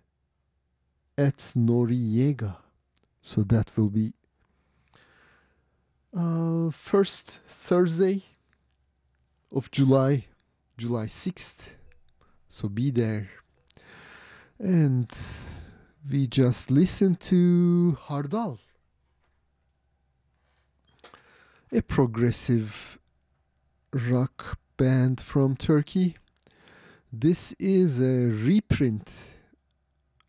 at 1.18 1.36
Noriega. 1.56 2.56
So 3.22 3.42
that 3.42 3.76
will 3.76 3.90
be 3.90 4.12
uh, 6.16 6.70
first 6.70 7.40
Thursday 7.46 8.24
of 9.52 9.70
July, 9.70 10.26
July 10.76 11.06
6th. 11.06 11.74
So 12.48 12.68
be 12.68 12.90
there. 12.90 13.28
And 14.58 15.10
we 16.10 16.26
just 16.26 16.70
listened 16.70 17.20
to 17.20 17.96
Hardal, 18.00 18.58
a 21.72 21.80
progressive 21.82 22.98
rock 23.92 24.58
band 24.76 25.20
from 25.20 25.54
Turkey. 25.54 26.16
This 27.12 27.52
is 27.60 28.00
a 28.00 28.26
reprint 28.26 29.34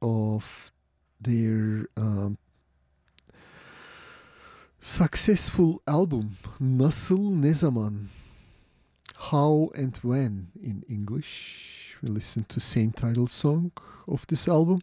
of 0.04 0.72
their 1.20 1.88
um, 1.98 2.38
successful 4.80 5.82
album 5.88 6.38
Nasıl 6.60 7.32
Ne 7.32 7.54
Zaman 7.54 8.10
How 9.16 9.72
and 9.74 9.98
When 10.04 10.48
in 10.62 10.84
English. 10.88 11.98
We 12.04 12.10
listen 12.10 12.46
to 12.50 12.60
same 12.60 12.92
title 12.92 13.28
song 13.28 13.72
of 14.08 14.28
this 14.28 14.48
album. 14.48 14.82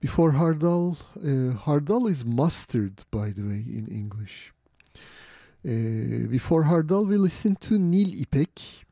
Before 0.00 0.30
Hardal, 0.32 0.96
uh, 1.16 1.56
Hardal 1.56 2.06
is 2.06 2.24
mustard, 2.24 3.04
by 3.10 3.30
the 3.30 3.42
way, 3.42 3.64
in 3.66 3.88
English. 3.90 4.52
Uh, 5.68 6.26
before 6.30 6.62
Hardal, 6.62 7.04
we 7.04 7.18
listened 7.18 7.60
to 7.60 7.78
Nil 7.78 8.14
İpek, 8.14 8.86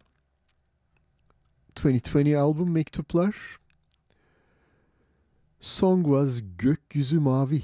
2020 1.74 2.34
album 2.34 2.68
Make 2.68 2.92
Mektuplar. 2.92 3.34
Song 5.58 6.04
was 6.04 6.42
Gökyüzü 6.58 7.20
Mavi. 7.20 7.62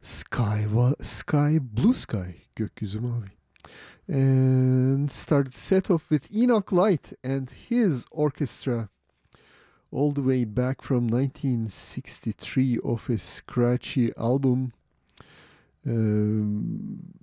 Sky, 0.00 0.66
sky, 1.02 1.58
blue 1.60 1.94
sky, 1.94 2.36
Gökyüzü 2.56 3.00
Mavi. 3.00 3.32
And 4.08 5.10
started 5.10 5.54
set 5.54 5.90
off 5.90 6.10
with 6.10 6.32
Enoch 6.32 6.72
Light 6.72 7.12
and 7.24 7.50
his 7.68 8.04
orchestra 8.12 8.88
all 9.90 10.14
the 10.14 10.22
way 10.22 10.44
back 10.44 10.82
from 10.82 11.08
1963 11.08 12.78
of 12.84 13.10
a 13.10 13.18
scratchy 13.18 14.12
album 14.16 14.72
um, 15.86 17.14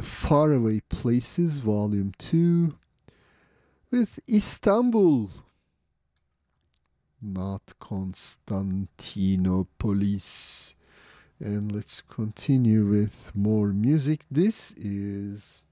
Faraway 0.00 0.80
Places 0.80 1.58
Volume 1.58 2.12
2 2.18 2.74
with 3.90 4.18
Istanbul. 4.28 5.30
Not 7.20 7.74
Constantinopolis. 7.80 10.74
And 11.40 11.72
let's 11.72 12.02
continue 12.02 12.86
with 12.86 13.32
more 13.34 13.68
music. 13.68 14.24
This 14.30 14.72
is 14.72 15.62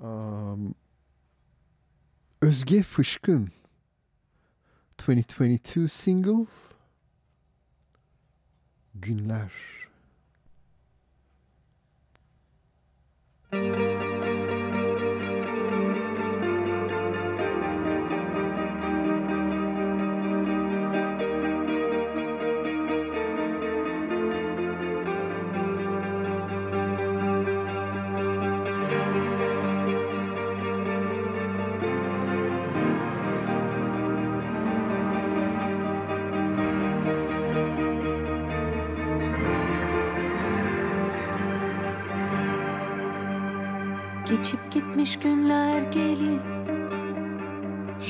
um, 0.00 0.74
Özge 2.42 2.82
Fışkın 2.82 3.50
2022 4.98 5.88
single 5.88 6.46
Günler 8.94 9.79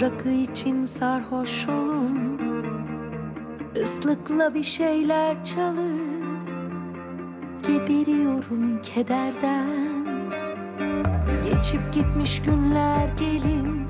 Rakı 0.00 0.30
için 0.30 0.84
sarhoş 0.84 1.68
olun. 1.68 2.40
Islıkla 3.82 4.54
bir 4.54 4.62
şeyler 4.62 5.44
çalın. 5.44 6.00
Geberiyorum 7.66 8.82
kederden. 8.82 10.06
Geçip 11.44 11.92
gitmiş 11.92 12.42
günler 12.42 13.08
gelin. 13.08 13.88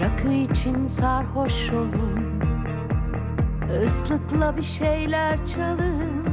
Rakı 0.00 0.32
için 0.32 0.86
sarhoş 0.86 1.70
olun. 1.70 2.40
Islıkla 3.84 4.56
bir 4.56 4.62
şeyler 4.62 5.46
çalın. 5.46 6.26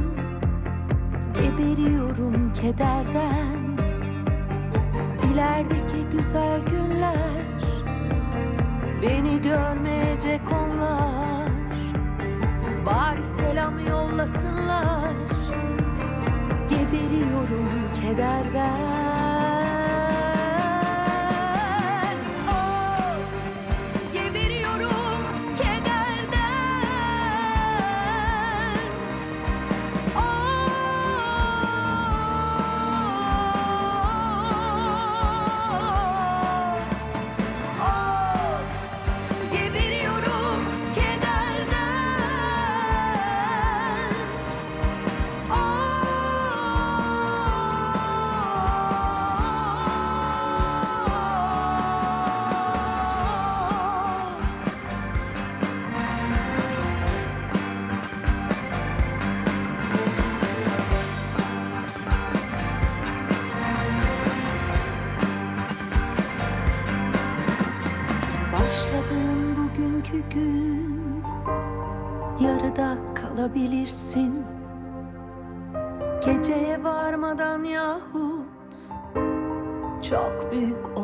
Geberiyorum 1.34 2.52
kederden. 2.52 3.78
İlerideki 5.32 6.16
güzel 6.16 6.60
günler 6.70 7.43
Beni 9.04 9.42
görmeyecek 9.42 10.40
onlar. 10.52 11.48
Bari 12.86 13.24
selam 13.24 13.86
yollasınlar. 13.86 15.12
Geberiyorum 16.68 17.68
kederden 18.00 19.03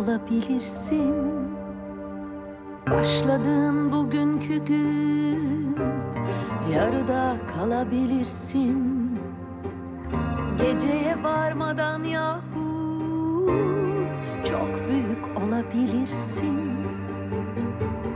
olabilirsin. 0.00 1.14
Başladığın 2.90 3.92
bugünkü 3.92 4.64
gün 4.64 5.76
yarıda 6.72 7.36
kalabilirsin. 7.54 9.20
Geceye 10.58 11.22
varmadan 11.22 12.04
yahut 12.04 12.46
çok 14.44 14.88
büyük 14.88 15.42
olabilirsin. 15.44 16.60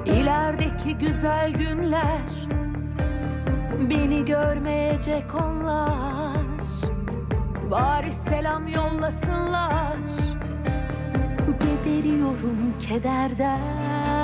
İlerideki 0.06 0.98
güzel 0.98 1.52
günler 1.52 2.48
beni 3.90 4.24
görmeyecek 4.24 5.34
onlar. 5.34 6.44
Bari 7.70 8.12
selam 8.12 8.68
yollasınlar. 8.68 9.94
Geberiyorum 11.52 12.74
kederden. 12.88 14.23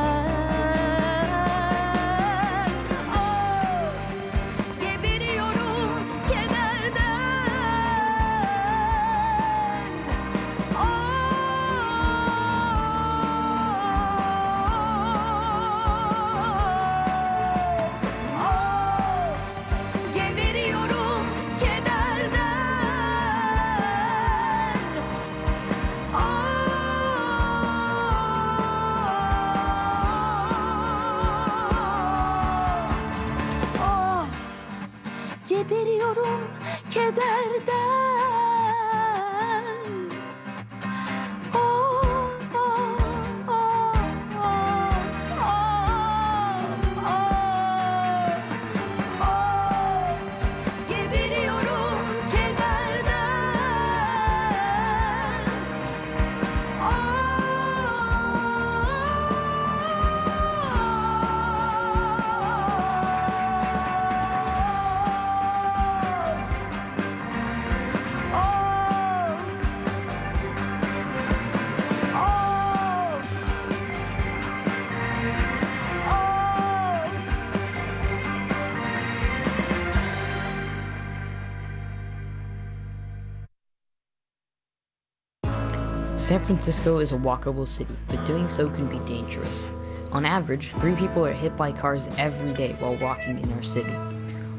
Francisco 86.50 86.98
is 86.98 87.12
a 87.12 87.16
walkable 87.16 87.64
city, 87.64 87.94
but 88.08 88.26
doing 88.26 88.48
so 88.48 88.68
can 88.68 88.88
be 88.88 88.98
dangerous. 89.06 89.64
On 90.10 90.26
average, 90.26 90.72
three 90.72 90.96
people 90.96 91.24
are 91.24 91.32
hit 91.32 91.56
by 91.56 91.70
cars 91.70 92.08
every 92.18 92.52
day 92.54 92.72
while 92.80 92.96
walking 92.96 93.38
in 93.38 93.52
our 93.52 93.62
city. 93.62 93.92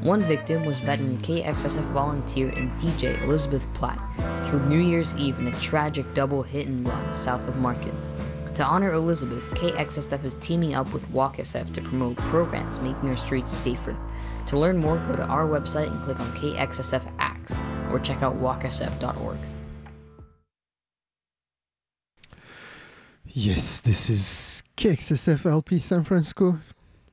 One 0.00 0.22
victim 0.22 0.64
was 0.64 0.78
veteran 0.78 1.18
KXSF 1.18 1.84
volunteer 1.92 2.48
and 2.48 2.70
DJ 2.80 3.20
Elizabeth 3.24 3.66
Platt, 3.74 3.98
killed 4.46 4.66
New 4.68 4.78
Year's 4.78 5.14
Eve 5.16 5.38
in 5.38 5.48
a 5.48 5.60
tragic 5.60 6.06
double 6.14 6.42
hit 6.42 6.66
and 6.66 6.88
run 6.88 7.14
south 7.14 7.46
of 7.46 7.56
Market. 7.56 7.92
To 8.54 8.64
honor 8.64 8.94
Elizabeth, 8.94 9.50
KXSF 9.50 10.24
is 10.24 10.32
teaming 10.36 10.74
up 10.74 10.90
with 10.94 11.06
WalkSF 11.12 11.74
to 11.74 11.82
promote 11.82 12.16
programs 12.16 12.78
making 12.78 13.10
our 13.10 13.18
streets 13.18 13.50
safer. 13.50 13.94
To 14.46 14.58
learn 14.58 14.78
more, 14.78 14.96
go 15.08 15.16
to 15.16 15.26
our 15.26 15.46
website 15.46 15.88
and 15.88 16.02
click 16.04 16.18
on 16.18 16.32
KXSF 16.36 17.02
Acts, 17.18 17.60
or 17.90 17.98
check 17.98 18.22
out 18.22 18.40
walksf.org. 18.40 19.36
Yes, 23.34 23.80
this 23.80 24.10
is 24.10 24.62
KXSF 24.76 25.46
LP 25.46 25.78
San 25.78 26.04
Francisco, 26.04 26.58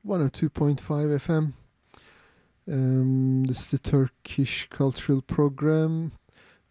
102.5 0.06 0.76
FM. 0.78 1.54
Um, 2.70 3.44
this 3.44 3.60
is 3.60 3.66
the 3.68 3.78
Turkish 3.78 4.68
cultural 4.68 5.22
program. 5.22 6.12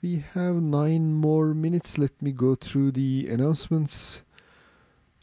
We 0.03 0.23
have 0.35 0.57
nine 0.57 1.13
more 1.15 1.55
minutes. 1.55 1.97
Let 1.97 2.21
me 2.21 2.31
go 2.31 2.53
through 2.53 2.91
the 2.91 3.27
announcements 3.27 4.21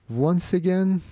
once 0.08 0.52
again. 0.52 1.02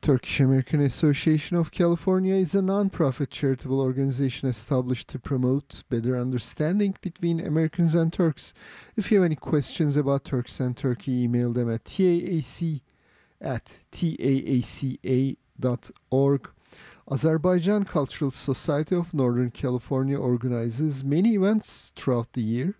Turkish 0.00 0.40
American 0.40 0.80
Association 0.80 1.56
of 1.56 1.72
California 1.72 2.34
is 2.34 2.54
a 2.54 2.62
non-profit 2.62 3.30
charitable 3.30 3.80
organization 3.80 4.48
established 4.48 5.08
to 5.08 5.18
promote 5.18 5.82
better 5.90 6.16
understanding 6.16 6.96
between 7.00 7.40
Americans 7.40 7.94
and 7.94 8.12
Turks. 8.12 8.54
If 8.96 9.10
you 9.10 9.18
have 9.18 9.24
any 9.24 9.34
questions 9.34 9.96
about 9.96 10.24
Turks 10.24 10.60
and 10.60 10.76
Turkey, 10.76 11.24
email 11.24 11.52
them 11.52 11.68
at 11.70 11.84
taac 11.84 12.80
at 13.40 13.80
taaca.org. 13.92 15.30
Azerbaijan 17.10 17.84
Cultural 17.84 18.30
Society 18.30 18.94
of 18.94 19.12
Northern 19.14 19.50
California 19.50 20.18
organizes 20.18 21.02
many 21.04 21.34
events 21.34 21.92
throughout 21.96 22.34
the 22.34 22.42
year. 22.42 22.74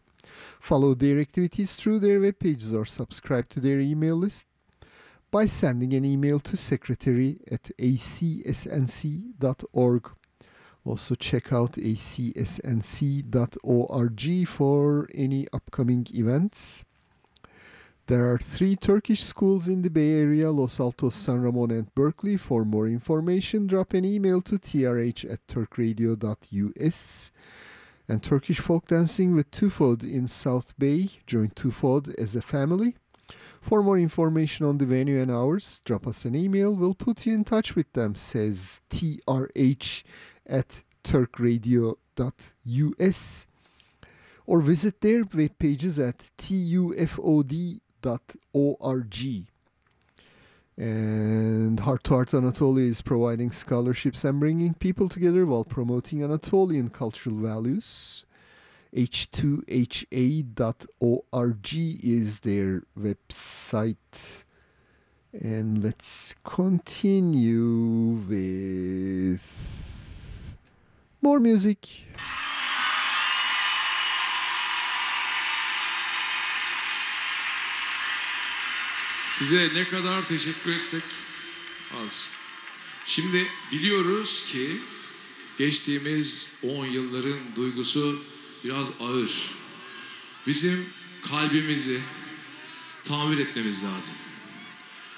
Follow 0.61 0.95
their 0.95 1.19
activities 1.19 1.74
through 1.77 1.99
their 1.99 2.20
web 2.20 2.39
pages 2.39 2.73
or 2.73 2.85
subscribe 2.85 3.49
to 3.49 3.59
their 3.61 3.81
email 3.81 4.16
list 4.16 4.47
by 5.31 5.47
sending 5.47 5.93
an 5.95 6.05
email 6.05 6.41
to 6.41 6.57
secretary 6.57 7.39
at 7.51 7.71
acsnc.org. 7.79 8.51
Also, 10.85 11.15
check 11.15 11.53
out 11.53 11.73
acsnc.org 11.73 12.79
for 14.49 15.09
any 15.15 15.47
upcoming 15.53 16.07
events. 16.15 16.85
There 18.07 18.33
are 18.33 18.39
three 18.39 18.75
Turkish 18.75 19.23
schools 19.23 19.69
in 19.69 19.83
the 19.83 19.91
Bay 19.91 20.13
Area 20.13 20.51
Los 20.51 20.81
Altos, 20.81 21.15
San 21.15 21.43
Ramon, 21.43 21.71
and 21.71 21.95
Berkeley. 21.95 22.39
For 22.39 22.65
more 22.65 22.89
information, 22.89 23.67
drop 23.67 23.93
an 23.93 24.07
email 24.07 24.41
to 24.43 24.59
trh 24.59 25.31
at 25.31 25.47
turkradio.us. 25.47 27.31
And 28.09 28.23
Turkish 28.23 28.61
folk 28.61 28.87
dancing 28.87 29.35
with 29.35 29.51
Tufod 29.51 30.03
in 30.03 30.27
South 30.27 30.73
Bay. 30.79 31.11
Join 31.27 31.49
Tufod 31.51 32.19
as 32.19 32.35
a 32.35 32.41
family. 32.41 32.97
For 33.61 33.83
more 33.83 33.99
information 33.99 34.65
on 34.67 34.79
the 34.79 34.87
venue 34.87 35.21
and 35.21 35.31
hours, 35.31 35.83
drop 35.85 36.07
us 36.07 36.25
an 36.25 36.35
email. 36.35 36.75
We'll 36.75 36.95
put 36.95 37.27
you 37.27 37.35
in 37.35 37.45
touch 37.45 37.75
with 37.75 37.93
them, 37.93 38.15
says 38.15 38.81
trh 38.91 40.05
at 40.47 40.83
turkradio.us. 41.05 41.97
Or 44.47 44.61
visit 44.63 45.01
their 45.03 45.25
web 45.35 45.59
pages 45.59 45.99
at 45.99 46.31
tufod.org. 46.39 47.81
And 50.79 51.81
Heart 51.81 52.05
to 52.05 52.11
Heart 52.15 52.35
Anatolia 52.35 52.87
is 52.87 53.03
providing 53.03 53.51
scholarships 53.51 54.25
and 54.25 54.39
bringing 54.39 54.75
people 54.75 55.09
together 55.09 55.45
while 55.45 55.65
promoting 55.65 56.23
Anatolian 56.23 56.89
cultural 56.89 57.35
values. 57.35 58.25
h2ha.org 58.94 60.09
is 62.02 62.40
their 62.40 62.82
website. 62.98 64.44
And 65.32 65.85
let's 65.85 66.35
continue 66.43 68.19
with 68.28 69.44
more 71.20 71.39
music. 71.39 72.05
Size 79.28 79.70
ne 79.74 79.85
kadar 79.85 80.27
teşekkür 80.27 80.73
etsek 80.73 81.02
az. 82.05 82.31
Şimdi 83.06 83.47
biliyoruz 83.73 84.47
ki 84.47 84.81
geçtiğimiz 85.59 86.55
10 86.62 86.86
yılların 86.86 87.56
duygusu 87.56 88.23
biraz 88.64 88.89
ağır. 89.01 89.51
Bizim 90.47 90.86
kalbimizi 91.30 92.01
tamir 93.05 93.39
etmemiz 93.39 93.85
lazım. 93.85 94.14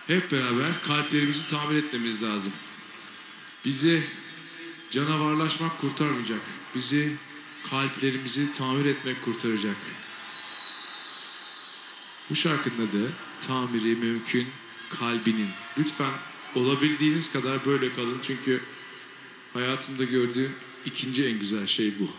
Hep 0.07 0.33
beraber 0.33 0.83
kalplerimizi 0.83 1.47
tamir 1.47 1.77
etmemiz 1.77 2.23
lazım. 2.23 2.53
Bizi 3.65 4.03
canavarlaşmak 4.91 5.81
kurtarmayacak. 5.81 6.41
Bizi 6.75 7.17
kalplerimizi 7.71 8.53
tamir 8.53 8.85
etmek 8.85 9.25
kurtaracak. 9.25 9.77
Bu 12.31 12.35
şarkının 12.35 12.89
adı 12.89 13.13
tamiri 13.41 13.97
mümkün 13.97 14.49
kalbinin. 14.91 15.49
Lütfen 15.79 16.13
olabildiğiniz 16.55 17.33
kadar 17.33 17.65
böyle 17.65 17.95
kalın 17.95 18.19
çünkü 18.23 18.63
hayatımda 19.53 20.05
gördüğüm 20.05 20.53
ikinci 20.85 21.27
en 21.27 21.39
güzel 21.39 21.67
şey 21.67 21.99
bu. 21.99 22.11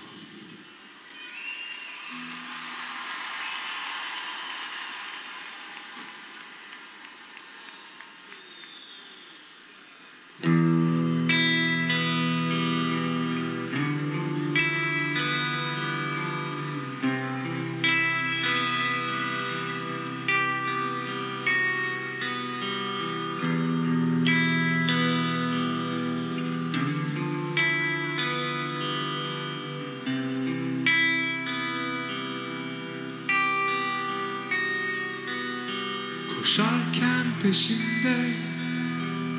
Peşinde 37.51 38.33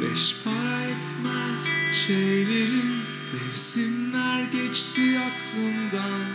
Beş 0.00 0.36
para 0.44 0.80
etmez 0.82 1.68
şeylerin 2.06 3.02
Mevsimler 3.32 4.42
geçti 4.52 5.20
aklımdan. 5.20 6.26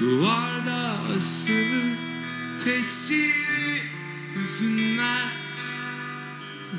Duvarda 0.00 1.00
asılı 1.16 1.82
tescilli 2.64 3.82
hüzünler 4.34 5.32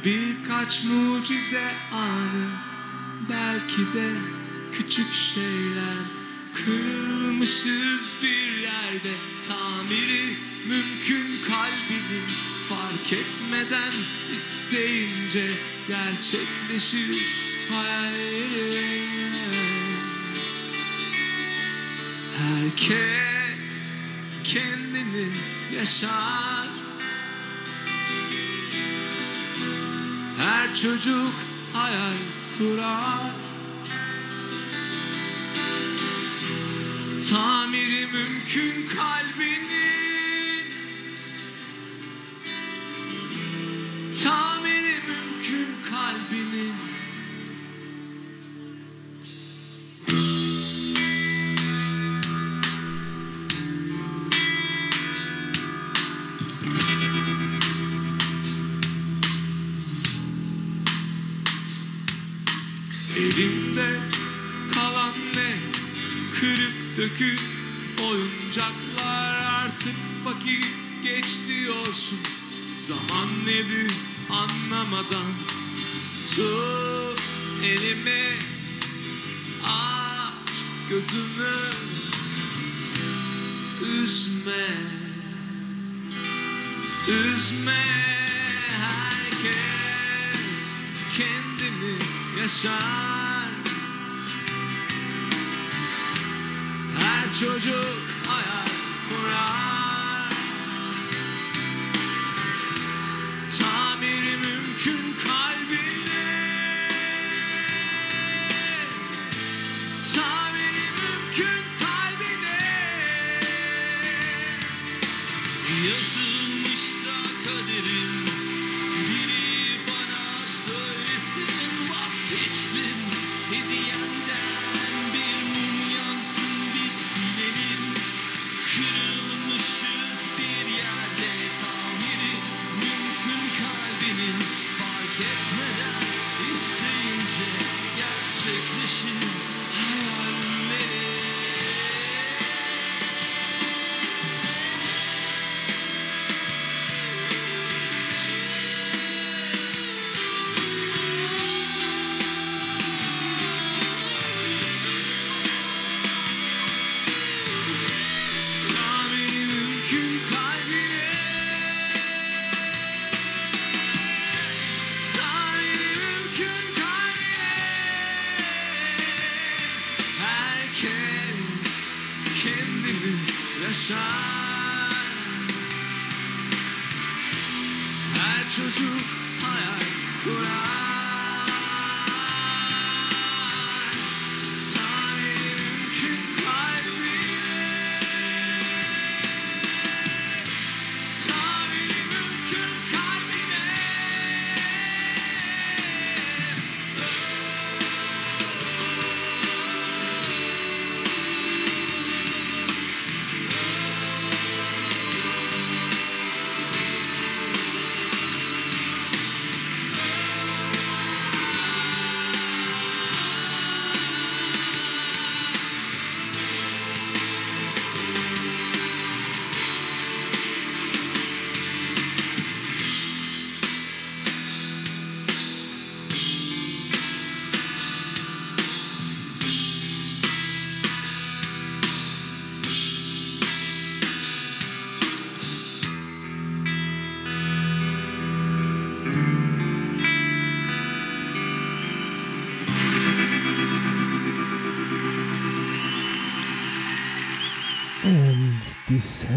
Birkaç 0.05 0.83
mucize 0.83 1.71
anı 1.93 2.49
Belki 3.29 3.93
de 3.93 4.11
küçük 4.71 5.13
şeyler. 5.13 6.03
Kırılmışız 6.53 8.15
bir 8.23 8.57
yerde 8.61 9.13
Tamiri 9.47 10.48
mümkün 10.65 11.41
kalbinin 11.41 12.25
Fark 12.69 13.13
etmeden 13.13 13.93
isteyince 14.33 15.51
Gerçekleşir 15.87 17.25
hayallerin. 17.69 19.09
Herkes 22.37 24.09
kendini 24.43 25.31
yaşar. 25.75 26.67
Her 30.37 30.75
çocuk 30.75 31.33
hayal 31.73 32.17
kurar. 32.57 33.31
Tamiri 37.29 38.07
mümkün 38.07 38.85
kalbinin 38.85 39.68
gözünü 81.11 81.69
Üzme. 83.81 84.67
Üzme 87.07 87.85
herkes 88.81 89.55
kendini 91.17 91.97
yaşar. 92.39 93.49
Her 96.99 97.33
çocuk 97.33 97.97
hayal 98.27 98.67
kurar 99.09 99.78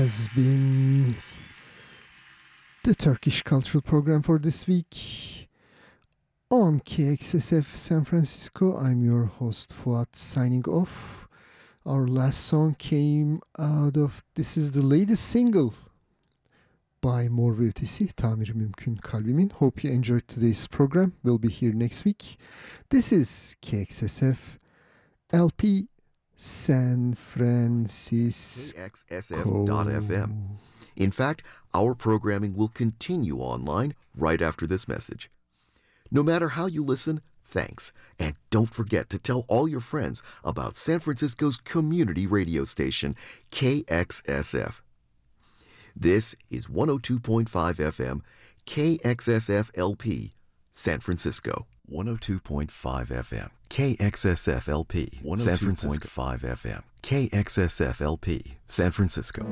has 0.03 0.27
been 0.35 1.15
the 2.83 2.93
Turkish 2.93 3.41
Cultural 3.43 3.81
Program 3.81 4.21
for 4.21 4.37
this 4.37 4.67
week 4.67 5.49
on 6.51 6.81
KXSF 6.81 7.65
San 7.67 8.03
Francisco. 8.03 8.77
I'm 8.77 9.05
your 9.05 9.27
host 9.27 9.73
Fuat 9.73 10.17
signing 10.17 10.65
off. 10.65 11.29
Our 11.87 12.09
last 12.09 12.41
song 12.41 12.75
came 12.81 13.43
out 13.57 13.97
of 13.97 14.25
this 14.35 14.57
is 14.57 14.73
the 14.73 14.83
latest 14.83 15.23
single 15.29 15.73
by 17.01 17.29
Mor 17.29 17.53
ve 17.53 17.71
Tamiri 17.71 18.55
Mümkün 18.55 19.01
Kalbimin. 19.01 19.53
Hope 19.53 19.85
you 19.85 19.93
enjoyed 19.93 20.27
today's 20.27 20.67
program. 20.67 21.13
We'll 21.23 21.39
be 21.39 21.49
here 21.49 21.73
next 21.73 22.05
week. 22.05 22.39
This 22.91 23.13
is 23.13 23.55
KXSF 23.63 24.39
LP 25.33 25.87
San 26.45 27.15
Francisco. 27.15 28.77
KXSF.FM. 28.77 30.57
In 30.97 31.13
fact, 31.13 31.45
our 31.73 31.95
programming 31.95 32.57
will 32.57 32.67
continue 32.67 33.39
online 33.39 33.95
right 34.17 34.43
after 34.43 34.67
this 34.67 34.89
message. 34.89 35.31
No 36.11 36.25
matter 36.25 36.49
how 36.49 36.67
you 36.67 36.83
listen, 36.83 37.21
thanks. 37.45 37.93
And 38.19 38.35
don't 38.51 38.75
forget 38.75 39.09
to 39.11 39.21
tell 39.21 39.45
all 39.47 39.69
your 39.69 39.79
friends 39.79 40.21
about 40.43 40.77
San 40.77 40.99
Francisco's 40.99 41.57
community 41.57 42.27
radio 42.27 42.65
station, 42.65 43.15
KXSF. 43.53 44.81
This 45.95 46.35
is 46.51 46.67
102.5 46.67 47.47
FM, 47.47 48.21
KXSF 48.67 49.71
LP, 49.79 50.33
San 50.73 50.99
Francisco. 50.99 51.69
102.5 51.91 52.69
FM, 53.09 53.51
KXSF 53.69 54.69
LP, 54.69 55.21
San 55.37 55.57
Francisco. 55.57 56.09
102.5 56.09 56.41
FM, 56.41 56.83
KXSF 57.03 58.01
LP, 58.01 58.57
San 58.67 58.91
Francisco. 58.91 59.45